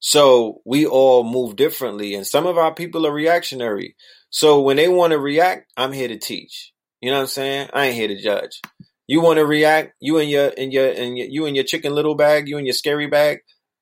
So 0.00 0.60
we 0.64 0.86
all 0.86 1.24
move 1.24 1.56
differently, 1.56 2.14
and 2.14 2.26
some 2.26 2.46
of 2.46 2.58
our 2.58 2.74
people 2.74 3.06
are 3.06 3.12
reactionary. 3.12 3.96
So 4.36 4.60
when 4.60 4.76
they 4.76 4.86
want 4.86 5.12
to 5.12 5.18
react, 5.18 5.72
I'm 5.78 5.94
here 5.94 6.08
to 6.08 6.18
teach. 6.18 6.74
You 7.00 7.08
know 7.10 7.16
what 7.16 7.22
I'm 7.22 7.26
saying? 7.28 7.70
I 7.72 7.86
ain't 7.86 7.94
here 7.94 8.08
to 8.08 8.20
judge. 8.20 8.60
You 9.06 9.22
want 9.22 9.38
to 9.38 9.46
react? 9.46 9.94
You 9.98 10.18
and 10.18 10.28
your 10.28 10.52
and 10.58 10.70
your 10.74 10.90
and 10.90 11.16
your, 11.16 11.26
you 11.26 11.46
and 11.46 11.56
your 11.56 11.64
chicken 11.64 11.94
little 11.94 12.14
bag, 12.14 12.46
you 12.46 12.58
and 12.58 12.66
your 12.66 12.74
scary 12.74 13.06
bag. 13.06 13.38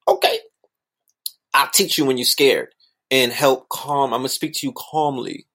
Okay, 0.06 0.38
I'll 1.52 1.70
teach 1.74 1.98
you 1.98 2.04
when 2.04 2.18
you're 2.18 2.24
scared 2.24 2.68
and 3.10 3.32
help 3.32 3.68
calm. 3.68 4.14
I'm 4.14 4.20
gonna 4.20 4.28
speak 4.28 4.52
to 4.54 4.66
you 4.68 4.72
calmly, 4.76 5.48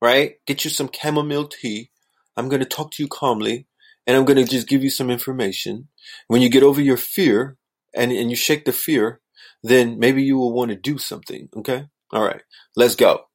right? 0.00 0.34
Get 0.44 0.64
you 0.64 0.72
some 0.72 0.90
chamomile 0.92 1.46
tea. 1.46 1.90
I'm 2.36 2.48
gonna 2.48 2.64
talk 2.64 2.90
to 2.94 3.02
you 3.04 3.08
calmly, 3.08 3.68
and 4.08 4.16
I'm 4.16 4.24
gonna 4.24 4.44
just 4.44 4.66
give 4.66 4.82
you 4.82 4.90
some 4.90 5.08
information. 5.08 5.86
When 6.26 6.42
you 6.42 6.48
get 6.48 6.64
over 6.64 6.80
your 6.80 6.96
fear 6.96 7.58
and 7.94 8.10
and 8.10 8.28
you 8.28 8.34
shake 8.34 8.64
the 8.64 8.72
fear, 8.72 9.20
then 9.62 10.00
maybe 10.00 10.24
you 10.24 10.36
will 10.36 10.52
want 10.52 10.70
to 10.70 10.76
do 10.76 10.98
something. 10.98 11.48
Okay, 11.58 11.86
all 12.12 12.24
right, 12.24 12.42
let's 12.74 12.96
go. 12.96 13.26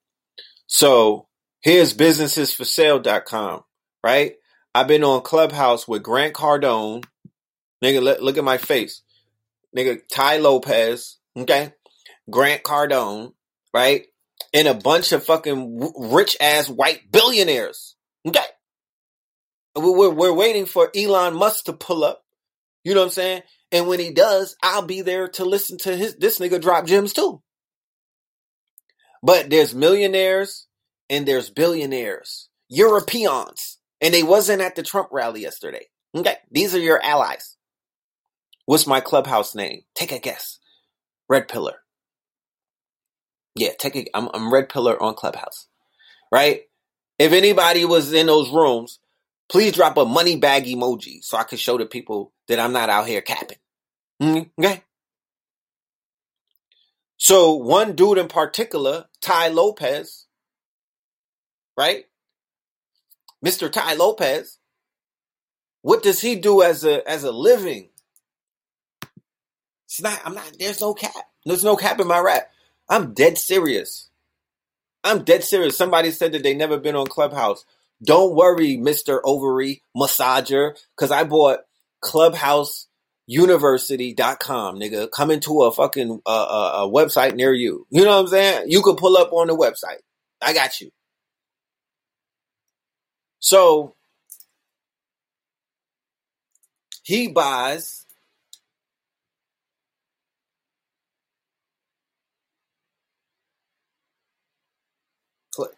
So 0.67 1.27
here's 1.61 1.95
businessesforsale.com, 1.95 3.63
right? 4.03 4.35
I've 4.75 4.87
been 4.87 5.03
on 5.03 5.21
Clubhouse 5.21 5.87
with 5.87 6.03
Grant 6.03 6.33
Cardone. 6.33 7.03
Nigga, 7.83 8.01
look, 8.01 8.21
look 8.21 8.37
at 8.37 8.43
my 8.43 8.57
face. 8.57 9.01
Nigga, 9.75 9.99
Tai 10.11 10.37
Lopez, 10.37 11.17
okay? 11.37 11.73
Grant 12.29 12.63
Cardone, 12.63 13.33
right? 13.73 14.05
And 14.53 14.67
a 14.67 14.73
bunch 14.73 15.11
of 15.11 15.25
fucking 15.25 15.93
rich 15.97 16.37
ass 16.39 16.69
white 16.69 17.11
billionaires, 17.11 17.95
okay? 18.27 18.45
We're, 19.75 20.09
we're 20.09 20.33
waiting 20.33 20.65
for 20.65 20.91
Elon 20.95 21.35
Musk 21.35 21.65
to 21.65 21.73
pull 21.73 22.03
up. 22.03 22.23
You 22.83 22.93
know 22.93 23.01
what 23.01 23.07
I'm 23.07 23.11
saying? 23.11 23.41
And 23.71 23.87
when 23.87 23.99
he 23.99 24.11
does, 24.11 24.55
I'll 24.63 24.81
be 24.81 25.01
there 25.01 25.27
to 25.29 25.45
listen 25.45 25.77
to 25.79 25.95
his 25.95 26.15
this 26.15 26.39
nigga 26.39 26.61
drop 26.61 26.85
gems 26.85 27.13
too. 27.13 27.41
But 29.23 29.49
there's 29.49 29.75
millionaires 29.75 30.67
and 31.09 31.27
there's 31.27 31.49
billionaires, 31.49 32.49
Europeans, 32.69 33.79
and 34.01 34.13
they 34.13 34.23
wasn't 34.23 34.61
at 34.61 34.75
the 34.75 34.83
Trump 34.83 35.09
rally 35.11 35.41
yesterday. 35.41 35.85
Okay, 36.15 36.37
these 36.51 36.75
are 36.75 36.79
your 36.79 37.03
allies. 37.03 37.57
What's 38.65 38.87
my 38.87 39.01
clubhouse 39.01 39.55
name? 39.55 39.81
Take 39.95 40.11
a 40.13 40.19
guess. 40.19 40.59
Red 41.29 41.47
Pillar. 41.47 41.75
Yeah, 43.55 43.71
take 43.79 43.95
a. 43.97 44.05
I'm, 44.17 44.29
I'm 44.33 44.53
Red 44.53 44.69
Pillar 44.69 45.01
on 45.01 45.15
Clubhouse, 45.15 45.67
right? 46.31 46.63
If 47.19 47.33
anybody 47.33 47.85
was 47.85 48.13
in 48.13 48.27
those 48.27 48.51
rooms, 48.51 48.99
please 49.49 49.73
drop 49.73 49.97
a 49.97 50.05
money 50.05 50.37
bag 50.37 50.65
emoji 50.65 51.23
so 51.23 51.37
I 51.37 51.43
can 51.43 51.57
show 51.57 51.77
the 51.77 51.85
people 51.85 52.33
that 52.47 52.59
I'm 52.59 52.73
not 52.73 52.89
out 52.89 53.07
here 53.07 53.21
capping. 53.21 53.57
Mm-hmm. 54.21 54.63
Okay. 54.63 54.83
So 57.17 57.55
one 57.55 57.95
dude 57.95 58.19
in 58.19 58.29
particular, 58.29 59.05
Tai 59.21 59.49
Lopez, 59.49 60.27
right? 61.77 62.05
Mr. 63.45 63.71
Tai 63.71 63.95
Lopez, 63.95 64.59
what 65.81 66.03
does 66.03 66.21
he 66.21 66.35
do 66.35 66.63
as 66.63 66.85
a 66.85 67.07
as 67.09 67.23
a 67.23 67.31
living? 67.31 67.89
It's 69.87 70.01
not 70.01 70.19
I'm 70.25 70.35
not 70.35 70.53
there's 70.59 70.81
no 70.81 70.93
cap. 70.93 71.13
There's 71.45 71.63
no 71.63 71.75
cap 71.77 71.99
in 71.99 72.07
my 72.07 72.19
rap. 72.19 72.49
I'm 72.89 73.13
dead 73.13 73.37
serious. 73.37 74.09
I'm 75.03 75.23
dead 75.25 75.43
serious. 75.45 75.77
Somebody 75.77 76.11
said 76.11 76.33
that 76.33 76.43
they 76.43 76.55
never 76.55 76.77
been 76.79 76.97
on 76.97 77.07
Clubhouse. 77.07 77.65
Don't 78.03 78.35
worry, 78.35 78.77
Mr. 78.77 79.21
Ovary 79.25 79.83
Massager, 79.97 80.77
because 80.97 81.11
I 81.11 81.25
bought 81.25 81.61
Clubhouse 82.01 82.87
university.com, 83.27 84.79
nigga. 84.79 85.11
Coming 85.11 85.39
to 85.41 85.63
a 85.63 85.71
fucking 85.71 86.21
uh, 86.25 86.29
uh, 86.29 86.71
a 86.85 86.89
website 86.89 87.35
near 87.35 87.53
you. 87.53 87.85
You 87.91 88.03
know 88.03 88.11
what 88.15 88.21
I'm 88.21 88.27
saying? 88.27 88.65
You 88.69 88.81
can 88.81 88.95
pull 88.95 89.17
up 89.17 89.31
on 89.33 89.47
the 89.47 89.55
website. 89.55 89.99
I 90.41 90.53
got 90.53 90.81
you. 90.81 90.91
So 93.39 93.95
he 97.03 97.29
buys 97.29 98.05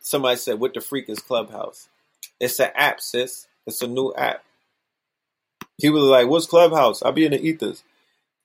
somebody 0.02 0.38
said 0.38 0.60
what 0.60 0.74
the 0.74 0.82
freak 0.82 1.08
is 1.10 1.20
clubhouse 1.20 1.88
it's 2.40 2.60
an 2.60 2.70
app 2.76 3.00
sis 3.00 3.48
it's 3.66 3.82
a 3.82 3.88
new 3.88 4.14
app 4.18 4.44
he 5.80 5.90
was 5.90 6.04
like, 6.06 6.28
"What's 6.28 6.48
Clubhouse? 6.48 7.04
I'll 7.04 7.12
be 7.14 7.26
in 7.26 7.32
the 7.34 7.42
ethers." 7.42 7.84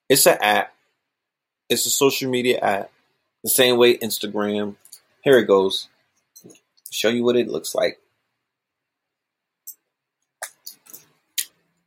It's 0.08 0.26
an 0.26 0.38
app. 0.42 0.74
It's 1.68 1.86
a 1.86 1.90
social 1.90 2.30
media 2.30 2.58
app. 2.60 2.90
The 3.44 3.50
same 3.50 3.78
way 3.78 3.98
Instagram. 3.98 4.76
Here 5.22 5.38
it 5.38 5.46
goes. 5.46 5.88
Show 6.90 7.08
you 7.10 7.24
what 7.24 7.36
it 7.36 7.48
looks 7.48 7.74
like. 7.74 8.00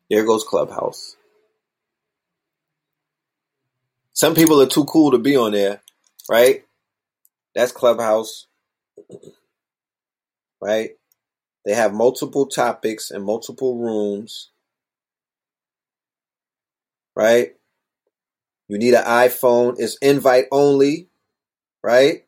There 0.09 0.25
goes 0.25 0.43
Clubhouse. 0.43 1.15
Some 4.13 4.35
people 4.35 4.61
are 4.61 4.67
too 4.67 4.85
cool 4.85 5.11
to 5.11 5.17
be 5.19 5.37
on 5.37 5.53
there, 5.53 5.81
right? 6.29 6.65
That's 7.55 7.71
Clubhouse. 7.71 8.47
Right? 10.61 10.91
They 11.65 11.73
have 11.73 11.93
multiple 11.93 12.47
topics 12.47 13.11
and 13.11 13.23
multiple 13.25 13.77
rooms 13.77 14.49
right? 17.17 17.49
You 18.67 18.77
need 18.77 18.93
an 18.93 19.03
iPhone. 19.03 19.75
It's 19.79 19.97
invite 19.97 20.45
only, 20.51 21.09
right? 21.83 22.25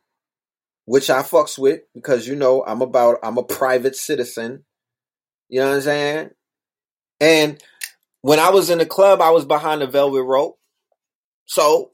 Which 0.84 1.08
I 1.08 1.22
fucks 1.22 1.56
with 1.56 1.82
because 1.94 2.26
you 2.26 2.34
know 2.34 2.64
I'm 2.66 2.82
about 2.82 3.18
I'm 3.22 3.38
a 3.38 3.44
private 3.44 3.94
citizen. 3.94 4.64
You 5.48 5.60
know 5.60 5.68
what 5.68 5.76
I'm 5.76 5.80
saying? 5.82 6.30
And 7.20 7.62
when 8.22 8.40
I 8.40 8.50
was 8.50 8.68
in 8.68 8.78
the 8.78 8.86
club, 8.86 9.20
I 9.20 9.30
was 9.30 9.44
behind 9.44 9.80
the 9.80 9.86
velvet 9.86 10.24
rope. 10.24 10.58
So 11.46 11.92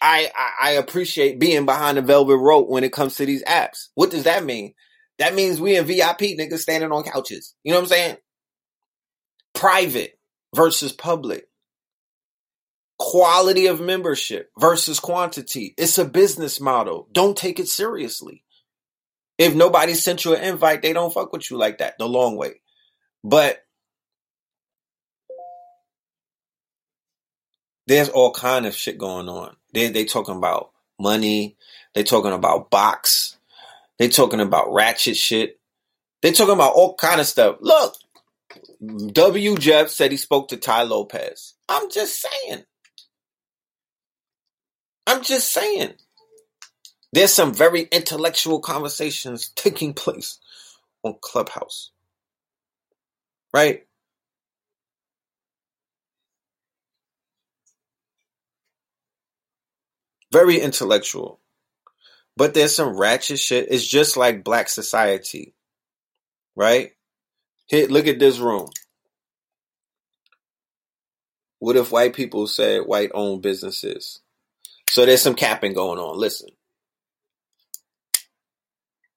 I, 0.00 0.30
I 0.36 0.68
I 0.68 0.70
appreciate 0.72 1.40
being 1.40 1.66
behind 1.66 1.98
the 1.98 2.02
velvet 2.02 2.36
rope 2.36 2.68
when 2.68 2.84
it 2.84 2.92
comes 2.92 3.16
to 3.16 3.26
these 3.26 3.42
apps. 3.42 3.88
What 3.96 4.12
does 4.12 4.24
that 4.24 4.44
mean? 4.44 4.74
That 5.18 5.34
means 5.34 5.60
we 5.60 5.76
in 5.76 5.84
VIP 5.84 6.38
niggas 6.38 6.60
standing 6.60 6.92
on 6.92 7.02
couches. 7.02 7.56
You 7.64 7.72
know 7.72 7.78
what 7.78 7.84
I'm 7.84 7.88
saying? 7.88 8.16
Private 9.52 10.16
versus 10.54 10.92
public. 10.92 11.47
Quality 12.98 13.66
of 13.66 13.80
membership 13.80 14.50
versus 14.58 14.98
quantity. 14.98 15.74
It's 15.78 15.98
a 15.98 16.04
business 16.04 16.60
model. 16.60 17.08
Don't 17.12 17.36
take 17.36 17.60
it 17.60 17.68
seriously. 17.68 18.42
If 19.38 19.54
nobody 19.54 19.94
sent 19.94 20.24
you 20.24 20.34
an 20.34 20.42
invite, 20.42 20.82
they 20.82 20.92
don't 20.92 21.14
fuck 21.14 21.32
with 21.32 21.48
you 21.50 21.56
like 21.56 21.78
that 21.78 21.96
the 21.98 22.08
long 22.08 22.36
way. 22.36 22.60
But 23.22 23.64
there's 27.86 28.08
all 28.08 28.32
kind 28.32 28.66
of 28.66 28.74
shit 28.74 28.98
going 28.98 29.28
on. 29.28 29.56
They 29.72 29.88
they 29.90 30.04
talking 30.04 30.36
about 30.36 30.72
money. 30.98 31.56
They 31.94 32.02
talking 32.02 32.32
about 32.32 32.70
box. 32.70 33.36
They 33.98 34.08
talking 34.08 34.40
about 34.40 34.72
ratchet 34.72 35.16
shit. 35.16 35.58
They 36.22 36.32
talking 36.32 36.54
about 36.54 36.74
all 36.74 36.94
kind 36.94 37.20
of 37.20 37.26
stuff. 37.26 37.56
Look, 37.60 37.94
W. 39.12 39.56
Jeff 39.56 39.88
said 39.88 40.10
he 40.10 40.16
spoke 40.16 40.48
to 40.48 40.56
Tai 40.56 40.82
Lopez. 40.82 41.54
I'm 41.68 41.90
just 41.90 42.20
saying. 42.20 42.64
I'm 45.08 45.24
just 45.24 45.52
saying. 45.52 45.94
There's 47.12 47.32
some 47.32 47.54
very 47.54 47.82
intellectual 47.92 48.60
conversations 48.60 49.50
taking 49.56 49.94
place 49.94 50.38
on 51.04 51.16
Clubhouse. 51.20 51.92
Right? 53.54 53.86
Very 60.32 60.60
intellectual. 60.60 61.40
But 62.36 62.54
there's 62.54 62.76
some 62.76 62.96
ratchet 62.98 63.38
shit. 63.40 63.68
It's 63.70 63.86
just 63.86 64.16
like 64.16 64.44
black 64.44 64.68
society. 64.68 65.54
Right? 66.56 66.92
Here, 67.68 67.88
look 67.88 68.06
at 68.06 68.18
this 68.18 68.38
room. 68.38 68.68
What 71.60 71.76
if 71.76 71.92
white 71.92 72.14
people 72.14 72.46
said 72.46 72.82
white 72.86 73.10
owned 73.14 73.42
businesses? 73.42 74.20
So 74.90 75.06
there's 75.06 75.22
some 75.22 75.34
capping 75.34 75.74
going 75.74 75.98
on. 76.00 76.18
Listen. 76.18 76.48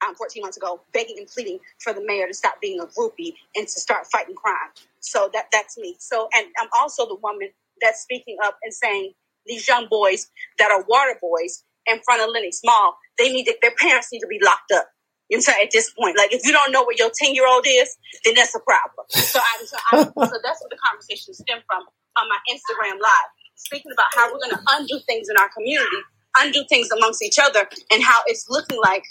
um, 0.06 0.16
14 0.16 0.42
months 0.42 0.58
ago, 0.58 0.82
begging 0.94 1.18
and 1.18 1.28
pleading 1.28 1.60
for 1.80 1.94
the 1.94 2.04
mayor 2.06 2.28
to 2.28 2.34
stop 2.34 2.62
being 2.62 2.80
a 2.80 2.86
groupie 2.86 3.34
and 3.56 3.68
to 3.68 3.80
start 3.80 4.08
fighting 4.12 4.36
crime. 4.36 4.72
So 5.00 5.30
that 5.34 5.46
that's 5.52 5.78
me. 5.78 5.96
So, 6.00 6.30
and 6.36 6.48
I'm 6.62 6.70
also 6.80 7.08
the 7.08 7.18
woman 7.22 7.50
that's 7.82 8.02
speaking 8.02 8.38
up 8.44 8.58
and 8.64 8.74
saying 8.74 9.14
these 9.46 9.68
young 9.68 9.88
boys 9.90 10.30
that 10.58 10.72
are 10.72 10.84
water 10.88 11.18
boys 11.22 11.64
in 11.88 12.00
front 12.06 12.22
of 12.22 12.30
Lenox 12.30 12.62
Mall, 12.66 12.98
they 13.18 13.32
need 13.32 13.46
to, 13.46 13.56
their 13.62 13.74
parents 13.80 14.10
need 14.12 14.20
to 14.22 14.28
be 14.28 14.40
locked 14.44 14.72
up. 14.74 14.88
You 15.30 15.38
know 15.38 15.42
what 15.46 15.50
I'm 15.50 15.56
saying? 15.56 15.66
At 15.68 15.72
this 15.72 15.92
point, 15.94 16.18
like 16.18 16.34
if 16.34 16.46
you 16.46 16.52
don't 16.54 16.72
know 16.72 16.84
what 16.84 17.00
your 17.00 17.12
10 17.14 17.34
year 17.36 17.48
old 17.48 17.66
is, 17.68 17.98
then 18.26 18.36
that's 18.36 18.56
a 18.56 18.60
problem. 18.60 19.06
So, 19.10 19.40
I, 19.40 19.66
so, 19.66 19.78
I, 19.94 19.98
so 20.28 20.38
that's 20.44 20.62
what 20.62 20.72
the 20.72 20.80
conversation 20.84 21.34
stemmed 21.34 21.64
from 21.68 21.84
on 22.20 22.28
my 22.30 22.40
Instagram 22.52 23.00
live, 23.00 23.30
speaking 23.66 23.92
about 23.92 24.08
how 24.16 24.32
we're 24.32 24.40
going 24.40 24.52
to 24.52 24.64
undo 24.78 25.00
things 25.08 25.30
in 25.30 25.38
our 25.38 25.50
community, 25.50 25.98
undo 26.38 26.64
things 26.70 26.90
amongst 26.92 27.24
each 27.24 27.40
other, 27.40 27.68
and 27.92 28.04
how 28.04 28.20
it's 28.28 28.48
looking 28.50 28.80
like 28.82 29.04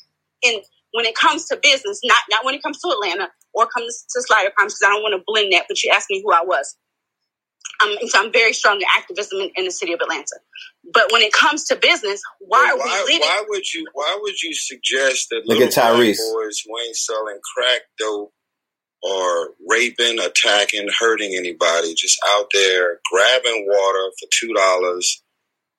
in 0.43 0.61
when 0.93 1.07
it 1.07 1.15
comes 1.15 1.47
to 1.47 1.59
business, 1.63 2.01
not 2.05 2.19
not 2.31 2.45
when 2.45 2.55
it 2.55 2.63
comes 2.63 2.81
to 2.81 2.89
Atlanta 2.89 3.29
or 3.55 3.67
comes 3.67 4.05
to 4.11 4.23
Slider 4.23 4.51
Crimes, 4.57 4.75
because 4.75 4.87
I 4.87 4.91
don't 4.95 5.03
want 5.03 5.15
to 5.15 5.25
blend 5.27 5.53
that. 5.53 5.67
But 5.69 5.83
you 5.83 5.91
asked 5.95 6.11
me 6.11 6.23
who 6.25 6.33
I 6.33 6.43
was. 6.45 6.77
Um, 7.83 7.97
and 8.01 8.11
so 8.11 8.23
I'm 8.23 8.33
very 8.33 8.53
strong 8.53 8.77
in 8.77 8.87
activism 8.97 9.41
in, 9.41 9.51
in 9.57 9.65
the 9.65 9.71
city 9.71 9.93
of 9.95 10.01
Atlanta. 10.03 10.37
But 10.93 11.11
when 11.13 11.23
it 11.23 11.33
comes 11.33 11.65
to 11.65 11.77
business, 11.77 12.21
why 12.41 12.71
are 12.71 12.77
we 12.77 12.81
why, 12.81 13.05
leading? 13.07 13.21
why 13.23 13.45
would 13.49 13.73
you 13.73 13.87
why 13.95 14.19
would 14.21 14.43
you 14.43 14.55
suggest 14.55 15.29
that 15.31 15.43
Look 15.47 15.59
little 15.61 15.69
at 15.69 15.73
Tyrese. 15.73 16.19
boys 16.35 16.63
who 16.67 16.79
ain't 16.79 16.97
selling 16.97 17.39
crack 17.55 17.83
dope 17.99 18.33
or 19.03 19.55
raping, 19.69 20.19
attacking, 20.19 20.89
hurting 20.99 21.35
anybody, 21.37 21.95
just 21.95 22.19
out 22.29 22.47
there 22.53 23.01
grabbing 23.11 23.67
water 23.69 24.13
for 24.21 24.29
two 24.33 24.53
dollars 24.55 25.23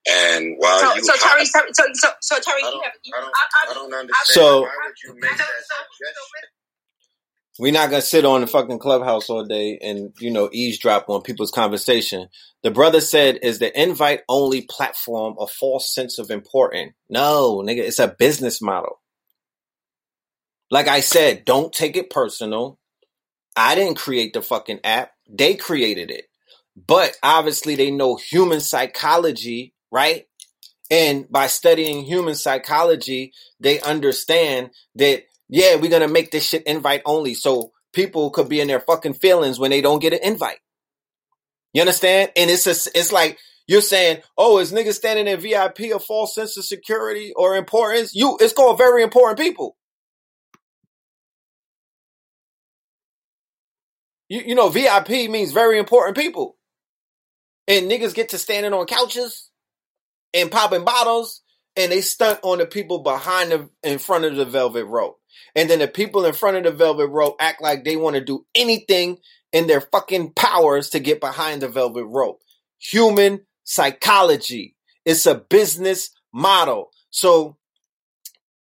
and 0.10 0.56
while 0.58 0.80
So, 0.80 0.96
you 0.96 1.04
so 1.04 1.14
Terry, 1.16 1.46
so, 1.46 1.60
so, 1.74 1.84
so, 1.94 2.08
so 2.22 2.40
Terry, 2.40 2.62
I 2.64 2.68
you 2.68 2.72
don't, 2.72 2.84
have, 2.84 2.94
you, 3.04 3.14
I 3.16 3.22
don't, 3.22 3.30
I, 3.30 3.30
I 3.30 3.72
I, 3.72 3.74
don't 3.76 3.94
understand. 3.94 4.26
So- 4.26 4.62
why 4.62 4.70
would 4.86 4.96
you 5.04 5.22
make 5.22 5.38
that 5.38 5.48
so, 5.68 5.76
so, 5.76 7.60
We're 7.60 7.72
not 7.72 7.92
gonna 7.92 8.02
sit 8.02 8.26
on 8.26 8.42
the 8.42 8.48
fucking 8.48 8.80
clubhouse 8.80 9.30
all 9.30 9.46
day 9.46 9.78
and 9.80 10.12
you 10.20 10.32
know 10.32 10.50
eavesdrop 10.52 11.08
on 11.10 11.22
people's 11.22 11.52
conversation. 11.52 12.30
The 12.64 12.72
brother 12.72 13.00
said, 13.02 13.40
"Is 13.44 13.60
the 13.60 13.80
invite 13.80 14.22
only 14.28 14.64
platform 14.64 15.36
a 15.40 15.46
false 15.46 15.94
sense 15.94 16.18
of 16.18 16.32
important?" 16.32 16.94
No, 17.08 17.62
nigga, 17.64 17.84
it's 17.84 18.00
a 18.00 18.08
business 18.08 18.60
model. 18.60 19.00
Like 20.72 20.88
I 20.88 21.02
said, 21.02 21.46
don't 21.46 21.72
take 21.72 21.96
it 21.96 22.10
personal. 22.10 22.80
I 23.56 23.76
didn't 23.76 23.98
create 23.98 24.34
the 24.34 24.42
fucking 24.42 24.80
app; 24.84 25.12
they 25.30 25.56
created 25.56 26.12
it. 26.12 26.26
But 26.76 27.18
obviously, 27.22 27.76
they 27.76 27.92
know 27.92 28.16
human 28.16 28.62
psychology, 28.62 29.74
right? 29.92 30.26
And 30.90 31.30
by 31.32 31.48
studying 31.48 32.04
human 32.04 32.36
psychology, 32.36 33.34
they 33.60 33.80
understand 33.80 34.72
that, 34.96 35.24
yeah, 35.48 35.76
we're 35.76 35.90
going 35.90 36.02
to 36.02 36.08
make 36.08 36.32
this 36.32 36.46
shit 36.46 36.64
invite 36.64 37.02
only. 37.06 37.34
So 37.34 37.72
people 37.94 38.30
could 38.30 38.50
be 38.50 38.60
in 38.60 38.68
their 38.68 38.82
fucking 38.82 39.14
feelings 39.14 39.58
when 39.58 39.72
they 39.72 39.82
don't 39.82 40.02
get 40.02 40.14
an 40.14 40.20
invite. 40.22 40.60
You 41.74 41.82
understand? 41.82 42.32
And 42.36 42.50
it's 42.50 42.68
a, 42.68 42.90
it's 42.94 43.14
like 43.14 43.38
you're 43.68 43.82
saying, 43.82 44.22
oh, 44.38 44.60
is 44.60 44.74
niggas 44.74 44.96
standing 44.96 45.28
in 45.28 45.40
VIP 45.40 45.96
a 45.96 46.00
false 46.00 46.36
sense 46.36 46.58
of 46.58 46.66
security 46.66 47.32
or 47.38 47.56
importance? 47.56 48.14
You, 48.14 48.38
it's 48.42 48.54
called 48.54 48.78
very 48.78 49.02
important 49.02 49.40
people. 49.40 49.78
You, 54.32 54.44
you 54.46 54.56
know, 54.56 54.70
VIP 54.70 55.30
means 55.30 55.52
very 55.52 55.78
important 55.78 56.16
people. 56.16 56.56
And 57.68 57.92
niggas 57.92 58.16
get 58.16 58.30
to 58.30 58.38
standing 58.38 58.72
on 58.72 58.86
couches 58.86 59.50
and 60.34 60.50
popping 60.50 60.86
bottles 60.86 61.42
and 61.76 61.92
they 61.92 62.00
stunt 62.00 62.40
on 62.42 62.60
the 62.60 62.66
people 62.66 63.00
behind 63.00 63.52
the 63.52 63.70
in 63.84 64.00
front 64.00 64.24
of 64.24 64.38
the 64.38 64.46
velvet 64.46 64.86
rope. 64.86 65.20
And 65.54 65.70
then 65.70 65.80
the 65.80 65.88
people 65.90 66.24
in 66.24 66.32
front 66.32 66.56
of 66.56 66.64
the 66.64 66.72
velvet 66.72 67.08
rope 67.08 67.36
act 67.42 67.62
like 67.62 67.84
they 67.84 67.98
want 67.98 68.16
to 68.16 68.24
do 68.24 68.46
anything 68.56 69.18
in 69.52 69.68
their 69.68 69.82
fucking 69.82 70.32
powers 70.32 70.92
to 70.92 71.02
get 71.02 71.20
behind 71.20 71.62
the 71.62 71.68
velvet 71.68 72.06
rope. 72.06 72.40
Human 72.80 73.42
psychology. 73.66 74.78
It's 75.04 75.26
a 75.26 75.36
business 75.36 76.10
model. 76.34 76.92
So 77.10 77.58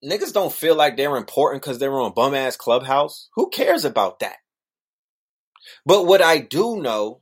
niggas 0.05 0.33
don't 0.33 0.53
feel 0.53 0.75
like 0.75 0.97
they're 0.97 1.17
important 1.17 1.63
because 1.63 1.79
they're 1.79 2.01
on 2.01 2.13
bum 2.13 2.35
ass 2.35 2.57
clubhouse. 2.57 3.29
Who 3.37 3.51
cares 3.51 3.85
about 3.85 4.19
that? 4.19 4.40
But 5.87 6.07
what 6.07 6.23
I 6.23 6.39
do 6.39 6.81
know 6.81 7.21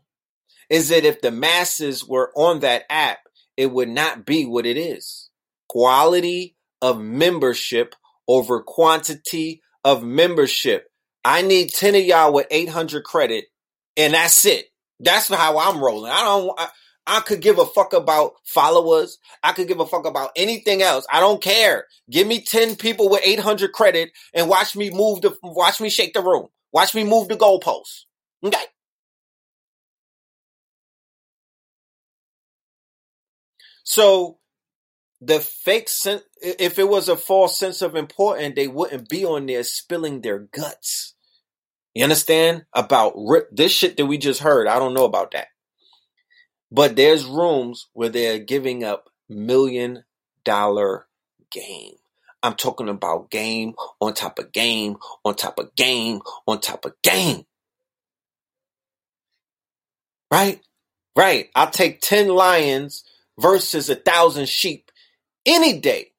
is 0.71 0.89
that 0.91 1.05
if 1.05 1.21
the 1.21 1.31
masses 1.31 2.07
were 2.07 2.31
on 2.35 2.61
that 2.61 2.85
app, 2.91 3.19
it 3.57 3.73
would 3.73 3.89
not 3.89 4.25
be 4.25 4.45
what 4.45 4.67
it 4.67 4.77
is. 4.77 5.31
Quality 5.69 6.57
of 6.81 7.01
membership 7.01 7.95
over 8.27 8.63
quantity 8.63 9.63
of 9.85 10.03
membership. 10.03 10.91
I 11.25 11.43
need 11.43 11.73
10 11.73 11.95
of 11.95 12.03
y'all 12.03 12.33
with 12.33 12.47
800 12.51 13.03
credit 13.05 13.47
and 13.97 14.15
that's 14.15 14.45
it. 14.47 14.67
That's 15.01 15.29
how 15.29 15.59
I'm 15.59 15.83
rolling. 15.83 16.13
I 16.13 16.23
don't, 16.23 16.61
I, 16.61 16.69
I 17.07 17.21
could 17.21 17.41
give 17.41 17.59
a 17.59 17.67
fuck 17.67 17.93
about 17.95 18.35
followers. 18.45 19.19
I 19.43 19.53
could 19.53 19.67
give 19.67 19.81
a 19.81 19.87
fuck 19.87 20.07
about 20.07 20.31
anything 20.37 20.83
else. 20.83 21.07
I 21.11 21.21
don't 21.21 21.43
care. 21.43 21.87
Give 22.11 22.27
me 22.27 22.45
10 22.45 22.77
people 22.77 23.09
with 23.09 23.23
800 23.25 23.73
credit 23.73 24.11
and 24.35 24.49
watch 24.49 24.77
me 24.77 24.91
move 24.91 25.23
the, 25.23 25.37
watch 25.43 25.81
me 25.81 25.89
shake 25.91 26.13
the 26.13 26.23
room. 26.23 26.49
Watch 26.73 26.95
me 26.95 27.05
move 27.05 27.29
the 27.29 27.37
goalposts. 27.37 28.05
Okay. 28.45 28.65
So 33.85 34.39
the 35.21 35.41
fake 35.41 35.89
sense, 35.89 36.23
if 36.41 36.79
it 36.79 36.89
was 36.89 37.09
a 37.09 37.17
false 37.17 37.59
sense 37.59 37.83
of 37.83 37.97
importance, 37.97 38.55
they 38.55 38.69
wouldn't 38.69 39.09
be 39.09 39.25
on 39.25 39.47
there 39.47 39.65
spilling 39.65 40.21
their 40.21 40.39
guts. 40.39 41.15
You 41.95 42.05
understand 42.05 42.67
about 42.73 43.15
ri- 43.17 43.49
this 43.51 43.73
shit 43.73 43.97
that 43.97 44.07
we 44.07 44.19
just 44.19 44.41
heard? 44.41 44.69
I 44.69 44.79
don't 44.79 44.95
know 44.95 45.05
about 45.05 45.33
that. 45.33 45.49
But 46.71 46.97
there's 46.97 47.25
rooms 47.25 47.89
where 47.95 48.11
they're 48.11 48.39
giving 48.39 48.85
up 48.85 49.09
million 49.29 50.05
dollar 50.45 51.07
game. 51.51 51.95
I'm 52.43 52.55
talking 52.55 52.89
about 52.89 53.31
game 53.31 53.75
on 54.01 54.15
top 54.15 54.39
of 54.39 54.53
game 54.53 54.97
on 55.25 55.35
top 55.35 55.59
of 55.59 55.75
game 55.75 56.21
on 56.47 56.61
top 56.61 56.85
of 56.85 56.93
game. 57.03 57.47
Right? 60.31 60.61
Right. 61.17 61.49
I'll 61.55 61.71
take 61.71 62.01
10 62.01 62.29
lions 62.29 63.05
versus 63.39 63.89
a 63.89 63.95
thousand 63.95 64.49
sheep 64.49 64.91
any 65.47 65.81
day. 65.81 66.13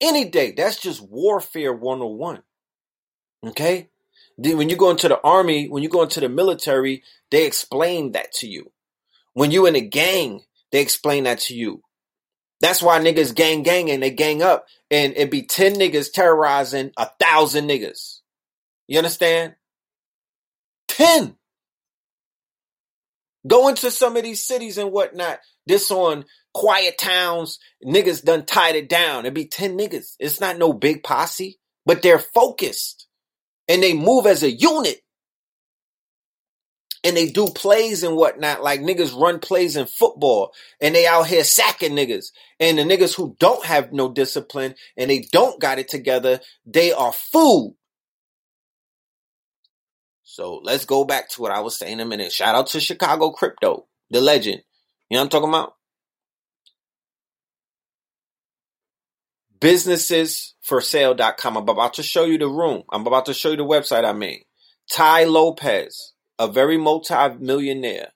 Any 0.00 0.26
day. 0.26 0.52
That's 0.52 0.78
just 0.78 1.00
warfare 1.02 1.72
101. 1.72 2.42
Okay? 3.46 3.88
Then 4.38 4.58
when 4.58 4.68
you 4.68 4.76
go 4.76 4.90
into 4.90 5.08
the 5.08 5.20
army, 5.20 5.68
when 5.68 5.82
you 5.82 5.88
go 5.88 6.02
into 6.02 6.20
the 6.20 6.28
military, 6.28 7.02
they 7.30 7.46
explain 7.46 8.12
that 8.12 8.32
to 8.34 8.46
you. 8.46 8.72
When 9.32 9.50
you 9.50 9.66
in 9.66 9.76
a 9.76 9.80
gang, 9.80 10.42
they 10.72 10.80
explain 10.80 11.24
that 11.24 11.40
to 11.40 11.54
you. 11.54 11.82
That's 12.60 12.82
why 12.82 12.98
niggas 13.00 13.34
gang 13.34 13.62
gang 13.62 13.90
and 13.90 14.02
they 14.02 14.10
gang 14.10 14.42
up 14.42 14.66
and 14.90 15.14
it 15.16 15.30
be 15.30 15.42
10 15.42 15.74
niggas 15.74 16.12
terrorizing 16.12 16.90
a 16.96 17.08
thousand 17.20 17.68
niggas. 17.68 18.20
You 18.86 18.98
understand? 18.98 19.54
10. 20.88 21.36
Go 23.46 23.68
into 23.68 23.90
some 23.90 24.16
of 24.16 24.22
these 24.22 24.44
cities 24.44 24.78
and 24.78 24.92
whatnot. 24.92 25.38
This 25.66 25.90
on 25.90 26.24
quiet 26.54 26.98
towns, 26.98 27.58
niggas 27.84 28.24
done 28.24 28.46
tied 28.46 28.76
it 28.76 28.88
down. 28.88 29.24
It'd 29.24 29.34
be 29.34 29.46
10 29.46 29.78
niggas. 29.78 30.14
It's 30.18 30.40
not 30.40 30.58
no 30.58 30.72
big 30.72 31.02
posse, 31.02 31.58
but 31.84 32.02
they're 32.02 32.18
focused 32.18 33.06
and 33.68 33.82
they 33.82 33.94
move 33.94 34.26
as 34.26 34.42
a 34.42 34.50
unit. 34.50 35.00
And 37.04 37.16
they 37.16 37.28
do 37.28 37.46
plays 37.46 38.02
and 38.02 38.16
whatnot, 38.16 38.64
like 38.64 38.80
niggas 38.80 39.16
run 39.20 39.38
plays 39.38 39.76
in 39.76 39.86
football 39.86 40.52
and 40.80 40.94
they 40.94 41.06
out 41.06 41.28
here 41.28 41.44
sacking 41.44 41.92
niggas. 41.92 42.32
And 42.58 42.78
the 42.78 42.82
niggas 42.82 43.14
who 43.14 43.36
don't 43.38 43.64
have 43.64 43.92
no 43.92 44.10
discipline 44.12 44.74
and 44.96 45.08
they 45.08 45.20
don't 45.30 45.60
got 45.60 45.78
it 45.78 45.88
together, 45.88 46.40
they 46.64 46.92
are 46.92 47.12
food. 47.12 47.76
So 50.36 50.60
let's 50.62 50.84
go 50.84 51.06
back 51.06 51.30
to 51.30 51.40
what 51.40 51.50
I 51.50 51.60
was 51.60 51.78
saying 51.78 51.98
a 51.98 52.04
minute. 52.04 52.30
Shout 52.30 52.54
out 52.54 52.66
to 52.66 52.78
Chicago 52.78 53.30
Crypto, 53.30 53.86
the 54.10 54.20
legend. 54.20 54.60
You 55.08 55.14
know 55.14 55.20
what 55.22 55.24
I'm 55.24 55.30
talking 55.30 55.48
about? 55.48 55.76
Businessesforsale.com. 59.60 61.56
I'm 61.56 61.66
about 61.66 61.94
to 61.94 62.02
show 62.02 62.26
you 62.26 62.36
the 62.36 62.48
room. 62.48 62.82
I'm 62.92 63.06
about 63.06 63.24
to 63.26 63.32
show 63.32 63.52
you 63.52 63.56
the 63.56 63.64
website 63.64 64.04
I 64.04 64.12
made. 64.12 64.44
Tai 64.92 65.24
Lopez, 65.24 66.12
a 66.38 66.48
very 66.48 66.76
multi-millionaire. 66.76 68.12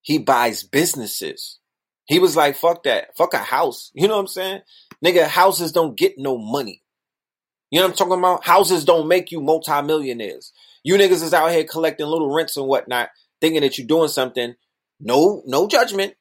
He 0.00 0.16
buys 0.16 0.62
businesses. 0.62 1.58
He 2.06 2.18
was 2.18 2.36
like, 2.36 2.56
fuck 2.56 2.84
that. 2.84 3.14
Fuck 3.18 3.34
a 3.34 3.38
house. 3.38 3.90
You 3.92 4.08
know 4.08 4.14
what 4.14 4.20
I'm 4.20 4.28
saying? 4.28 4.62
Nigga, 5.04 5.26
houses 5.26 5.72
don't 5.72 5.94
get 5.94 6.14
no 6.16 6.38
money. 6.38 6.82
You 7.70 7.80
know 7.80 7.84
what 7.84 7.90
I'm 7.90 7.96
talking 7.98 8.18
about? 8.18 8.46
Houses 8.46 8.86
don't 8.86 9.08
make 9.08 9.30
you 9.30 9.42
multi-millionaires. 9.42 10.54
You 10.82 10.94
niggas 10.94 11.22
is 11.22 11.34
out 11.34 11.50
here 11.50 11.64
collecting 11.64 12.06
little 12.06 12.32
rents 12.32 12.56
and 12.56 12.66
whatnot, 12.66 13.10
thinking 13.40 13.60
that 13.62 13.78
you're 13.78 13.86
doing 13.86 14.08
something. 14.08 14.54
No, 15.00 15.42
no 15.46 15.66
judgment. 15.68 16.14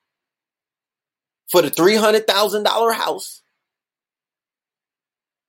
For 1.52 1.62
the 1.62 1.70
three 1.70 1.96
hundred 1.96 2.28
thousand 2.28 2.64
dollar 2.64 2.92
house, 2.92 3.42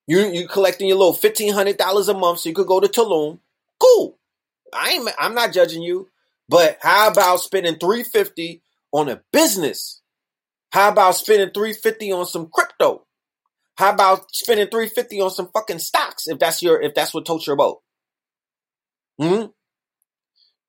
you 0.06 0.20
you 0.30 0.48
collecting 0.48 0.88
your 0.88 0.96
little 0.96 1.12
fifteen 1.12 1.52
hundred 1.52 1.76
dollars 1.76 2.08
a 2.08 2.14
month, 2.14 2.40
so 2.40 2.48
you 2.48 2.54
could 2.54 2.66
go 2.66 2.80
to 2.80 2.88
Tulum. 2.88 3.38
Cool. 3.80 4.18
I 4.72 4.90
ain't. 4.90 5.08
I'm 5.18 5.34
not 5.34 5.52
judging 5.52 5.82
you. 5.82 6.08
But 6.48 6.78
how 6.80 7.08
about 7.08 7.40
spending 7.40 7.76
three 7.76 8.02
fifty 8.02 8.62
on 8.92 9.08
a 9.08 9.22
business? 9.32 10.00
How 10.72 10.88
about 10.88 11.16
spending 11.16 11.50
three 11.50 11.72
fifty 11.72 12.12
on 12.12 12.26
some 12.26 12.48
crypto? 12.52 13.06
How 13.76 13.92
about 13.92 14.34
spending 14.34 14.68
three 14.68 14.88
fifty 14.88 15.20
on 15.20 15.30
some 15.30 15.48
fucking 15.52 15.78
stocks 15.78 16.26
if 16.28 16.38
that's 16.38 16.62
your 16.62 16.80
if 16.80 16.94
that's 16.94 17.12
what 17.12 17.26
totes 17.26 17.46
your 17.46 17.56
boat? 17.56 17.80
Hmm? 19.18 19.46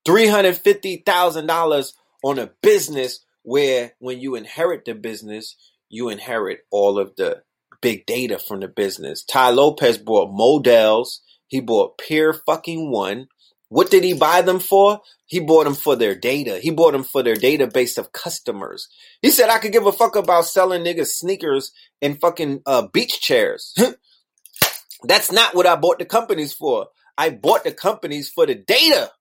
$350,000 0.06 1.92
on 2.24 2.38
a 2.38 2.50
business 2.62 3.24
where 3.42 3.92
when 3.98 4.20
you 4.20 4.34
inherit 4.34 4.84
the 4.84 4.94
business, 4.94 5.56
you 5.88 6.08
inherit 6.08 6.60
all 6.70 6.98
of 6.98 7.14
the 7.16 7.42
big 7.80 8.06
data 8.06 8.38
from 8.38 8.60
the 8.60 8.68
business. 8.68 9.24
Tai 9.24 9.50
Lopez 9.50 9.98
bought 9.98 10.32
Modell's. 10.32 11.22
He 11.48 11.60
bought 11.60 11.98
Pier 11.98 12.32
fucking 12.32 12.90
One. 12.90 13.28
What 13.68 13.90
did 13.90 14.04
he 14.04 14.12
buy 14.12 14.42
them 14.42 14.58
for? 14.58 15.00
He 15.26 15.40
bought 15.40 15.64
them 15.64 15.74
for 15.74 15.96
their 15.96 16.14
data. 16.14 16.58
He 16.58 16.70
bought 16.70 16.92
them 16.92 17.04
for 17.04 17.22
their 17.22 17.36
database 17.36 17.96
of 17.96 18.12
customers. 18.12 18.88
He 19.22 19.30
said, 19.30 19.48
I 19.48 19.58
could 19.58 19.72
give 19.72 19.86
a 19.86 19.92
fuck 19.92 20.14
about 20.14 20.44
selling 20.44 20.84
niggas 20.84 21.06
sneakers 21.06 21.72
and 22.02 22.20
fucking 22.20 22.60
uh, 22.66 22.88
beach 22.88 23.20
chairs. 23.20 23.74
That's 25.04 25.32
not 25.32 25.54
what 25.54 25.66
I 25.66 25.76
bought 25.76 25.98
the 25.98 26.04
companies 26.04 26.52
for. 26.52 26.88
I 27.22 27.30
bought 27.30 27.62
the 27.62 27.70
companies 27.70 28.28
for 28.28 28.46
the 28.46 28.56
data. 28.56 29.12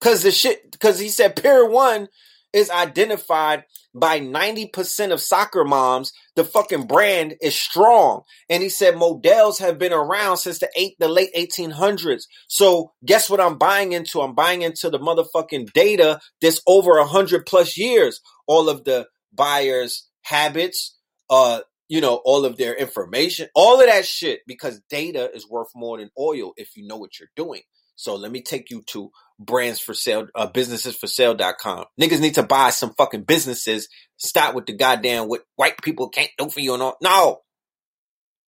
Cause 0.00 0.22
the 0.22 0.30
shit, 0.30 0.78
cause 0.80 0.98
he 0.98 1.10
said 1.10 1.36
Pier 1.36 1.68
One 1.68 2.08
is 2.54 2.70
identified 2.70 3.64
by 3.94 4.18
90% 4.18 5.12
of 5.12 5.20
soccer 5.20 5.62
moms. 5.62 6.14
The 6.36 6.44
fucking 6.44 6.86
brand 6.86 7.34
is 7.42 7.54
strong. 7.54 8.22
And 8.48 8.62
he 8.62 8.70
said 8.70 8.96
Modell's 8.96 9.58
have 9.58 9.78
been 9.78 9.92
around 9.92 10.38
since 10.38 10.58
the 10.60 10.70
eight, 10.74 10.94
the 11.00 11.08
late 11.08 11.28
1800s. 11.36 12.22
So 12.46 12.92
guess 13.04 13.28
what 13.28 13.40
I'm 13.40 13.58
buying 13.58 13.92
into? 13.92 14.22
I'm 14.22 14.34
buying 14.34 14.62
into 14.62 14.88
the 14.88 14.98
motherfucking 14.98 15.74
data 15.74 16.20
that's 16.40 16.62
over 16.66 16.96
a 16.96 17.06
hundred 17.06 17.44
plus 17.44 17.76
years. 17.76 18.22
All 18.46 18.70
of 18.70 18.84
the 18.84 19.06
buyers 19.34 20.08
habits, 20.22 20.96
uh, 21.28 21.60
you 21.88 22.00
know, 22.02 22.20
all 22.24 22.44
of 22.44 22.56
their 22.56 22.74
information, 22.74 23.48
all 23.54 23.80
of 23.80 23.86
that 23.86 24.04
shit, 24.04 24.40
because 24.46 24.80
data 24.90 25.30
is 25.34 25.48
worth 25.48 25.68
more 25.74 25.98
than 25.98 26.10
oil 26.18 26.52
if 26.56 26.76
you 26.76 26.86
know 26.86 26.96
what 26.96 27.18
you're 27.18 27.30
doing. 27.34 27.62
So 27.96 28.14
let 28.14 28.30
me 28.30 28.42
take 28.42 28.70
you 28.70 28.82
to 28.88 29.10
brands 29.40 29.80
for 29.80 29.94
sale, 29.94 30.28
uh, 30.34 30.48
businessesforsale.com. 30.48 31.86
Niggas 32.00 32.20
need 32.20 32.34
to 32.34 32.42
buy 32.42 32.70
some 32.70 32.94
fucking 32.94 33.24
businesses. 33.24 33.88
Stop 34.18 34.54
with 34.54 34.66
the 34.66 34.74
goddamn 34.74 35.28
what 35.28 35.42
white 35.56 35.80
people 35.82 36.08
can't 36.08 36.30
do 36.38 36.48
for 36.48 36.60
you 36.60 36.74
and 36.74 36.82
all. 36.82 36.96
No. 37.02 37.40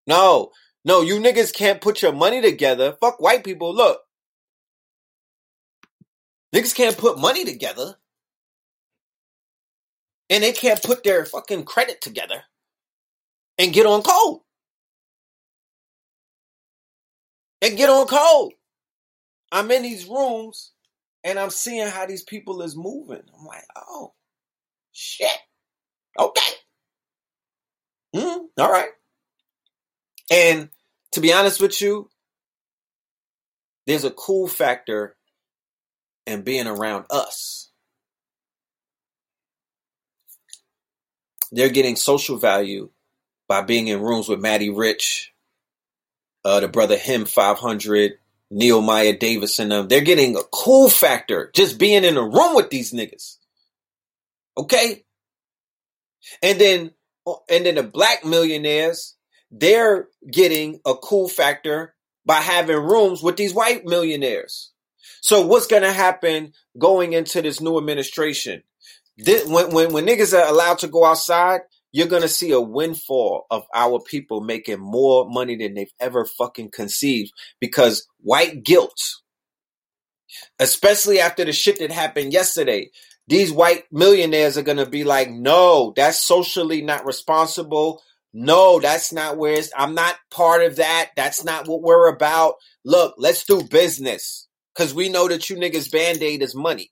No. 0.06 0.52
No, 0.84 1.02
you 1.02 1.20
niggas 1.20 1.54
can't 1.54 1.82
put 1.82 2.02
your 2.02 2.14
money 2.14 2.42
together. 2.42 2.98
Fuck 3.00 3.22
white 3.22 3.44
people. 3.44 3.74
Look. 3.74 4.00
Niggas 6.54 6.76
can't 6.76 6.98
put 6.98 7.20
money 7.20 7.46
together. 7.46 7.96
And 10.30 10.44
they 10.44 10.52
can't 10.52 10.82
put 10.82 11.04
their 11.04 11.24
fucking 11.26 11.64
credit 11.64 12.02
together 12.02 12.44
and 13.58 13.74
get 13.74 13.86
on 13.86 14.02
code. 14.04 14.40
And 17.62 17.78
get 17.78 17.90
on 17.90 18.06
code. 18.06 18.54
I'm 19.52 19.72
in 19.72 19.84
these 19.84 20.06
rooms 20.08 20.72
and 21.24 21.40
I'm 21.40 21.50
seeing 21.50 21.88
how 21.88 22.06
these 22.06 22.24
people 22.24 22.62
is 22.62 22.76
moving. 22.76 23.22
I'm 23.38 23.46
like, 23.46 23.64
oh, 23.76 24.14
shit. 24.92 25.38
Okay. 26.20 26.52
Mm, 28.16 28.46
all 28.58 28.72
right. 28.72 28.90
And 30.32 30.70
to 31.14 31.22
be 31.22 31.34
honest 31.34 31.62
with 31.62 31.82
you, 31.82 32.10
there's 33.86 34.04
a 34.04 34.12
cool 34.12 34.48
factor 34.48 35.16
in 36.26 36.42
being 36.42 36.68
around 36.68 37.06
us. 37.10 37.72
They're 41.52 41.70
getting 41.70 41.96
social 41.96 42.38
value 42.38 42.90
by 43.48 43.62
being 43.62 43.88
in 43.88 44.02
rooms 44.02 44.28
with 44.28 44.40
Matty 44.40 44.70
Rich, 44.70 45.34
uh, 46.46 46.60
the 46.60 46.68
brother 46.68 46.98
Him 46.98 47.26
500, 47.26 48.14
Nehemiah 48.50 49.18
Davis 49.18 49.60
and 49.60 49.72
them. 49.72 49.88
They're 49.88 50.02
getting 50.02 50.36
a 50.36 50.44
cool 50.52 50.90
factor 50.90 51.52
just 51.54 51.78
being 51.78 52.04
in 52.04 52.18
a 52.18 52.24
room 52.24 52.56
with 52.56 52.70
these 52.70 52.94
niggas. 52.94 53.38
Okay? 54.58 55.04
And 56.42 56.60
then, 56.60 56.92
and 57.50 57.66
then 57.66 57.76
the 57.76 57.84
black 57.84 58.26
millionaires, 58.26 59.16
they're 59.52 60.08
getting 60.30 60.80
a 60.86 60.96
cool 60.96 61.28
factor 61.28 61.96
by 62.26 62.42
having 62.42 62.78
rooms 62.78 63.24
with 63.24 63.38
these 63.38 63.54
white 63.54 63.86
millionaires. 63.86 64.72
So 65.22 65.46
what's 65.46 65.68
to 65.68 65.92
happen 65.92 66.54
going 66.78 67.14
into 67.14 67.42
this 67.42 67.62
new 67.62 67.78
administration? 67.78 68.64
This, 69.18 69.48
when, 69.48 69.72
when, 69.72 69.94
when 69.94 70.06
niggas 70.06 70.38
are 70.38 70.48
allowed 70.48 70.80
to 70.80 70.88
go 70.88 71.06
outside, 71.06 71.62
you're 71.92 72.08
to 72.22 72.28
see 72.28 72.52
a 72.52 72.62
windfall 72.62 73.46
of 73.50 73.64
our 73.74 74.00
people 74.00 74.42
making 74.42 74.80
more 74.80 75.30
money 75.30 75.56
than 75.56 75.74
they've 75.74 75.94
ever 76.00 76.26
fucking 76.26 76.72
conceived 76.72 77.32
because 77.60 78.08
white 78.20 78.64
guilt, 78.64 79.00
especially 80.60 81.20
after 81.20 81.46
the 81.46 81.54
shit 81.54 81.80
that 81.80 81.92
happened 81.92 82.34
yesterday, 82.34 82.90
these 83.28 83.52
white 83.52 83.84
millionaires 83.92 84.58
are 84.58 84.64
to 84.78 84.86
be 84.86 85.04
like, 85.04 85.30
no, 85.30 85.94
that's 85.96 86.26
socially 86.26 86.82
not 86.82 87.06
responsible. 87.06 88.02
No, 88.34 88.80
that's 88.80 89.12
not 89.12 89.38
where 89.38 89.62
I'm 89.76 89.96
not 89.96 90.16
part 90.32 90.64
of 90.64 90.78
that. 90.78 91.12
That's 91.16 91.44
not 91.44 91.68
what 91.68 91.82
we're 91.82 92.10
about. 92.10 92.56
Look, 92.86 93.16
let's 93.18 93.46
do 93.46 93.64
business 93.64 94.48
because 94.76 94.94
we 94.94 95.10
know 95.10 95.28
that 95.28 95.50
you 95.50 95.56
niggas 95.56 95.92
band 95.92 96.22
aid 96.22 96.42
is 96.42 96.54
money. 96.54 96.92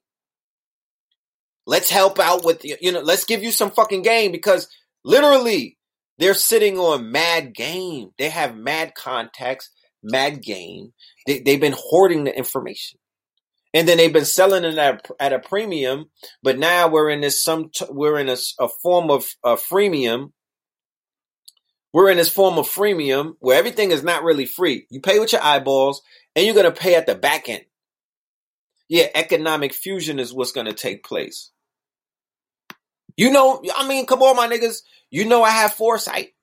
Let's 1.66 1.90
help 1.90 2.18
out 2.18 2.44
with, 2.44 2.64
you 2.64 2.92
know, 2.92 3.00
let's 3.00 3.24
give 3.24 3.42
you 3.42 3.50
some 3.50 3.70
fucking 3.70 4.02
game 4.02 4.30
because 4.32 4.68
Literally, 5.06 5.78
they're 6.18 6.34
sitting 6.34 6.78
on 6.78 7.12
mad 7.12 7.54
game. 7.54 8.10
They 8.18 8.28
have 8.28 8.56
mad 8.56 8.94
contacts, 8.96 9.70
mad 10.02 10.42
game. 10.42 10.92
They, 11.28 11.38
they've 11.38 11.60
been 11.60 11.76
hoarding 11.78 12.24
the 12.24 12.36
information. 12.36 12.98
And 13.72 13.86
then 13.86 13.98
they've 13.98 14.12
been 14.12 14.24
selling 14.24 14.64
it 14.64 14.76
at, 14.76 15.08
at 15.20 15.32
a 15.32 15.38
premium, 15.38 16.06
but 16.42 16.58
now 16.58 16.88
we're 16.88 17.10
in 17.10 17.20
this 17.20 17.40
some 17.40 17.70
we're 17.88 18.18
in 18.18 18.28
a, 18.28 18.36
a 18.58 18.68
form 18.82 19.10
of 19.10 19.26
a 19.44 19.54
freemium. 19.54 20.32
We're 21.92 22.10
in 22.10 22.16
this 22.16 22.30
form 22.30 22.58
of 22.58 22.66
freemium 22.66 23.34
where 23.38 23.58
everything 23.58 23.92
is 23.92 24.02
not 24.02 24.24
really 24.24 24.46
free. 24.46 24.86
You 24.90 25.00
pay 25.00 25.18
with 25.18 25.32
your 25.32 25.42
eyeballs, 25.42 26.02
and 26.34 26.44
you're 26.44 26.54
gonna 26.54 26.72
pay 26.72 26.96
at 26.96 27.06
the 27.06 27.14
back 27.14 27.48
end. 27.48 27.64
Yeah, 28.88 29.06
economic 29.14 29.72
fusion 29.72 30.18
is 30.18 30.32
what's 30.32 30.52
going 30.52 30.66
to 30.66 30.72
take 30.72 31.04
place. 31.04 31.50
You 33.16 33.30
know, 33.30 33.62
I 33.74 33.86
mean, 33.88 34.06
come 34.06 34.22
on, 34.22 34.36
my 34.36 34.48
niggas. 34.48 34.82
You 35.10 35.24
know, 35.24 35.42
I 35.42 35.50
have 35.50 35.74
foresight. 35.74 36.34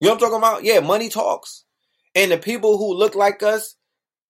You 0.00 0.08
know 0.08 0.14
I'm 0.14 0.20
talking 0.20 0.38
about? 0.38 0.64
Yeah, 0.64 0.80
money 0.80 1.08
talks. 1.08 1.64
And 2.14 2.30
the 2.32 2.38
people 2.38 2.78
who 2.78 2.94
look 2.94 3.14
like 3.14 3.42
us, 3.42 3.76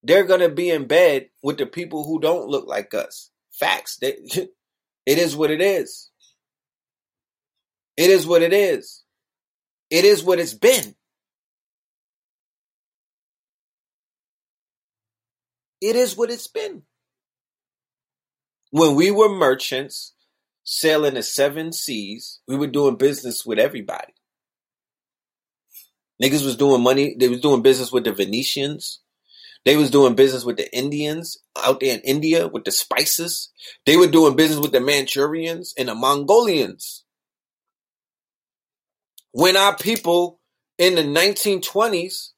they're 0.03 0.26
to 0.41 0.49
be 0.49 0.70
in 0.70 0.87
bed 0.87 1.28
with 1.43 1.59
the 1.59 1.66
people 1.66 2.05
who 2.05 2.20
don't 2.20 2.49
look 2.49 2.66
like 2.66 2.95
us. 2.95 3.30
Facts. 3.53 3.97
They, 3.97 4.16
it 5.07 5.18
is 5.18 5.37
what 5.37 5.51
it 5.51 5.61
is. 5.61 6.11
It 7.97 8.11
is 8.11 8.26
what 8.26 8.43
it 8.43 8.53
is. 8.53 9.03
It 9.91 10.05
is 10.05 10.22
what 10.22 10.39
it's 10.39 10.55
been. 10.55 10.95
It 15.80 15.97
is 15.97 16.16
what 16.16 16.30
it's 16.30 16.49
been. 16.49 16.83
When 18.70 18.95
we 18.95 19.11
were 19.11 19.28
merchants 19.28 20.12
sailing 20.64 21.14
the 21.14 21.22
seven 21.22 21.72
seas, 21.72 22.40
we 22.46 22.56
were 22.56 22.66
doing 22.66 22.96
business 22.96 23.44
with 23.44 23.58
everybody. 23.58 24.12
Niggas 26.22 26.44
was 26.44 26.56
doing 26.56 26.82
money, 26.82 27.16
they 27.18 27.28
was 27.28 27.40
doing 27.40 27.62
business 27.62 27.90
with 27.90 28.04
the 28.04 28.12
Venetians. 28.12 29.00
They 29.64 29.76
was 29.76 29.90
doing 29.90 30.16
business 30.16 30.44
with 30.44 30.56
the 30.56 30.76
Indians 30.76 31.38
out 31.56 31.80
there 31.80 31.94
in 31.94 32.00
India 32.00 32.48
with 32.48 32.64
the 32.64 32.72
spices. 32.72 33.50
They 33.86 33.96
were 33.96 34.08
doing 34.08 34.34
business 34.34 34.58
with 34.58 34.72
the 34.72 34.80
Manchurians 34.80 35.72
and 35.78 35.88
the 35.88 35.94
Mongolians. 35.94 37.04
When 39.30 39.56
our 39.56 39.76
people 39.76 40.40
in 40.78 40.96
the 40.96 41.02
1920s 41.02 42.30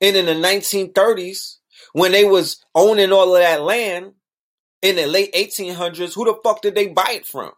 and 0.00 0.16
in 0.16 0.26
the 0.26 0.32
1930s 0.32 1.58
when 1.92 2.12
they 2.12 2.24
was 2.24 2.64
owning 2.74 3.12
all 3.12 3.34
of 3.34 3.42
that 3.42 3.62
land 3.62 4.12
in 4.82 4.96
the 4.96 5.06
late 5.06 5.32
1800s, 5.34 6.14
who 6.14 6.24
the 6.24 6.38
fuck 6.42 6.62
did 6.62 6.74
they 6.74 6.88
buy 6.88 7.10
it 7.10 7.26
from? 7.26 7.52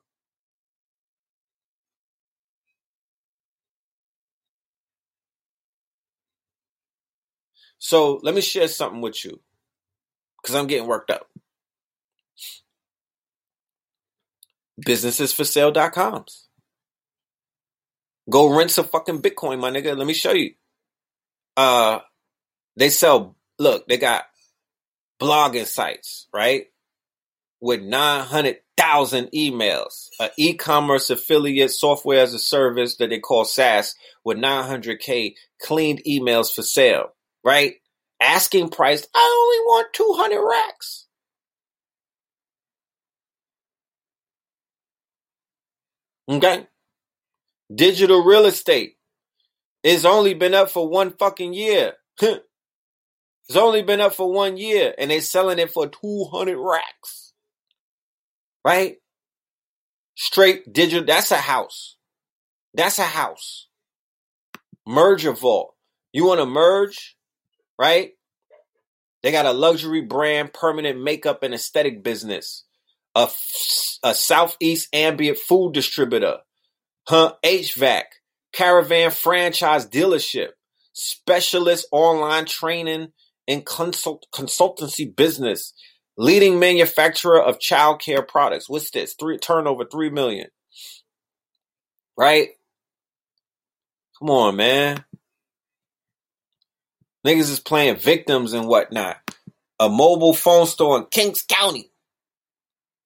So 7.85 8.19
let 8.23 8.35
me 8.35 8.41
share 8.41 8.67
something 8.67 9.03
with 9.03 9.27
you 9.27 9.39
because 10.41 10.55
I'm 10.55 10.67
getting 10.67 10.89
worked 10.89 11.11
up. 11.11 11.29
Businessesforsale.coms. 14.83 16.49
Go 18.31 18.57
rent 18.57 18.71
some 18.71 18.87
fucking 18.87 19.21
Bitcoin, 19.21 19.61
my 19.61 19.71
nigga. 19.71 19.95
Let 19.95 20.07
me 20.07 20.15
show 20.15 20.33
you. 20.33 20.55
Uh, 21.59 21.99
they 22.75 22.89
sell 22.89 23.37
look, 23.59 23.87
they 23.87 23.99
got 23.99 24.25
blogging 25.21 25.67
sites, 25.67 26.27
right? 26.33 26.69
With 27.61 27.83
900,000 27.83 29.29
emails, 29.35 30.09
an 30.19 30.31
e-commerce 30.39 31.11
affiliate 31.11 31.71
software 31.71 32.23
as 32.23 32.33
a 32.33 32.39
service 32.39 32.97
that 32.97 33.11
they 33.11 33.19
call 33.19 33.45
SaaS 33.45 33.95
with 34.25 34.39
900k 34.39 35.35
cleaned 35.61 36.01
emails 36.09 36.51
for 36.51 36.63
sale, 36.63 37.14
right? 37.45 37.75
Asking 38.21 38.71
price, 38.71 39.07
I 39.15 39.39
only 39.43 39.65
want 39.67 39.93
200 39.93 40.49
racks. 40.49 41.07
Okay. 46.29 46.67
Digital 47.75 48.25
real 48.25 48.47
estate. 48.47 48.97
It's 49.83 50.05
only 50.05 50.35
been 50.35 50.55
up 50.55 50.71
for 50.71 50.89
one 50.89 51.11
fucking 51.13 51.55
year. 51.55 51.95
It's 53.47 53.59
only 53.59 53.83
been 53.83 54.01
up 54.01 54.15
for 54.15 54.33
one 54.33 54.57
year 54.57 54.95
and 54.97 55.11
they're 55.11 55.21
selling 55.21 55.59
it 55.59 55.71
for 55.71 55.87
200 55.87 56.57
racks. 56.59 57.35
Right? 58.65 58.97
Straight 60.15 60.73
digital. 60.73 61.05
That's 61.05 61.31
a 61.31 61.37
house. 61.37 61.97
That's 62.73 62.99
a 62.99 63.05
house. 63.05 63.69
Merger 64.87 65.33
vault. 65.33 65.75
You 66.13 66.27
want 66.27 66.41
to 66.41 66.47
merge? 66.47 67.17
Right? 67.79 68.13
They 69.23 69.33
got 69.33 69.47
a 69.47 69.53
luxury 69.53 70.03
brand, 70.03 70.53
permanent 70.53 71.03
makeup 71.03 71.43
and 71.43 71.55
aesthetic 71.55 72.03
business. 72.03 72.65
A, 73.15 73.29
a 74.03 74.15
Southeast 74.15 74.89
ambient 74.95 75.39
food 75.39 75.73
distributor. 75.73 76.39
Huh? 77.09 77.35
HVAC. 77.45 78.03
Caravan 78.53 79.11
franchise 79.11 79.87
dealership. 79.87 80.51
Specialist 80.93 81.87
online 81.91 82.45
training 82.45 83.09
and 83.49 83.65
consult- 83.65 84.27
consultancy 84.33 85.15
business, 85.15 85.75
leading 86.17 86.59
manufacturer 86.59 87.43
of 87.43 87.59
childcare 87.59 88.27
products. 88.27 88.69
What's 88.69 88.91
this? 88.91 89.15
Three 89.15 89.39
turnover 89.39 89.85
three 89.91 90.11
million. 90.11 90.49
Right? 92.17 92.51
Come 94.19 94.31
on, 94.31 94.57
man. 94.57 95.05
Niggas 97.27 97.51
is 97.51 97.61
playing 97.61 97.97
victims 97.97 98.53
and 98.53 98.69
whatnot. 98.69 99.17
A 99.81 99.89
mobile 99.89 100.35
phone 100.35 100.67
store 100.67 100.99
in 100.99 101.07
Kings 101.07 101.43
County. 101.43 101.91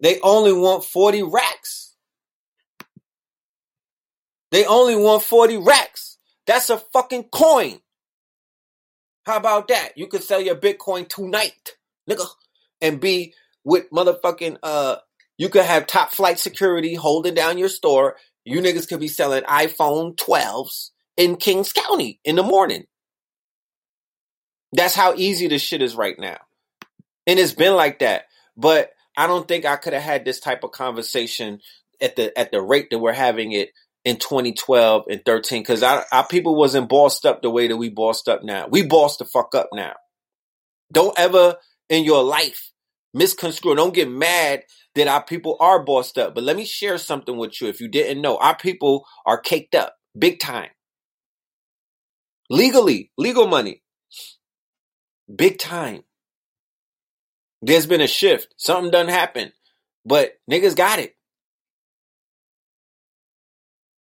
They 0.01 0.21
only 0.21 0.53
want 0.53 0.85
40 0.85 1.23
racks. 1.23 1.95
They 4.51 4.65
only 4.65 4.97
want 4.97 5.23
40 5.23 5.59
racks. 5.59 6.19
That's 6.47 6.71
a 6.71 6.79
fucking 6.79 7.25
coin. 7.25 7.81
How 9.27 9.37
about 9.37 9.69
that? 9.69 9.91
You 9.97 10.07
could 10.07 10.23
sell 10.23 10.41
your 10.41 10.57
Bitcoin 10.57 11.09
tonight, 11.09 11.77
nigga, 12.09 12.27
and 12.81 13.01
be 13.01 13.35
with 13.65 13.91
motherfucking 13.91 14.59
uh. 14.63 14.97
You 15.37 15.49
could 15.49 15.65
have 15.65 15.87
top 15.87 16.11
flight 16.11 16.41
security 16.41 16.95
holding 16.95 17.35
down 17.35 17.59
your 17.59 17.69
store. 17.69 18.17
You 18.45 18.61
niggas 18.61 18.89
could 18.89 18.99
be 18.99 19.07
selling 19.07 19.45
iPhone 19.45 20.17
12s 20.17 20.91
in 21.17 21.37
Kings 21.37 21.73
County 21.73 22.19
in 22.25 22.35
the 22.35 22.43
morning. 22.43 22.87
That's 24.73 24.95
how 24.95 25.15
easy 25.15 25.49
this 25.49 25.63
shit 25.63 25.83
is 25.83 25.97
right 25.97 26.19
now. 26.19 26.39
And 27.27 27.39
it's 27.39 27.55
been 27.55 27.75
like 27.75 28.01
that. 28.01 28.25
But 28.57 28.91
I 29.17 29.27
don't 29.27 29.47
think 29.49 29.65
I 29.65 29.77
could 29.77 29.93
have 29.93 30.03
had 30.03 30.25
this 30.25 30.41
type 30.41 30.65
of 30.65 30.73
conversation 30.73 31.61
at 32.01 32.17
the 32.17 32.37
at 32.39 32.53
the 32.53 32.63
rate 32.63 32.89
that 32.91 32.99
we're 32.99 33.13
having 33.13 33.53
it 33.53 33.71
in 34.05 34.17
2012 34.17 35.05
and 35.11 35.25
13 35.25 35.61
because 35.61 35.83
our, 35.83 36.05
people 36.29 36.55
wasn't 36.55 36.89
bossed 36.89 37.27
up 37.27 37.43
the 37.43 37.51
way 37.51 37.69
that 37.69 37.77
we 37.77 37.91
bossed 37.91 38.29
up 38.29 38.43
now. 38.43 38.67
We 38.69 38.87
bossed 38.87 39.19
the 39.19 39.25
fuck 39.25 39.55
up 39.55 39.69
now. 39.73 39.95
Don't 40.93 41.19
ever 41.19 41.57
in 41.89 42.05
your 42.05 42.23
life 42.23 42.73
misconstrue. 43.13 43.75
Don't 43.75 43.95
get 43.95 44.11
mad 44.11 44.63
that 44.95 45.09
our 45.09 45.23
people 45.23 45.57
are 45.61 45.85
bossed 45.85 46.19
up. 46.19 46.35
But 46.35 46.45
let 46.45 46.57
me 46.57 46.65
share 46.65 46.99
something 46.99 47.37
with 47.37 47.61
you 47.61 47.69
if 47.69 47.81
you 47.81 47.89
didn't 47.89 48.23
know. 48.23 48.39
Our 48.39 48.57
people 48.57 49.05
are 49.27 49.39
caked 49.39 49.75
up 49.75 49.95
big 50.17 50.41
time. 50.41 50.71
Legally, 52.51 53.11
legal 53.19 53.47
money. 53.47 53.83
Big 55.35 55.59
time. 55.59 56.05
There's 57.63 57.87
been 57.87 58.01
a 58.01 58.07
shift. 58.07 58.55
Something 58.57 58.91
done 58.91 59.09
happen. 59.09 59.53
But 60.05 60.39
niggas 60.51 60.77
got 60.77 60.99
it. 60.99 61.17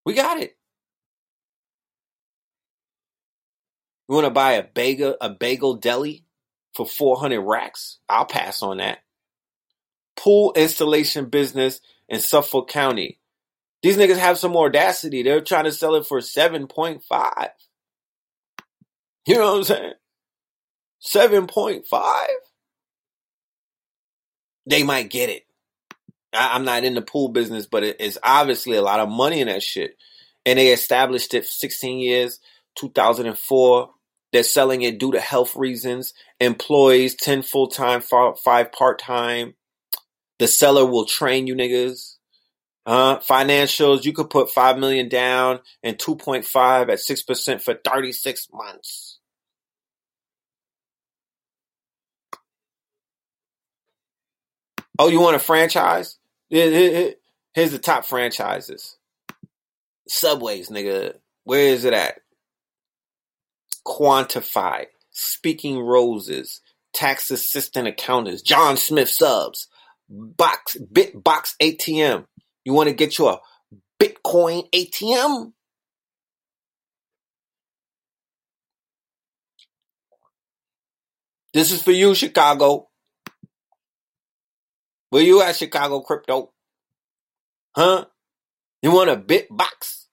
We 0.04 0.14
got 0.14 0.40
it. 0.40 0.56
You 4.08 4.14
want 4.16 4.26
to 4.26 4.30
buy 4.30 4.52
a 4.52 4.62
bagel 4.64 5.16
a 5.20 5.30
bagel 5.30 5.74
deli 5.74 6.24
for 6.74 6.86
400 6.86 7.40
racks? 7.40 7.98
I'll 8.08 8.26
pass 8.26 8.62
on 8.62 8.78
that. 8.78 8.98
Pool 10.16 10.52
installation 10.56 11.26
business 11.26 11.80
in 12.08 12.20
Suffolk 12.20 12.68
County. 12.68 13.18
These 13.82 13.96
niggas 13.96 14.18
have 14.18 14.38
some 14.38 14.56
audacity. 14.56 15.22
They're 15.22 15.40
trying 15.40 15.64
to 15.64 15.72
sell 15.72 15.94
it 15.96 16.06
for 16.06 16.18
7.5. 16.20 17.48
You 19.26 19.34
know 19.36 19.52
what 19.52 19.58
I'm 19.58 19.64
saying? 19.64 19.92
7.5? 21.04 22.26
They 24.66 24.82
might 24.82 25.10
get 25.10 25.30
it. 25.30 25.44
I, 26.32 26.56
am 26.56 26.64
not 26.64 26.84
in 26.84 26.94
the 26.94 27.02
pool 27.02 27.28
business, 27.28 27.66
but 27.66 27.82
it, 27.82 27.96
it's 28.00 28.18
obviously 28.22 28.76
a 28.76 28.82
lot 28.82 29.00
of 29.00 29.08
money 29.08 29.40
in 29.40 29.48
that 29.48 29.62
shit. 29.62 29.96
And 30.46 30.58
they 30.58 30.68
established 30.68 31.34
it 31.34 31.46
16 31.46 31.98
years, 31.98 32.40
2004. 32.76 33.90
They're 34.32 34.42
selling 34.42 34.82
it 34.82 34.98
due 34.98 35.12
to 35.12 35.20
health 35.20 35.54
reasons. 35.54 36.14
Employees, 36.40 37.14
10 37.16 37.42
full 37.42 37.68
time, 37.68 38.00
five 38.00 38.72
part 38.72 38.98
time. 38.98 39.54
The 40.38 40.48
seller 40.48 40.86
will 40.86 41.04
train 41.04 41.46
you 41.46 41.54
niggas. 41.54 42.16
Uh, 42.84 43.18
financials, 43.18 44.04
you 44.04 44.12
could 44.12 44.30
put 44.30 44.50
5 44.50 44.78
million 44.78 45.08
down 45.08 45.60
and 45.84 45.96
2.5 45.98 46.82
at 46.82 46.98
6% 46.98 47.62
for 47.62 47.74
36 47.74 48.48
months. 48.52 49.11
Oh, 54.98 55.08
you 55.08 55.20
want 55.20 55.36
a 55.36 55.40
franchise? 55.40 56.18
Here's 56.50 57.14
the 57.54 57.78
top 57.80 58.04
franchises. 58.04 58.96
Subways, 60.08 60.68
nigga. 60.68 61.14
Where 61.44 61.66
is 61.66 61.84
it 61.84 61.94
at? 61.94 62.20
Quantify. 63.86 64.86
Speaking 65.10 65.78
Roses. 65.78 66.60
tax 66.92 67.30
assistant 67.30 67.88
accountants, 67.88 68.42
Jon 68.42 68.76
Smith 68.76 69.08
subs, 69.08 69.68
box 70.08 70.76
Bitbox 70.92 71.54
ATM. 71.60 72.26
You 72.64 72.72
want 72.74 72.88
to 72.88 72.94
get 72.94 73.18
you 73.18 73.28
a 73.28 73.40
Bitcoin 74.00 74.68
ATM? 74.70 75.52
This 81.54 81.72
is 81.72 81.82
for 81.82 81.92
you, 81.92 82.14
Chicago. 82.14 82.88
Where 85.12 85.22
you 85.22 85.42
at, 85.42 85.56
Chicago 85.56 86.00
crypto? 86.00 86.52
Huh? 87.76 88.06
You 88.80 88.92
want 88.92 89.10
a 89.10 89.16
Bitbox? 89.16 90.06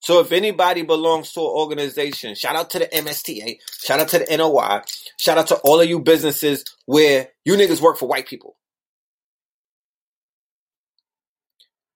So 0.00 0.20
if 0.20 0.32
anybody 0.32 0.82
belongs 0.82 1.32
to 1.32 1.40
an 1.40 1.46
organization, 1.46 2.34
shout 2.34 2.56
out 2.56 2.68
to 2.70 2.80
the 2.80 2.88
MSTA, 2.88 3.56
shout 3.82 4.00
out 4.00 4.08
to 4.08 4.18
the 4.18 4.36
NOI, 4.36 4.82
shout 5.18 5.38
out 5.38 5.46
to 5.46 5.54
all 5.64 5.80
of 5.80 5.88
you 5.88 5.98
businesses 6.00 6.62
where 6.84 7.28
you 7.46 7.54
niggas 7.54 7.80
work 7.80 7.96
for 7.96 8.06
white 8.06 8.28
people. 8.28 8.58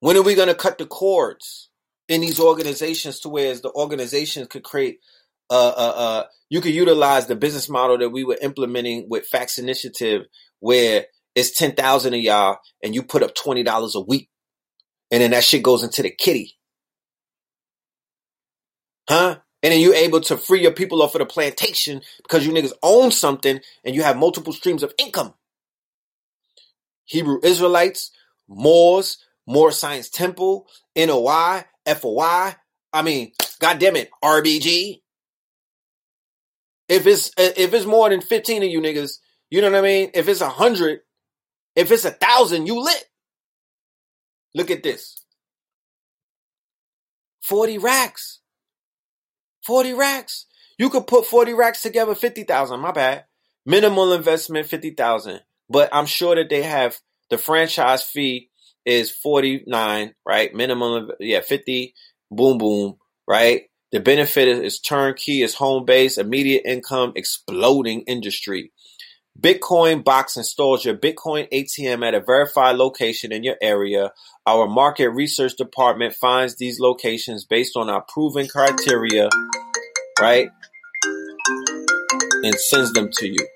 When 0.00 0.16
are 0.16 0.22
we 0.22 0.34
going 0.34 0.48
to 0.48 0.54
cut 0.54 0.78
the 0.78 0.86
cords 0.86 1.68
in 2.08 2.22
these 2.22 2.40
organizations 2.40 3.20
to 3.20 3.28
where 3.28 3.54
the 3.56 3.70
organizations 3.72 4.48
could 4.48 4.64
create, 4.64 5.00
uh, 5.50 5.74
uh, 5.76 5.92
uh, 5.96 6.24
you 6.48 6.60
could 6.60 6.72
utilize 6.72 7.26
the 7.26 7.36
business 7.36 7.68
model 7.68 7.98
that 7.98 8.10
we 8.10 8.24
were 8.24 8.38
implementing 8.40 9.08
with 9.08 9.26
Facts 9.26 9.58
Initiative 9.58 10.22
where 10.60 11.06
it's 11.34 11.50
10,000 11.52 12.14
of 12.14 12.20
y'all 12.20 12.58
and 12.82 12.94
you 12.94 13.02
put 13.02 13.22
up 13.22 13.34
$20 13.34 13.94
a 13.94 14.00
week 14.00 14.28
and 15.10 15.22
then 15.22 15.32
that 15.32 15.44
shit 15.44 15.62
goes 15.62 15.82
into 15.82 16.02
the 16.02 16.10
kitty. 16.10 16.56
Huh? 19.08 19.38
And 19.62 19.72
then 19.72 19.80
you're 19.80 19.94
able 19.94 20.20
to 20.22 20.36
free 20.36 20.62
your 20.62 20.72
people 20.72 21.02
off 21.02 21.14
of 21.14 21.18
the 21.18 21.26
plantation 21.26 22.00
because 22.22 22.46
you 22.46 22.52
niggas 22.52 22.72
own 22.82 23.10
something 23.10 23.60
and 23.84 23.94
you 23.94 24.02
have 24.02 24.16
multiple 24.16 24.52
streams 24.52 24.82
of 24.82 24.94
income. 24.98 25.34
Hebrew 27.04 27.40
Israelites, 27.42 28.12
Moors, 28.48 29.18
Moor 29.46 29.72
Science 29.72 30.08
Temple, 30.08 30.66
NOI, 30.96 31.64
FOI. 31.86 32.54
I 32.92 33.02
mean, 33.02 33.32
goddamn 33.60 33.96
it, 33.96 34.10
RBG. 34.22 35.00
If 36.90 37.06
it's 37.06 37.30
if 37.38 37.72
it's 37.72 37.86
more 37.86 38.10
than 38.10 38.20
15 38.20 38.64
of 38.64 38.68
you 38.68 38.80
niggas, 38.80 39.12
you 39.48 39.60
know 39.60 39.70
what 39.70 39.78
I 39.78 39.82
mean? 39.82 40.10
If 40.12 40.28
it's 40.28 40.40
a 40.40 40.48
hundred, 40.48 41.00
if 41.76 41.92
it's 41.92 42.04
a 42.04 42.10
thousand, 42.10 42.66
you 42.66 42.82
lit. 42.82 43.04
Look 44.56 44.72
at 44.72 44.82
this. 44.82 45.24
40 47.42 47.78
racks. 47.78 48.40
40 49.64 49.94
racks. 49.94 50.46
You 50.78 50.90
could 50.90 51.06
put 51.06 51.26
40 51.26 51.54
racks 51.54 51.82
together, 51.82 52.16
50,000. 52.16 52.80
My 52.80 52.90
bad. 52.90 53.24
Minimal 53.64 54.12
investment, 54.12 54.66
50,000. 54.66 55.40
But 55.68 55.90
I'm 55.92 56.06
sure 56.06 56.34
that 56.34 56.50
they 56.50 56.62
have 56.62 56.98
the 57.28 57.38
franchise 57.38 58.02
fee 58.02 58.50
is 58.84 59.12
49, 59.12 60.14
right? 60.26 60.54
Minimum, 60.54 61.12
yeah, 61.20 61.40
50, 61.40 61.94
boom, 62.32 62.58
boom, 62.58 62.96
right? 63.28 63.69
The 63.92 64.00
benefit 64.00 64.48
is 64.48 64.80
turnkey, 64.80 65.42
is 65.42 65.54
home 65.54 65.84
base, 65.84 66.18
immediate 66.18 66.62
income, 66.64 67.12
exploding 67.16 68.02
industry. 68.02 68.72
Bitcoin 69.40 70.04
Box 70.04 70.36
installs 70.36 70.84
your 70.84 70.96
Bitcoin 70.96 71.48
ATM 71.50 72.06
at 72.06 72.14
a 72.14 72.20
verified 72.20 72.76
location 72.76 73.32
in 73.32 73.42
your 73.42 73.56
area. 73.62 74.12
Our 74.46 74.68
market 74.68 75.10
research 75.10 75.56
department 75.56 76.14
finds 76.14 76.56
these 76.56 76.78
locations 76.78 77.44
based 77.44 77.76
on 77.76 77.88
our 77.88 78.02
proven 78.02 78.48
criteria, 78.48 79.28
right? 80.20 80.50
And 82.42 82.54
sends 82.54 82.92
them 82.92 83.10
to 83.14 83.28
you, 83.28 83.46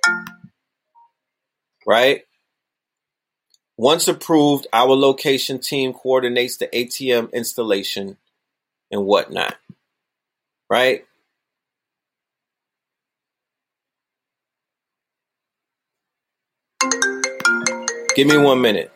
right? 1.86 2.22
Once 3.76 4.08
approved, 4.08 4.66
our 4.72 4.94
location 4.94 5.58
team 5.58 5.92
coordinates 5.92 6.58
the 6.58 6.68
ATM 6.68 7.32
installation 7.32 8.16
and 8.90 9.04
whatnot, 9.04 9.56
right? 10.70 11.04
Give 18.16 18.28
me 18.28 18.38
one 18.38 18.62
minute. 18.62 18.93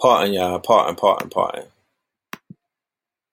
Pardon, 0.00 0.32
y'all. 0.32 0.60
Pardon, 0.60 0.96
pardon, 0.96 1.28
pardon. 1.28 1.64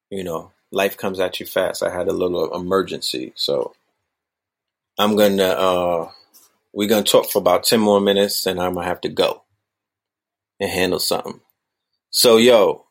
You 0.10 0.24
know, 0.24 0.52
life 0.72 0.98
comes 0.98 1.20
at 1.20 1.40
you 1.40 1.46
fast. 1.46 1.84
I 1.84 1.94
had 1.94 2.08
a 2.08 2.14
little 2.14 2.54
emergency, 2.56 3.34
so 3.36 3.76
I'm 4.98 5.16
gonna 5.16 5.44
uh 5.44 6.12
we're 6.74 6.90
gonna 6.90 7.04
talk 7.04 7.30
for 7.30 7.40
about 7.40 7.64
ten 7.64 7.80
more 7.80 8.00
minutes, 8.02 8.46
and 8.46 8.60
I'm 8.60 8.74
gonna 8.76 8.88
have 8.88 9.02
to 9.02 9.10
go 9.10 9.44
and 10.60 10.70
handle 10.70 11.00
something. 11.00 11.42
So, 12.10 12.38
yo, 12.38 12.86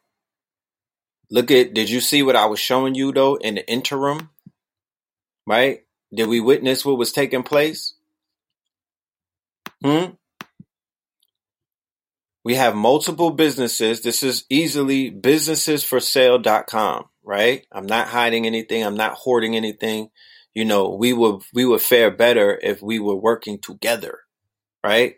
look 1.30 1.50
at. 1.50 1.74
Did 1.74 1.90
you 1.90 2.00
see 2.00 2.22
what 2.22 2.36
I 2.36 2.46
was 2.46 2.60
showing 2.60 2.94
you 2.94 3.12
though 3.12 3.36
in 3.36 3.56
the 3.56 3.68
interim? 3.68 4.30
Right? 5.46 5.84
Did 6.14 6.28
we 6.28 6.40
witness 6.40 6.84
what 6.84 6.98
was 6.98 7.12
taking 7.12 7.42
place? 7.42 7.94
Hmm. 9.82 10.12
We 12.44 12.56
have 12.56 12.74
multiple 12.76 13.30
businesses. 13.30 14.02
This 14.02 14.22
is 14.22 14.44
easily 14.50 15.10
businessesforsale.com, 15.10 17.04
right? 17.22 17.66
I'm 17.72 17.86
not 17.86 18.08
hiding 18.08 18.46
anything. 18.46 18.84
I'm 18.84 18.96
not 18.96 19.14
hoarding 19.14 19.56
anything. 19.56 20.10
You 20.52 20.66
know, 20.66 20.90
we 20.90 21.12
would 21.14 21.42
we 21.54 21.64
would 21.64 21.80
fare 21.80 22.10
better 22.10 22.60
if 22.62 22.82
we 22.82 22.98
were 22.98 23.16
working 23.16 23.58
together, 23.58 24.20
right? 24.84 25.14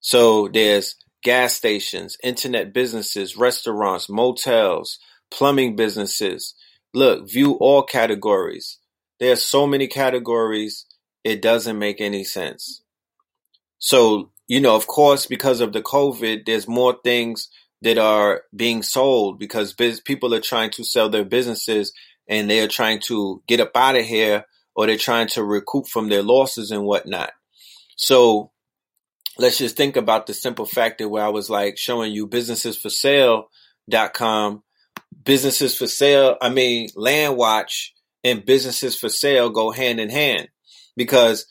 So 0.00 0.48
there's 0.48 0.96
gas 1.22 1.54
stations, 1.54 2.16
internet 2.22 2.72
businesses, 2.72 3.36
restaurants, 3.36 4.08
motels, 4.08 4.98
plumbing 5.30 5.76
businesses. 5.76 6.54
Look, 6.94 7.30
view 7.30 7.52
all 7.54 7.82
categories. 7.84 8.78
There 9.20 9.32
are 9.32 9.36
so 9.36 9.66
many 9.66 9.86
categories, 9.86 10.86
it 11.24 11.42
doesn't 11.42 11.78
make 11.78 12.00
any 12.00 12.24
sense. 12.24 12.82
So 13.78 14.30
you 14.48 14.60
know, 14.60 14.74
of 14.74 14.86
course, 14.86 15.26
because 15.26 15.60
of 15.60 15.74
the 15.74 15.82
COVID, 15.82 16.46
there's 16.46 16.66
more 16.66 16.96
things 17.04 17.50
that 17.82 17.98
are 17.98 18.44
being 18.56 18.82
sold 18.82 19.38
because 19.38 19.74
biz- 19.74 20.00
people 20.00 20.34
are 20.34 20.40
trying 20.40 20.70
to 20.70 20.82
sell 20.82 21.10
their 21.10 21.24
businesses 21.24 21.92
and 22.26 22.50
they 22.50 22.60
are 22.60 22.68
trying 22.68 22.98
to 23.00 23.42
get 23.46 23.60
up 23.60 23.76
out 23.76 23.96
of 23.96 24.06
here 24.06 24.46
or 24.74 24.86
they're 24.86 24.96
trying 24.96 25.26
to 25.28 25.44
recoup 25.44 25.86
from 25.86 26.08
their 26.08 26.22
losses 26.22 26.70
and 26.70 26.84
whatnot. 26.84 27.32
So 27.96 28.52
let's 29.38 29.58
just 29.58 29.76
think 29.76 29.96
about 29.96 30.26
the 30.26 30.32
simple 30.34 30.64
fact 30.64 30.96
that 30.98 31.10
where 31.10 31.24
I 31.24 31.28
was 31.28 31.50
like 31.50 31.76
showing 31.76 32.12
you 32.12 32.26
businessesforsale.com, 32.26 34.62
businesses 35.24 35.76
for 35.76 35.86
sale, 35.86 36.38
I 36.40 36.48
mean, 36.48 36.88
land 36.96 37.36
watch 37.36 37.92
and 38.24 38.46
businesses 38.46 38.96
for 38.96 39.10
sale 39.10 39.50
go 39.50 39.70
hand 39.70 40.00
in 40.00 40.08
hand 40.08 40.48
because 40.96 41.44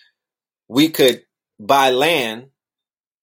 we 0.67 0.89
could 0.89 1.21
buy 1.59 1.89
land 1.89 2.47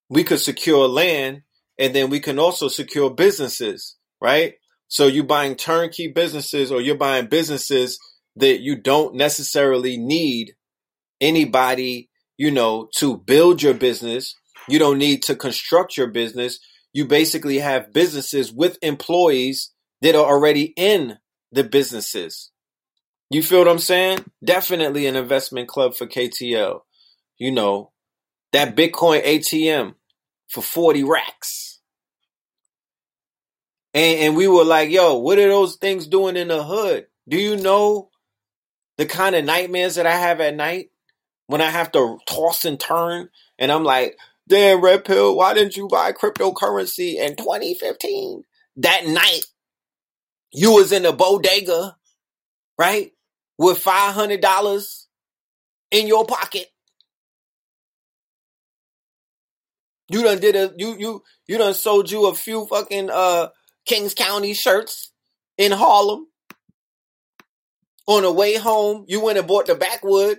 we 0.09 0.25
could 0.25 0.41
secure 0.41 0.87
land 0.87 1.43
and 1.79 1.95
then 1.95 2.11
we 2.11 2.21
can 2.21 2.39
also 2.39 2.69
secure 2.69 3.11
businesses, 3.11 3.97
right? 4.21 4.55
So 4.89 5.07
you're 5.07 5.25
buying 5.25 5.57
turnkey 5.57 6.09
businesses 6.09 6.71
or 6.71 6.81
you're 6.81 6.97
buying 6.97 7.27
businesses 7.27 7.99
that 8.37 8.61
you 8.61 8.81
don't 8.81 9.15
necessarily 9.15 9.97
need 9.97 10.55
anybody, 11.21 12.11
you 12.37 12.51
know, 12.51 12.89
to 12.97 13.17
build 13.17 13.63
your 13.63 13.75
business. 13.75 14.35
You 14.69 14.79
don't 14.79 14.99
need 14.99 15.23
to 15.25 15.35
construct 15.35 15.97
your 15.97 16.09
business. 16.09 16.61
You 16.93 17.07
basically 17.07 17.59
have 17.59 17.93
businesses 17.93 18.53
with 18.53 18.79
employees 18.83 19.73
that 20.03 20.15
are 20.15 20.25
already 20.25 20.73
in 20.77 21.19
the 21.51 21.65
businesses. 21.65 22.51
You 23.31 23.43
feel 23.43 23.59
what 23.59 23.69
I'm 23.69 23.79
saying? 23.79 24.25
Definitely 24.45 25.07
an 25.07 25.17
investment 25.17 25.67
club 25.67 25.97
for 25.97 26.07
KTL. 26.07 26.81
You 27.39 27.51
know, 27.51 27.91
that 28.55 28.77
Bitcoin 28.77 29.25
ATM 29.25 29.95
for 30.47 30.63
40 30.63 31.03
racks. 31.03 31.81
And, 33.93 34.21
and 34.21 34.37
we 34.37 34.47
were 34.47 34.65
like, 34.65 34.91
yo, 34.91 35.19
what 35.19 35.41
are 35.41 35.49
those 35.49 35.75
things 35.75 36.07
doing 36.07 36.37
in 36.37 36.47
the 36.47 36.63
hood? 36.63 37.09
Do 37.29 37.37
you 37.37 37.57
know 37.57 38.11
the 38.97 39.07
kind 39.07 39.35
of 39.35 39.45
nightmares 39.45 39.97
that 39.97 40.07
I 40.07 40.15
have 40.15 40.41
at 40.41 40.55
night 40.55 40.91
when 41.49 41.61
I 41.61 41.71
have 41.71 41.91
to 41.93 42.19
toss 42.29 42.65
and 42.65 42.79
turn? 42.79 43.29
And 43.59 43.73
I'm 43.73 43.83
like, 43.83 44.17
damn, 44.47 44.81
Red 44.81 45.05
Pill, 45.05 45.37
why 45.37 45.53
didn't 45.53 45.77
you 45.77 45.89
buy 45.89 46.13
cryptocurrency 46.13 47.17
in 47.17 47.35
2015? 47.35 48.45
That 48.77 49.09
night, 49.09 49.47
you 50.53 50.75
was 50.75 50.93
in 50.93 51.07
a 51.07 51.13
bodega, 51.13 51.97
right? 52.79 53.11
With 53.59 53.83
$500 53.83 55.07
in 55.91 56.07
your 56.07 56.25
pocket 56.25 56.69
You 60.09 60.23
done 60.23 60.39
did 60.39 60.57
a 60.57 60.73
you 60.77 60.97
you 60.99 61.23
you 61.47 61.59
done 61.59 61.75
sold 61.75 62.11
you 62.11 62.27
a 62.27 62.35
few 62.35 62.67
fucking 62.67 63.11
uh 63.11 63.49
Kings 63.87 64.15
County 64.15 64.55
shirts 64.55 65.11
in 65.57 65.73
Harlem. 65.73 66.27
On 68.07 68.23
the 68.23 68.33
way 68.33 68.57
home, 68.57 69.07
you 69.09 69.23
went 69.23 69.39
and 69.39 69.47
bought 69.47 69.67
the 69.67 69.75
backwood. 69.75 70.39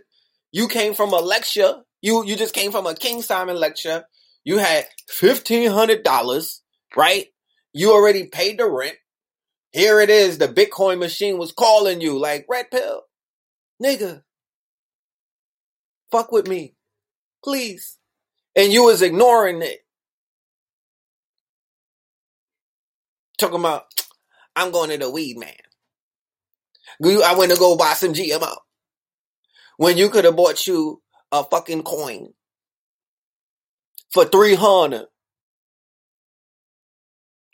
You 0.51 0.67
came 0.67 0.93
from 0.93 1.13
a 1.13 1.19
lecture. 1.19 1.81
You 2.01 2.23
you 2.25 2.35
just 2.35 2.53
came 2.53 2.71
from 2.71 2.85
a 2.85 2.93
King 2.93 3.23
Simon 3.23 3.59
lecture. 3.59 4.05
You 4.43 4.59
had 4.59 4.85
fifteen 5.09 5.71
hundred 5.71 6.03
dollars, 6.03 6.61
right? 6.95 7.25
You 7.73 7.91
already 7.91 8.27
paid 8.27 8.59
the 8.59 8.69
rent. 8.69 8.97
Here 9.71 9.99
it 9.99 10.11
is. 10.11 10.37
The 10.37 10.47
Bitcoin 10.47 10.99
machine 10.99 11.39
was 11.39 11.51
calling 11.51 12.01
you 12.01 12.19
like 12.19 12.45
red 12.47 12.69
pill, 12.69 13.01
nigga. 13.83 14.21
Fuck 16.11 16.31
with 16.31 16.47
me, 16.47 16.75
please 17.43 17.97
and 18.55 18.71
you 18.71 18.85
was 18.85 19.01
ignoring 19.01 19.61
it. 19.61 19.79
Talking 23.39 23.59
about, 23.59 23.85
I'm 24.55 24.71
going 24.71 24.91
to 24.91 24.97
the 24.97 25.09
weed 25.11 25.37
man. 25.37 25.53
I 27.03 27.35
went 27.37 27.51
to 27.51 27.57
go 27.59 27.75
buy 27.77 27.93
some 27.93 28.13
GMO. 28.13 28.55
When 29.77 29.97
you 29.97 30.09
could 30.09 30.25
have 30.25 30.35
bought 30.37 30.67
you 30.67 31.01
a 31.31 31.43
fucking 31.43 31.83
coin 31.83 32.29
for 34.11 34.25
300. 34.25 35.05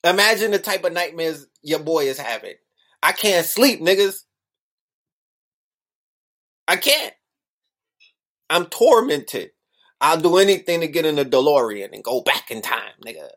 Imagine 0.04 0.52
the 0.52 0.60
type 0.60 0.84
of 0.84 0.94
nightmares 0.94 1.48
your 1.64 1.80
boy 1.80 2.06
is 2.06 2.20
having. 2.20 2.56
I 3.04 3.12
can't 3.12 3.46
sleep, 3.46 3.82
niggas. 3.82 4.18
I 6.68 6.78
can't. 6.78 7.14
I'm 8.50 8.66
tormented. 8.68 9.52
I'll 10.02 10.20
do 10.20 10.38
anything 10.38 10.82
to 10.82 10.88
get 10.88 11.06
in 11.06 11.20
a 11.20 11.26
DeLorean 11.26 11.94
and 11.94 12.04
go 12.04 12.22
back 12.22 12.52
in 12.52 12.62
time, 12.64 12.94
nigga. 13.06 13.30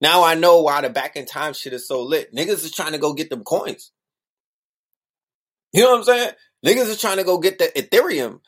Now 0.00 0.24
I 0.24 0.34
know 0.34 0.62
why 0.62 0.80
the 0.82 0.90
back 0.90 1.16
in 1.16 1.26
time 1.26 1.52
shit 1.52 1.72
is 1.72 1.88
so 1.88 2.02
lit. 2.02 2.34
Niggas 2.34 2.64
is 2.64 2.72
trying 2.72 2.92
to 2.92 2.98
go 2.98 3.14
get 3.14 3.30
them 3.30 3.44
coins. 3.44 3.92
You 5.72 5.82
know 5.82 5.92
what 5.92 5.98
I'm 5.98 6.04
saying? 6.04 6.30
Niggas 6.64 6.88
is 6.90 7.00
trying 7.00 7.18
to 7.18 7.24
go 7.24 7.38
get 7.38 7.58
the 7.58 7.66
Ethereum. 7.76 8.40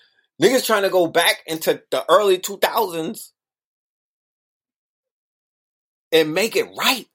Niggas 0.42 0.66
trying 0.66 0.84
to 0.84 0.90
go 0.90 1.08
back 1.08 1.42
into 1.46 1.82
the 1.90 2.04
early 2.08 2.38
2000s 2.38 3.30
and 6.12 6.34
make 6.34 6.56
it 6.56 6.68
right. 6.78 7.06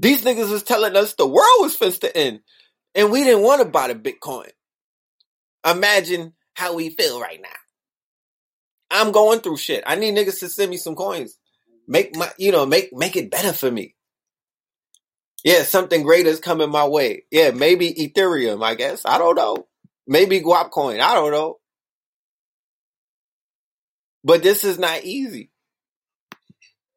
These 0.00 0.24
niggas 0.24 0.52
is 0.52 0.62
telling 0.62 0.96
us 0.96 1.14
the 1.14 1.26
world 1.26 1.60
was 1.60 1.72
supposed 1.74 2.02
to 2.02 2.16
end 2.16 2.40
and 2.94 3.10
we 3.10 3.24
didn't 3.24 3.42
want 3.42 3.62
to 3.62 3.68
buy 3.68 3.92
the 3.92 3.94
Bitcoin. 3.94 4.50
Imagine 5.68 6.34
how 6.58 6.74
we 6.74 6.90
feel 6.90 7.20
right 7.20 7.40
now. 7.40 7.48
I'm 8.90 9.12
going 9.12 9.40
through 9.40 9.58
shit. 9.58 9.84
I 9.86 9.94
need 9.94 10.16
niggas 10.16 10.40
to 10.40 10.48
send 10.48 10.70
me 10.70 10.76
some 10.76 10.96
coins. 10.96 11.38
Make 11.86 12.16
my, 12.16 12.30
you 12.36 12.50
know, 12.50 12.66
make, 12.66 12.92
make 12.92 13.16
it 13.16 13.30
better 13.30 13.52
for 13.52 13.70
me. 13.70 13.94
Yeah, 15.44 15.62
something 15.62 16.02
greater 16.02 16.28
is 16.28 16.40
coming 16.40 16.70
my 16.70 16.86
way. 16.86 17.24
Yeah, 17.30 17.50
maybe 17.52 17.94
Ethereum, 17.94 18.64
I 18.64 18.74
guess. 18.74 19.06
I 19.06 19.18
don't 19.18 19.36
know. 19.36 19.68
Maybe 20.06 20.40
Guap 20.40 20.70
coin. 20.70 21.00
I 21.00 21.14
don't 21.14 21.30
know. 21.30 21.58
But 24.24 24.42
this 24.42 24.64
is 24.64 24.78
not 24.78 25.04
easy. 25.04 25.50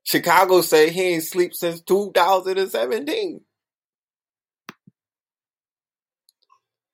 Chicago 0.03 0.61
say 0.61 0.89
he 0.89 1.01
ain't 1.13 1.23
sleep 1.23 1.53
since 1.53 1.81
2017. 1.81 3.41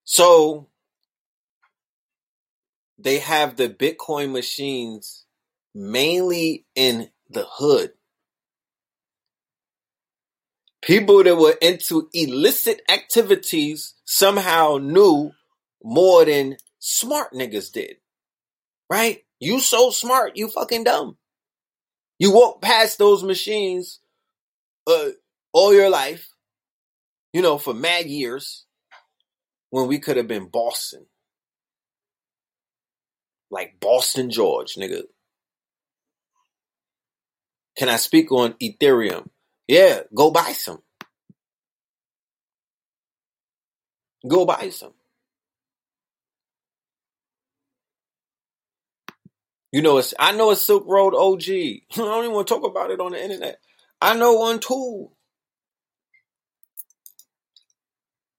So 0.03 0.67
they 2.97 3.19
have 3.19 3.55
the 3.55 3.69
Bitcoin 3.69 4.31
machines 4.31 5.25
mainly 5.73 6.65
in 6.75 7.09
the 7.29 7.45
hood. 7.47 7.91
People 10.81 11.23
that 11.23 11.35
were 11.35 11.57
into 11.61 12.09
illicit 12.13 12.81
activities 12.89 13.93
somehow 14.05 14.77
knew 14.81 15.31
more 15.83 16.25
than 16.25 16.57
smart 16.79 17.33
niggas 17.33 17.71
did. 17.71 17.97
Right? 18.89 19.23
You 19.39 19.59
so 19.59 19.91
smart, 19.91 20.37
you 20.37 20.47
fucking 20.47 20.85
dumb. 20.85 21.17
You 22.17 22.31
walk 22.31 22.61
past 22.61 22.97
those 22.97 23.23
machines 23.23 23.99
uh, 24.87 25.09
all 25.51 25.73
your 25.73 25.89
life, 25.89 26.29
you 27.33 27.41
know, 27.41 27.57
for 27.57 27.73
mad 27.73 28.05
years 28.05 28.65
when 29.69 29.87
we 29.87 29.99
could 29.99 30.17
have 30.17 30.27
been 30.27 30.47
Boston 30.47 31.05
like 33.49 33.79
Boston 33.79 34.29
George, 34.29 34.75
nigga. 34.75 35.03
Can 37.77 37.89
I 37.89 37.97
speak 37.97 38.31
on 38.31 38.53
Ethereum? 38.53 39.29
Yeah, 39.67 40.01
go 40.15 40.31
buy 40.31 40.53
some. 40.53 40.81
Go 44.27 44.45
buy 44.45 44.69
some. 44.69 44.93
You 49.71 49.81
know, 49.81 49.97
it's 49.97 50.13
I 50.17 50.31
know 50.31 50.51
a 50.51 50.55
Silk 50.55 50.85
Road 50.87 51.13
OG. 51.13 51.43
I 51.49 51.81
don't 51.95 52.23
even 52.23 52.35
want 52.35 52.47
to 52.47 52.53
talk 52.53 52.63
about 52.63 52.91
it 52.91 52.99
on 52.99 53.11
the 53.11 53.23
internet. 53.23 53.59
I 54.01 54.15
know 54.15 54.33
one 54.33 54.59
too. 54.59 55.11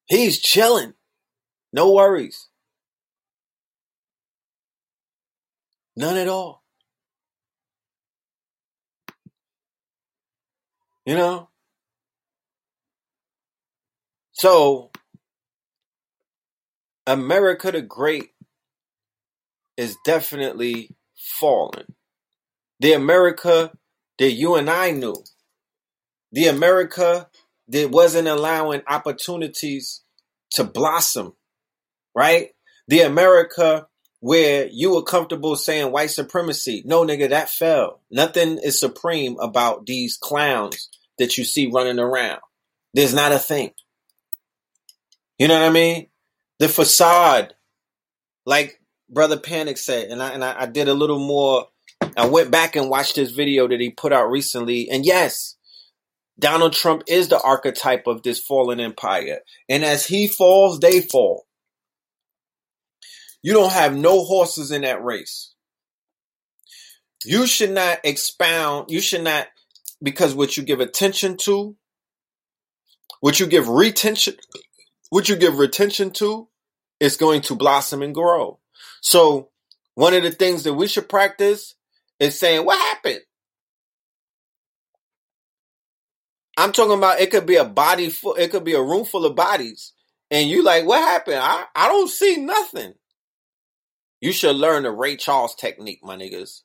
He's 0.06 0.40
chilling. 0.40 0.94
No 1.72 1.92
worries. 1.92 2.47
None 5.98 6.16
at 6.16 6.28
all. 6.28 6.62
You 11.04 11.16
know? 11.16 11.48
So, 14.30 14.92
America 17.04 17.72
the 17.72 17.82
Great 17.82 18.30
is 19.76 19.96
definitely 20.04 20.94
fallen. 21.16 21.96
The 22.78 22.92
America 22.92 23.72
that 24.20 24.30
you 24.30 24.54
and 24.54 24.70
I 24.70 24.92
knew. 24.92 25.16
The 26.30 26.46
America 26.46 27.28
that 27.66 27.90
wasn't 27.90 28.28
allowing 28.28 28.82
opportunities 28.86 30.02
to 30.52 30.62
blossom, 30.62 31.32
right? 32.14 32.50
The 32.86 33.00
America 33.00 33.88
where 34.20 34.68
you 34.72 34.94
were 34.94 35.02
comfortable 35.02 35.56
saying 35.56 35.92
white 35.92 36.10
supremacy. 36.10 36.82
No, 36.84 37.04
nigga, 37.04 37.28
that 37.30 37.50
fell. 37.50 38.00
Nothing 38.10 38.58
is 38.62 38.80
supreme 38.80 39.38
about 39.40 39.86
these 39.86 40.16
clowns 40.16 40.88
that 41.18 41.38
you 41.38 41.44
see 41.44 41.70
running 41.72 41.98
around. 41.98 42.40
There's 42.94 43.14
not 43.14 43.32
a 43.32 43.38
thing. 43.38 43.72
You 45.38 45.46
know 45.46 45.60
what 45.60 45.68
I 45.68 45.72
mean? 45.72 46.08
The 46.58 46.68
facade, 46.68 47.54
like 48.44 48.80
Brother 49.08 49.38
Panic 49.38 49.78
said, 49.78 50.10
and 50.10 50.20
I 50.20 50.30
and 50.30 50.44
I, 50.44 50.62
I 50.62 50.66
did 50.66 50.88
a 50.88 50.94
little 50.94 51.20
more. 51.20 51.68
I 52.16 52.26
went 52.26 52.50
back 52.50 52.74
and 52.74 52.90
watched 52.90 53.14
this 53.14 53.30
video 53.30 53.68
that 53.68 53.80
he 53.80 53.90
put 53.90 54.12
out 54.12 54.30
recently, 54.30 54.90
and 54.90 55.06
yes, 55.06 55.56
Donald 56.38 56.72
Trump 56.72 57.02
is 57.06 57.28
the 57.28 57.40
archetype 57.40 58.06
of 58.06 58.22
this 58.22 58.38
fallen 58.38 58.80
empire. 58.80 59.40
And 59.68 59.84
as 59.84 60.06
he 60.06 60.28
falls, 60.28 60.80
they 60.80 61.00
fall. 61.00 61.46
You 63.42 63.52
don't 63.52 63.72
have 63.72 63.96
no 63.96 64.24
horses 64.24 64.70
in 64.70 64.82
that 64.82 65.02
race. 65.02 65.54
You 67.24 67.46
should 67.46 67.70
not 67.70 67.98
expound, 68.04 68.90
you 68.90 69.00
should 69.00 69.22
not, 69.22 69.48
because 70.02 70.34
what 70.34 70.56
you 70.56 70.62
give 70.62 70.80
attention 70.80 71.36
to, 71.42 71.76
what 73.20 73.40
you 73.40 73.46
give 73.46 73.68
retention, 73.68 74.34
what 75.10 75.28
you 75.28 75.36
give 75.36 75.58
retention 75.58 76.10
to, 76.12 76.48
is 77.00 77.16
going 77.16 77.42
to 77.42 77.54
blossom 77.54 78.02
and 78.02 78.14
grow. 78.14 78.58
So, 79.00 79.50
one 79.94 80.14
of 80.14 80.22
the 80.22 80.30
things 80.30 80.62
that 80.64 80.74
we 80.74 80.86
should 80.86 81.08
practice 81.08 81.74
is 82.20 82.38
saying, 82.38 82.64
What 82.64 82.78
happened? 82.78 83.20
I'm 86.56 86.72
talking 86.72 86.98
about 86.98 87.20
it 87.20 87.30
could 87.30 87.46
be 87.46 87.54
a 87.54 87.64
body 87.64 88.10
full, 88.10 88.34
it 88.34 88.50
could 88.50 88.64
be 88.64 88.74
a 88.74 88.82
room 88.82 89.04
full 89.04 89.24
of 89.24 89.36
bodies. 89.36 89.92
And 90.30 90.48
you 90.48 90.62
like, 90.62 90.84
what 90.84 91.00
happened? 91.00 91.38
I, 91.38 91.64
I 91.74 91.88
don't 91.88 92.10
see 92.10 92.36
nothing. 92.36 92.94
You 94.20 94.32
should 94.32 94.56
learn 94.56 94.82
the 94.82 94.90
Ray 94.90 95.16
Charles 95.16 95.54
technique, 95.54 96.00
my 96.02 96.16
niggas. 96.16 96.62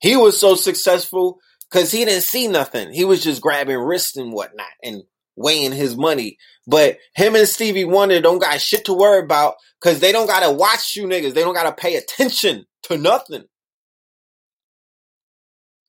He 0.00 0.16
was 0.16 0.38
so 0.38 0.54
successful 0.54 1.38
because 1.70 1.90
he 1.90 2.04
didn't 2.04 2.22
see 2.22 2.48
nothing. 2.48 2.92
He 2.92 3.04
was 3.04 3.22
just 3.22 3.42
grabbing 3.42 3.78
wrists 3.78 4.16
and 4.16 4.32
whatnot 4.32 4.66
and 4.82 5.02
weighing 5.36 5.72
his 5.72 5.96
money. 5.96 6.38
But 6.66 6.98
him 7.14 7.34
and 7.34 7.48
Stevie 7.48 7.84
Wonder 7.84 8.20
don't 8.20 8.38
got 8.38 8.60
shit 8.60 8.86
to 8.86 8.94
worry 8.94 9.22
about 9.22 9.54
because 9.80 10.00
they 10.00 10.12
don't 10.12 10.26
gotta 10.26 10.52
watch 10.52 10.96
you 10.96 11.06
niggas. 11.06 11.34
They 11.34 11.42
don't 11.42 11.54
gotta 11.54 11.72
pay 11.72 11.96
attention 11.96 12.66
to 12.84 12.96
nothing. 12.96 13.44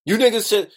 You 0.06 0.18
niggas 0.18 0.50
should 0.50 0.70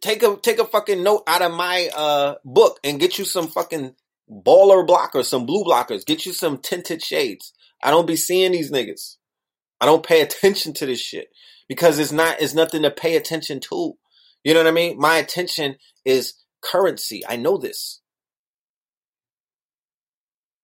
take 0.00 0.22
a 0.22 0.36
take 0.36 0.58
a 0.58 0.64
fucking 0.64 1.02
note 1.02 1.22
out 1.26 1.42
of 1.42 1.52
my 1.52 1.88
uh 1.94 2.34
book 2.44 2.78
and 2.82 3.00
get 3.00 3.18
you 3.18 3.24
some 3.24 3.48
fucking 3.48 3.94
baller 4.30 4.86
blockers, 4.86 5.26
some 5.26 5.46
blue 5.46 5.64
blockers. 5.64 6.06
Get 6.06 6.24
you 6.24 6.32
some 6.32 6.58
tinted 6.58 7.02
shades. 7.02 7.52
I 7.82 7.90
don't 7.90 8.06
be 8.06 8.16
seeing 8.16 8.52
these 8.52 8.70
niggas. 8.70 9.16
I 9.82 9.86
don't 9.86 10.06
pay 10.06 10.20
attention 10.20 10.74
to 10.74 10.86
this 10.86 11.00
shit 11.00 11.32
because 11.68 11.98
it's 11.98 12.12
not 12.12 12.40
it's 12.40 12.54
nothing 12.54 12.82
to 12.82 12.90
pay 12.92 13.16
attention 13.16 13.58
to. 13.62 13.94
You 14.44 14.54
know 14.54 14.60
what 14.60 14.68
I 14.68 14.72
mean? 14.72 14.96
My 14.96 15.16
attention 15.16 15.74
is 16.04 16.34
currency. 16.62 17.24
I 17.28 17.34
know 17.34 17.58
this. 17.58 18.00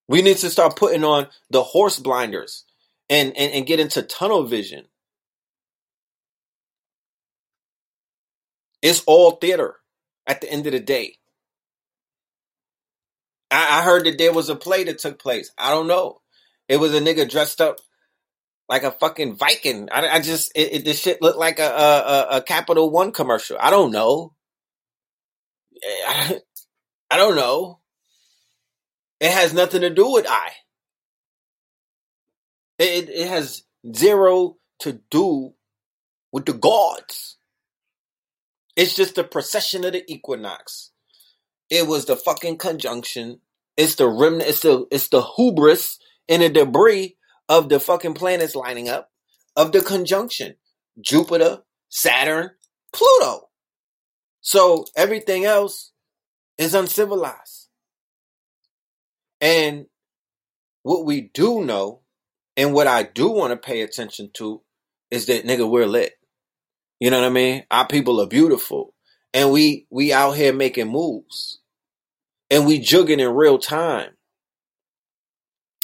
We 0.07 0.23
need 0.23 0.37
to 0.39 0.51
start 0.51 0.77
putting 0.77 1.03
on 1.03 1.27
the 1.51 1.65
horse 1.65 1.99
blinders 1.99 2.65
and, 3.11 3.37
and, 3.37 3.53
and 3.53 3.67
get 3.67 3.81
into 3.81 4.03
tunnel 4.03 4.45
vision. 4.45 4.85
It's 8.81 9.03
all 9.05 9.33
theater 9.33 9.79
at 10.29 10.41
the 10.41 10.51
end 10.51 10.67
of 10.67 10.73
the 10.73 10.81
day. 10.81 11.17
I, 13.51 13.81
I 13.81 13.83
heard 13.83 14.07
that 14.07 14.17
there 14.17 14.33
was 14.33 14.49
a 14.49 14.57
play 14.57 14.85
that 14.85 14.99
took 15.01 15.19
place. 15.19 15.51
I 15.59 15.71
don't 15.71 15.89
know. 15.89 16.21
It 16.69 16.77
was 16.79 16.95
a 16.95 17.01
nigga 17.01 17.29
dressed 17.29 17.61
up 17.61 17.81
like 18.69 18.83
a 18.83 18.93
fucking 18.93 19.37
Viking. 19.37 19.89
I, 19.91 20.09
I 20.09 20.21
just 20.21 20.53
it, 20.55 20.73
it, 20.73 20.85
this 20.85 21.01
shit 21.01 21.23
looked 21.23 21.39
like 21.39 21.59
a, 21.59 21.65
a 21.65 22.27
a 22.39 22.43
Capital 22.43 22.91
One 22.91 23.13
commercial. 23.13 23.57
I 23.61 23.71
don't 23.71 23.93
know. 23.93 24.35
I, 26.07 26.41
I 27.11 27.17
don't 27.17 27.37
know. 27.37 27.81
It 29.21 29.33
has 29.33 29.55
nothing 29.55 29.81
to 29.81 29.91
do 29.91 30.13
with 30.13 30.27
I. 30.29 30.51
It 32.79 33.09
it 33.09 33.29
has 33.29 33.65
zero 33.95 34.57
to 34.81 35.01
do 35.11 35.55
with 36.33 36.47
the 36.47 36.53
gods. 36.53 37.37
It's 38.77 38.95
just 38.95 39.17
the 39.17 39.25
precession 39.25 39.85
of 39.85 39.93
the 39.93 40.05
equinox. 40.11 40.93
It 41.71 41.87
was 41.87 42.07
the 42.07 42.17
fucking 42.17 42.59
conjunction. 42.59 43.41
It's 43.77 43.97
the 43.97 44.09
remnant. 44.09 44.49
It's 44.49 44.61
the 44.61 44.87
it's 44.91 45.09
the 45.09 45.23
hubris 45.23 45.99
and 46.29 46.43
the 46.43 46.49
debris 46.49 47.18
of 47.49 47.69
the 47.69 47.81
fucking 47.81 48.15
planets 48.15 48.55
lining 48.55 48.89
up 48.89 49.11
of 49.57 49.73
the 49.73 49.81
conjunction. 49.81 50.55
Jupiter, 51.01 51.63
Saturn, 51.89 52.51
Pluto. 52.93 53.49
So 54.41 54.85
everything 54.97 55.45
else 55.45 55.93
is 56.57 56.75
uncivilized. 56.75 57.69
And 59.41 59.87
what 60.83 61.05
we 61.05 61.23
do 61.23 61.65
know, 61.65 62.01
and 62.57 62.73
what 62.73 62.87
I 62.87 63.05
do 63.05 63.31
want 63.31 63.53
to 63.53 63.57
pay 63.57 63.83
attention 63.83 64.31
to, 64.35 64.63
is 65.11 65.27
that 65.27 65.45
nigga, 65.45 65.69
we're 65.69 65.87
lit. 65.87 66.15
You 67.01 67.11
know 67.11 67.21
what 67.21 67.27
I 67.27 67.31
mean? 67.31 67.65
Our 67.71 67.87
people 67.87 68.21
are 68.21 68.27
beautiful. 68.27 68.95
And 69.33 69.53
we 69.53 69.87
we 69.91 70.13
out 70.13 70.33
here 70.33 70.53
making 70.53 70.89
moves. 70.89 71.61
And 72.51 72.67
we 72.67 72.81
jugging 72.81 73.21
in 73.21 73.35
real 73.35 73.59
time. 73.59 74.18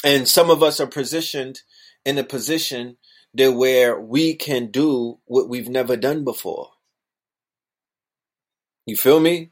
And 0.05 0.29
some 0.29 0.51
of 0.51 0.61
us 0.61 0.79
are 0.79 0.87
positioned 0.87 1.61
in 2.05 2.19
a 2.19 2.23
position 2.23 2.97
that 3.33 3.51
where 3.53 3.99
we 3.99 4.35
can 4.35 4.67
do 4.67 5.17
what 5.25 5.49
we've 5.49 5.67
never 5.67 5.97
done 5.97 6.23
before. 6.23 6.69
You 8.85 8.95
feel 8.97 9.19
me? 9.19 9.49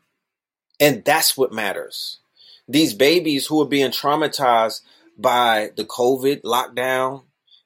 And 0.80 1.04
that's 1.04 1.36
what 1.36 1.52
matters. 1.52 2.20
These 2.68 2.94
babies 2.94 3.48
who 3.48 3.62
are 3.64 3.68
being 3.68 3.90
traumatized 3.90 4.82
by 5.18 5.72
the 5.76 5.86
COVID 5.86 6.44
lockdown 6.44 7.24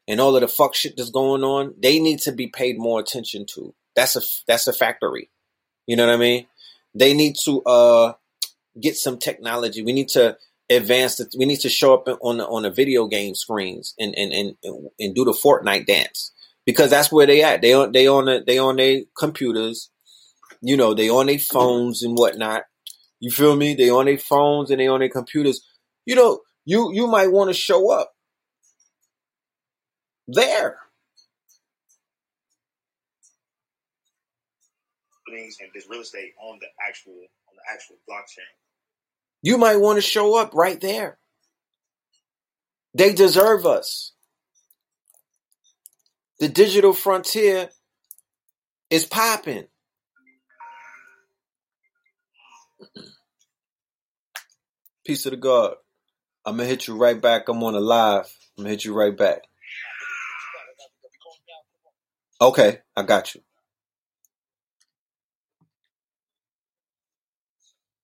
and 0.08 0.22
all 0.22 0.36
of 0.36 0.42
the 0.42 0.48
fuck 0.48 0.74
shit 0.74 0.96
that's 0.96 1.12
going 1.12 1.44
on, 1.44 1.76
they 1.78 2.00
need 2.00 2.20
to 2.20 2.32
be 2.32 2.48
paid 2.48 2.80
more 2.80 3.02
attention 3.02 3.46
to. 3.54 3.76
That's 3.98 4.16
a 4.16 4.22
that's 4.48 4.68
a 4.68 4.74
factory. 4.74 5.30
You 5.88 5.98
know 5.98 6.06
what 6.06 6.16
I 6.16 6.18
mean? 6.18 6.48
They 6.96 7.14
need 7.14 7.36
to 7.44 7.62
uh 7.64 8.14
get 8.80 8.96
some 8.96 9.18
technology. 9.18 9.82
We 9.84 9.92
need 9.94 10.10
to 10.10 10.38
advance 10.70 11.22
we 11.38 11.46
need 11.46 11.62
to 11.62 11.70
show 11.70 11.94
up 11.94 12.08
on 12.22 12.38
the 12.38 12.46
on 12.46 12.64
the 12.64 12.70
video 12.70 13.08
game 13.08 13.36
screens 13.36 13.94
and 14.00 14.14
and 14.18 14.34
and 14.34 14.56
and 15.00 15.16
do 15.16 15.24
the 15.24 15.32
Fortnite 15.32 15.86
dance 15.86 16.32
because 16.66 16.90
that's 16.90 17.12
where 17.12 17.26
they 17.26 17.42
at. 17.44 17.62
They 17.62 17.74
on 17.74 17.94
they 17.94 18.08
on 18.08 18.26
the, 18.26 18.44
they 18.46 18.58
on 18.58 18.76
their 18.76 19.02
computers, 19.18 19.90
you 20.62 20.76
know, 20.76 20.94
they 20.94 21.10
on 21.10 21.28
their 21.28 21.40
phones 21.40 22.04
and 22.04 22.18
whatnot. 22.18 22.64
You 23.20 23.32
feel 23.32 23.56
me? 23.56 23.74
They 23.74 23.90
on 23.90 24.06
their 24.06 24.18
phones 24.18 24.70
and 24.70 24.80
they 24.80 24.88
on 24.88 25.00
their 25.00 25.10
computers. 25.10 25.66
You 26.06 26.16
know, 26.16 26.42
you 26.66 26.92
you 26.94 27.08
might 27.08 27.32
want 27.32 27.50
to 27.50 27.54
show 27.54 27.92
up 27.92 28.12
there. 30.28 30.78
Things 35.30 35.58
and 35.62 35.70
this 35.74 35.88
real 35.90 36.02
estate 36.02 36.34
on 36.42 36.58
the 36.60 36.68
actual 36.88 37.14
on 37.14 37.56
the 37.56 37.74
actual 37.74 37.96
blockchain. 38.10 38.67
You 39.48 39.58
might 39.58 39.78
want 39.78 39.96
to 39.96 40.02
show 40.02 40.38
up 40.38 40.54
right 40.54 40.82
there. 40.82 41.18
They 42.94 43.14
deserve 43.14 43.66
us. 43.66 44.12
The 46.42 46.50
digital 46.50 46.92
frontier 46.92 47.70
is 48.90 49.06
popping. 49.06 49.68
Peace 55.06 55.26
of 55.26 55.32
the 55.32 55.38
God. 55.38 55.76
I'm 56.46 56.58
gonna 56.58 56.68
hit 56.68 56.88
you 56.88 56.98
right 56.98 57.22
back. 57.22 57.48
I'm 57.48 57.64
on 57.64 57.76
a 57.76 57.80
live. 57.80 58.26
I'm 58.58 58.66
gonna 58.66 58.72
hit 58.72 58.84
you 58.86 58.94
right 58.94 59.18
back. 59.18 59.44
Okay, 62.42 62.80
I 62.98 63.04
got 63.04 63.34
you. 63.34 63.42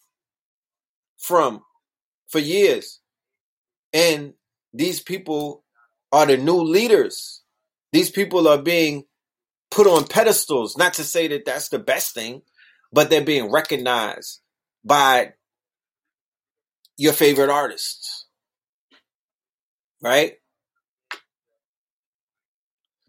from 1.17 1.63
for 2.27 2.39
years, 2.39 3.01
and 3.93 4.33
these 4.73 5.01
people 5.01 5.63
are 6.11 6.25
the 6.25 6.37
new 6.37 6.61
leaders. 6.61 7.43
These 7.93 8.11
people 8.11 8.47
are 8.47 8.61
being 8.61 9.05
put 9.71 9.87
on 9.87 10.05
pedestals. 10.07 10.77
Not 10.77 10.95
to 10.95 11.03
say 11.03 11.27
that 11.29 11.45
that's 11.45 11.69
the 11.69 11.79
best 11.79 12.13
thing, 12.13 12.43
but 12.93 13.09
they're 13.09 13.23
being 13.25 13.51
recognized 13.51 14.41
by 14.85 15.33
your 16.97 17.13
favorite 17.13 17.49
artists, 17.49 18.27
right? 20.01 20.35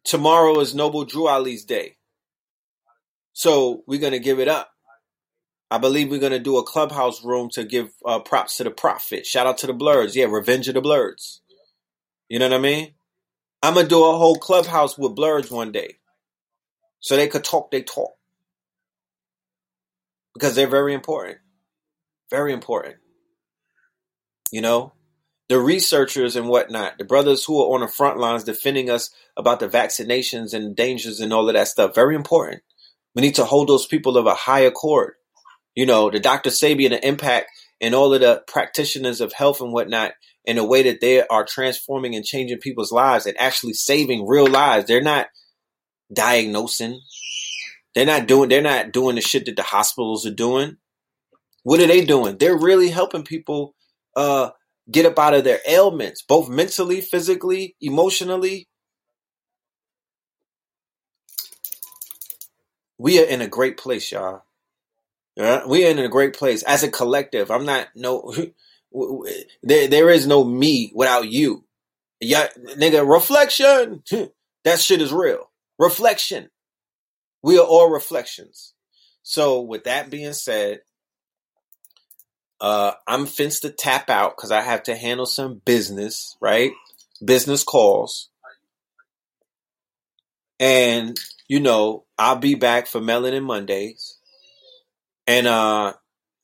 Tomorrow 0.07 0.61
is 0.61 0.75
Noble 0.75 1.05
Drew 1.05 1.29
Ali's 1.29 1.65
day. 1.65 1.97
So 3.33 3.83
we're 3.89 4.01
going 4.01 4.13
to 4.13 4.21
give 4.21 4.39
it 4.39 4.49
up. 4.49 4.71
I 5.71 5.79
believe 5.79 6.11
we're 6.11 6.21
going 6.21 6.33
to 6.33 6.39
do 6.39 6.59
a 6.59 6.65
clubhouse 6.65 7.25
room 7.25 7.51
to 7.55 7.65
give 7.65 7.91
uh, 8.07 8.21
props 8.21 8.59
to 8.59 8.65
the 8.65 8.71
prophet. 8.71 9.27
Shout 9.27 9.49
out 9.49 9.59
to 9.59 9.67
the 9.67 9.73
Blurs. 9.73 10.15
Yeah, 10.15 10.27
Revenge 10.27 10.69
of 10.69 10.75
the 10.75 10.81
Blurs. 10.81 11.41
You 12.29 12.39
know 12.39 12.49
what 12.49 12.55
I 12.57 12.61
mean? 12.61 12.95
I'm 13.63 13.75
going 13.75 13.87
to 13.87 13.91
do 13.91 14.05
a 14.05 14.17
whole 14.17 14.37
clubhouse 14.37 14.97
with 14.97 15.17
Blurs 15.17 15.51
one 15.51 15.73
day 15.73 15.97
so 17.01 17.17
they 17.17 17.27
could 17.27 17.45
talk 17.45 17.71
they 17.73 17.83
talk 17.83 18.13
because 20.35 20.55
they're 20.55 20.69
very 20.69 20.95
important. 20.95 21.39
Very 22.31 22.53
important. 22.53 22.97
You 24.53 24.61
know, 24.61 24.93
the 25.49 25.61
researchers 25.61 26.37
and 26.37 26.49
whatnot, 26.49 26.99
the 26.99 27.05
brothers 27.05 27.45
who 27.45 27.61
are 27.61 27.75
on 27.75 27.81
the 27.81 27.89
front 27.89 28.19
lines 28.19 28.45
defending 28.45 28.91
us 28.91 29.11
about 29.37 29.61
the 29.61 29.69
vaccinations 29.69 30.53
and 30.53 30.75
dangers 30.75 31.21
and 31.21 31.33
all 31.33 31.49
of 31.49 31.55
that 31.55 31.69
stuff, 31.69 31.95
very 31.95 32.17
important. 32.17 32.63
We 33.15 33.23
need 33.23 33.37
to 33.37 33.45
hold 33.45 33.69
those 33.69 33.87
people 33.87 34.17
of 34.17 34.27
a 34.27 34.35
higher 34.35 34.69
accord. 34.69 35.15
You 35.75 35.87
know, 35.87 36.11
the 36.11 36.21
Dr. 36.21 36.51
Sebi 36.51 36.85
and 36.85 36.95
the 36.95 37.07
impact 37.07 37.51
and 37.81 37.95
all 37.95 38.13
of 38.13 38.21
the 38.21 38.43
practitioners 38.47 39.21
of 39.21 39.33
health 39.33 39.61
and 39.61 39.73
whatnot 39.73 40.13
in 40.45 40.59
a 40.59 40.65
way 40.65 40.83
that 40.83 41.01
they 41.01 41.27
are 41.27 41.45
transforming 41.45 42.15
and 42.15 42.25
changing 42.25 42.59
people's 42.59 42.93
lives 42.93 43.27
and 43.27 43.39
actually 43.39 43.75
saving 43.75 44.27
real 44.27 44.47
lives. 44.47 44.87
They're 44.87 45.03
not 45.03 45.29
diagnosing. 46.13 47.01
They're 47.95 48.07
not 48.07 48.27
doing 48.27 48.49
they're 48.49 48.63
not 48.63 48.93
doing 48.93 49.17
the 49.17 49.23
shit 49.23 49.47
that 49.47 49.57
the 49.57 49.63
hospitals 49.63 50.27
are 50.27 50.35
doing. 50.35 50.77
What 51.63 51.81
are 51.81 51.87
they 51.87 52.05
doing? 52.05 52.39
They're 52.39 52.59
really 52.59 52.91
helping 52.91 53.25
people 53.25 53.75
uh 54.15 54.51
get 54.91 55.07
up 55.07 55.19
out 55.19 55.35
of 55.35 55.45
their 55.45 55.61
ailments, 55.67 56.23
both 56.23 56.49
mentally, 56.49 57.01
physically, 57.01 57.77
emotionally. 57.81 58.69
We 62.99 63.21
are 63.21 63.27
in 63.27 63.43
a 63.43 63.49
great 63.49 63.77
place, 63.77 64.13
y'all. 64.13 64.43
Yeah, 65.37 65.67
we 65.67 65.87
are 65.87 65.91
in 65.91 65.99
a 65.99 66.09
great 66.09 66.35
place 66.35 66.63
as 66.63 66.83
a 66.83 66.91
collective. 66.91 67.51
I'm 67.51 67.67
not 67.67 67.89
no 67.95 68.33
there 69.63 69.89
there 69.89 70.11
is 70.11 70.27
no 70.27 70.45
me 70.45 70.93
without 70.95 71.29
you. 71.29 71.65
Yeah, 72.21 72.49
nigga, 72.59 73.09
reflection. 73.09 74.03
That 74.65 74.81
shit 74.81 75.01
is 75.01 75.13
real. 75.13 75.49
Reflection. 75.79 76.51
We 77.41 77.57
are 77.57 77.65
all 77.65 77.89
reflections. 77.89 78.75
So 79.23 79.61
with 79.61 79.85
that 79.85 80.11
being 80.11 80.33
said, 80.33 80.81
uh 82.61 82.93
I'm 83.07 83.27
fenced 83.27 83.63
to 83.63 83.71
tap 83.71 84.11
out 84.11 84.37
because 84.37 84.53
I 84.53 84.63
have 84.63 84.83
to 84.85 84.97
handle 84.97 85.27
some 85.27 85.63
business, 85.65 86.37
right? 86.41 86.73
Business 87.25 87.65
calls. 87.65 88.31
And 90.61 91.17
you 91.49 91.61
know, 91.61 92.05
I'll 92.19 92.37
be 92.39 92.55
back 92.57 92.87
for 92.87 93.01
Melanin 93.01 93.45
Mondays. 93.45 94.19
And 95.27 95.47
uh 95.47 95.95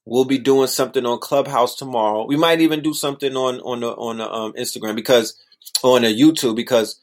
we'll 0.06 0.24
be 0.26 0.38
doing 0.38 0.68
something 0.68 1.06
on 1.06 1.20
Clubhouse 1.20 1.76
tomorrow. 1.76 2.26
We 2.26 2.36
might 2.36 2.60
even 2.60 2.82
do 2.82 2.94
something 2.94 3.36
on 3.36 3.60
on 3.60 3.80
the 3.80 3.90
on 3.92 4.18
the 4.18 4.30
um, 4.32 4.52
Instagram 4.54 4.96
because 4.96 5.38
on 5.82 6.02
the 6.02 6.08
YouTube 6.08 6.56
because 6.56 7.00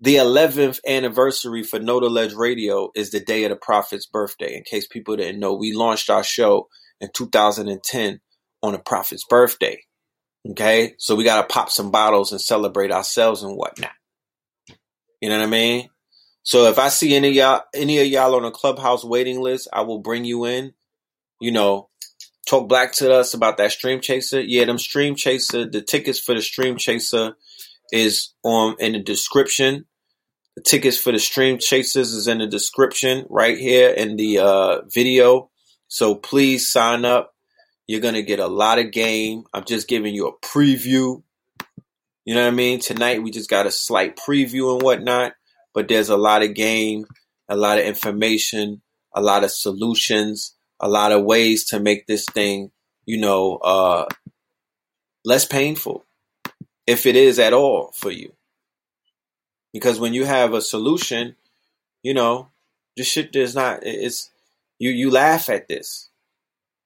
the 0.00 0.16
11th 0.16 0.80
anniversary 0.86 1.62
for 1.62 1.80
Know 1.80 1.98
Ledge 1.98 2.34
Radio 2.34 2.92
is 2.94 3.10
the 3.10 3.20
day 3.20 3.44
of 3.44 3.50
the 3.50 3.56
Prophet's 3.56 4.06
birthday. 4.06 4.56
In 4.56 4.62
case 4.64 4.86
people 4.86 5.16
didn't 5.16 5.40
know, 5.40 5.54
we 5.54 5.74
launched 5.74 6.10
our 6.10 6.24
show 6.24 6.68
in 7.00 7.10
2010 7.14 8.20
on 8.62 8.72
the 8.72 8.78
Prophet's 8.78 9.24
birthday. 9.24 9.82
Okay, 10.50 10.94
so 10.98 11.16
we 11.16 11.24
got 11.24 11.42
to 11.42 11.52
pop 11.52 11.70
some 11.70 11.90
bottles 11.90 12.32
and 12.32 12.40
celebrate 12.40 12.90
ourselves 12.90 13.42
and 13.42 13.56
whatnot. 13.56 13.92
You 15.20 15.28
know 15.28 15.38
what 15.38 15.46
I 15.46 15.50
mean? 15.50 15.90
So 16.42 16.68
if 16.68 16.78
I 16.78 16.88
see 16.88 17.14
any 17.14 17.28
of 17.28 17.34
y'all, 17.34 17.62
any 17.74 17.98
of 18.00 18.06
y'all 18.06 18.34
on 18.34 18.44
a 18.44 18.50
clubhouse 18.50 19.04
waiting 19.04 19.40
list, 19.40 19.68
I 19.72 19.82
will 19.82 19.98
bring 19.98 20.24
you 20.24 20.46
in. 20.46 20.72
You 21.40 21.52
know, 21.52 21.90
talk 22.48 22.68
black 22.68 22.92
to 22.94 23.12
us 23.12 23.34
about 23.34 23.58
that 23.58 23.72
stream 23.72 24.00
chaser. 24.00 24.40
Yeah, 24.40 24.64
them 24.64 24.78
stream 24.78 25.14
chaser. 25.14 25.68
The 25.68 25.82
tickets 25.82 26.18
for 26.18 26.34
the 26.34 26.42
stream 26.42 26.76
chaser 26.76 27.36
is 27.92 28.30
on 28.42 28.76
in 28.78 28.92
the 28.92 29.00
description. 29.00 29.84
The 30.56 30.62
tickets 30.62 30.96
for 30.96 31.12
the 31.12 31.18
stream 31.18 31.58
chasers 31.58 32.12
is 32.12 32.26
in 32.26 32.38
the 32.38 32.46
description 32.46 33.26
right 33.28 33.56
here 33.58 33.90
in 33.90 34.16
the 34.16 34.38
uh, 34.38 34.80
video. 34.86 35.50
So 35.88 36.14
please 36.14 36.70
sign 36.70 37.04
up. 37.04 37.34
You're 37.90 38.00
gonna 38.00 38.22
get 38.22 38.38
a 38.38 38.46
lot 38.46 38.78
of 38.78 38.92
game. 38.92 39.46
I'm 39.52 39.64
just 39.64 39.88
giving 39.88 40.14
you 40.14 40.28
a 40.28 40.38
preview. 40.46 41.24
You 42.24 42.34
know 42.36 42.42
what 42.42 42.52
I 42.52 42.54
mean? 42.54 42.78
Tonight 42.78 43.20
we 43.20 43.32
just 43.32 43.50
got 43.50 43.66
a 43.66 43.72
slight 43.72 44.16
preview 44.16 44.72
and 44.72 44.80
whatnot, 44.80 45.32
but 45.74 45.88
there's 45.88 46.08
a 46.08 46.16
lot 46.16 46.44
of 46.44 46.54
game, 46.54 47.04
a 47.48 47.56
lot 47.56 47.80
of 47.80 47.84
information, 47.84 48.80
a 49.12 49.20
lot 49.20 49.42
of 49.42 49.50
solutions, 49.50 50.54
a 50.78 50.88
lot 50.88 51.10
of 51.10 51.24
ways 51.24 51.64
to 51.70 51.80
make 51.80 52.06
this 52.06 52.26
thing, 52.26 52.70
you 53.06 53.18
know, 53.18 53.56
uh, 53.56 54.04
less 55.24 55.44
painful, 55.44 56.04
if 56.86 57.06
it 57.06 57.16
is 57.16 57.40
at 57.40 57.52
all 57.52 57.90
for 57.96 58.12
you. 58.12 58.32
Because 59.72 59.98
when 59.98 60.14
you 60.14 60.26
have 60.26 60.54
a 60.54 60.62
solution, 60.62 61.34
you 62.04 62.14
know, 62.14 62.50
this 62.96 63.08
shit 63.08 63.32
does 63.32 63.56
not. 63.56 63.80
It's 63.82 64.30
you. 64.78 64.90
You 64.90 65.10
laugh 65.10 65.50
at 65.50 65.66
this. 65.66 66.09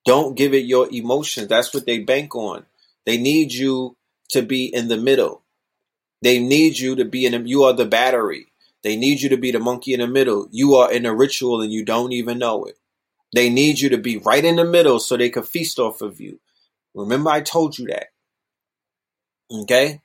Don't 0.05 0.37
give 0.37 0.53
it 0.55 0.67
your 0.67 0.89
emotions. 0.93 1.49
That's 1.49 1.73
what 1.73 1.87
they 1.87 1.99
bank 1.99 2.35
on. 2.35 2.67
They 3.07 3.19
need 3.19 3.53
you 3.53 3.97
to 4.31 4.43
be 4.43 4.67
in 4.67 4.89
the 4.89 4.99
middle. 4.99 5.43
They 6.23 6.39
need 6.39 6.79
you 6.79 6.97
to 6.97 7.05
be 7.05 7.27
in. 7.27 7.33
The, 7.33 7.49
you 7.49 7.65
are 7.65 7.73
the 7.73 7.85
battery. 7.85 8.47
They 8.83 8.97
need 8.97 9.21
you 9.21 9.31
to 9.31 9.37
be 9.37 9.51
the 9.51 9.59
monkey 9.61 9.95
in 9.95 10.01
the 10.01 10.07
middle. 10.07 10.49
You 10.51 10.75
are 10.75 10.93
in 10.93 11.07
a 11.07 11.15
ritual 11.15 11.63
and 11.63 11.73
you 11.73 11.85
don't 11.85 12.13
even 12.13 12.39
know 12.39 12.65
it. 12.65 12.79
They 13.35 13.51
need 13.51 13.81
you 13.81 13.89
to 13.91 13.99
be 13.99 14.19
right 14.19 14.45
in 14.45 14.57
the 14.57 14.65
middle 14.65 15.01
so 15.01 15.17
they 15.17 15.31
can 15.31 15.43
feast 15.43 15.79
off 15.79 16.03
of 16.03 16.21
you. 16.21 16.41
Remember, 16.95 17.31
I 17.31 17.41
told 17.41 17.79
you 17.79 17.87
that. 17.87 18.09
Okay? 19.51 20.01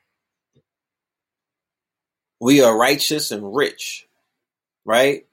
We 2.40 2.62
are 2.62 2.78
righteous 2.78 3.32
and 3.32 3.56
rich, 3.56 4.08
right? 4.86 5.26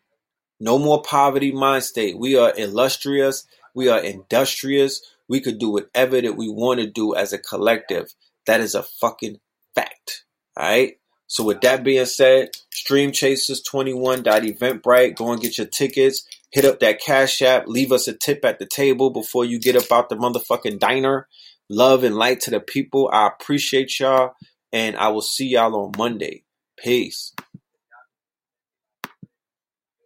No 0.59 0.79
more 0.79 1.03
poverty 1.03 1.53
mind 1.53 1.85
state. 1.85 2.19
We 2.19 2.37
are 2.37 2.53
illustrious. 2.57 3.47
We 3.77 3.89
are 3.91 4.01
industrious. 4.01 5.03
We 5.29 5.41
could 5.41 5.59
do 5.59 5.71
whatever 5.71 6.21
that 6.21 6.37
we 6.37 6.49
want 6.49 6.81
to 6.81 6.87
do 6.87 7.15
as 7.15 7.35
a 7.35 7.39
collective. 7.39 8.15
That 8.47 8.61
is 8.61 8.75
a 8.75 8.83
fucking 8.83 9.39
fact. 9.75 10.25
All 10.57 10.67
right. 10.67 10.95
So 11.27 11.45
with 11.45 11.61
that 11.61 11.85
being 11.85 12.07
said, 12.07 12.51
Stream 12.73 13.13
Chasers 13.13 13.63
21.eventbrite. 13.71 15.17
Go 15.17 15.31
and 15.31 15.43
get 15.43 15.59
your 15.59 15.67
tickets. 15.67 16.27
Hit 16.53 16.65
up 16.65 16.81
that 16.81 17.01
Cash 17.03 17.43
App. 17.43 17.67
Leave 17.67 17.93
us 17.93 18.09
a 18.09 18.15
tip 18.15 18.45
at 18.47 18.59
the 18.59 18.67
table 18.67 19.11
before 19.11 19.45
you 19.45 19.61
get 19.61 19.77
up 19.77 19.93
out 19.93 20.09
the 20.09 20.17
motherfucking 20.17 20.79
diner. 20.79 21.29
Love 21.69 22.03
and 22.03 22.17
light 22.17 22.41
to 22.41 22.51
the 22.51 22.61
people. 22.61 23.11
I 23.13 23.27
appreciate 23.27 24.01
y'all. 24.01 24.35
And 24.73 24.97
I 24.97 25.09
will 25.09 25.21
see 25.21 25.49
y'all 25.49 25.77
on 25.77 25.93
Monday. 25.99 26.45
Peace. 26.79 27.35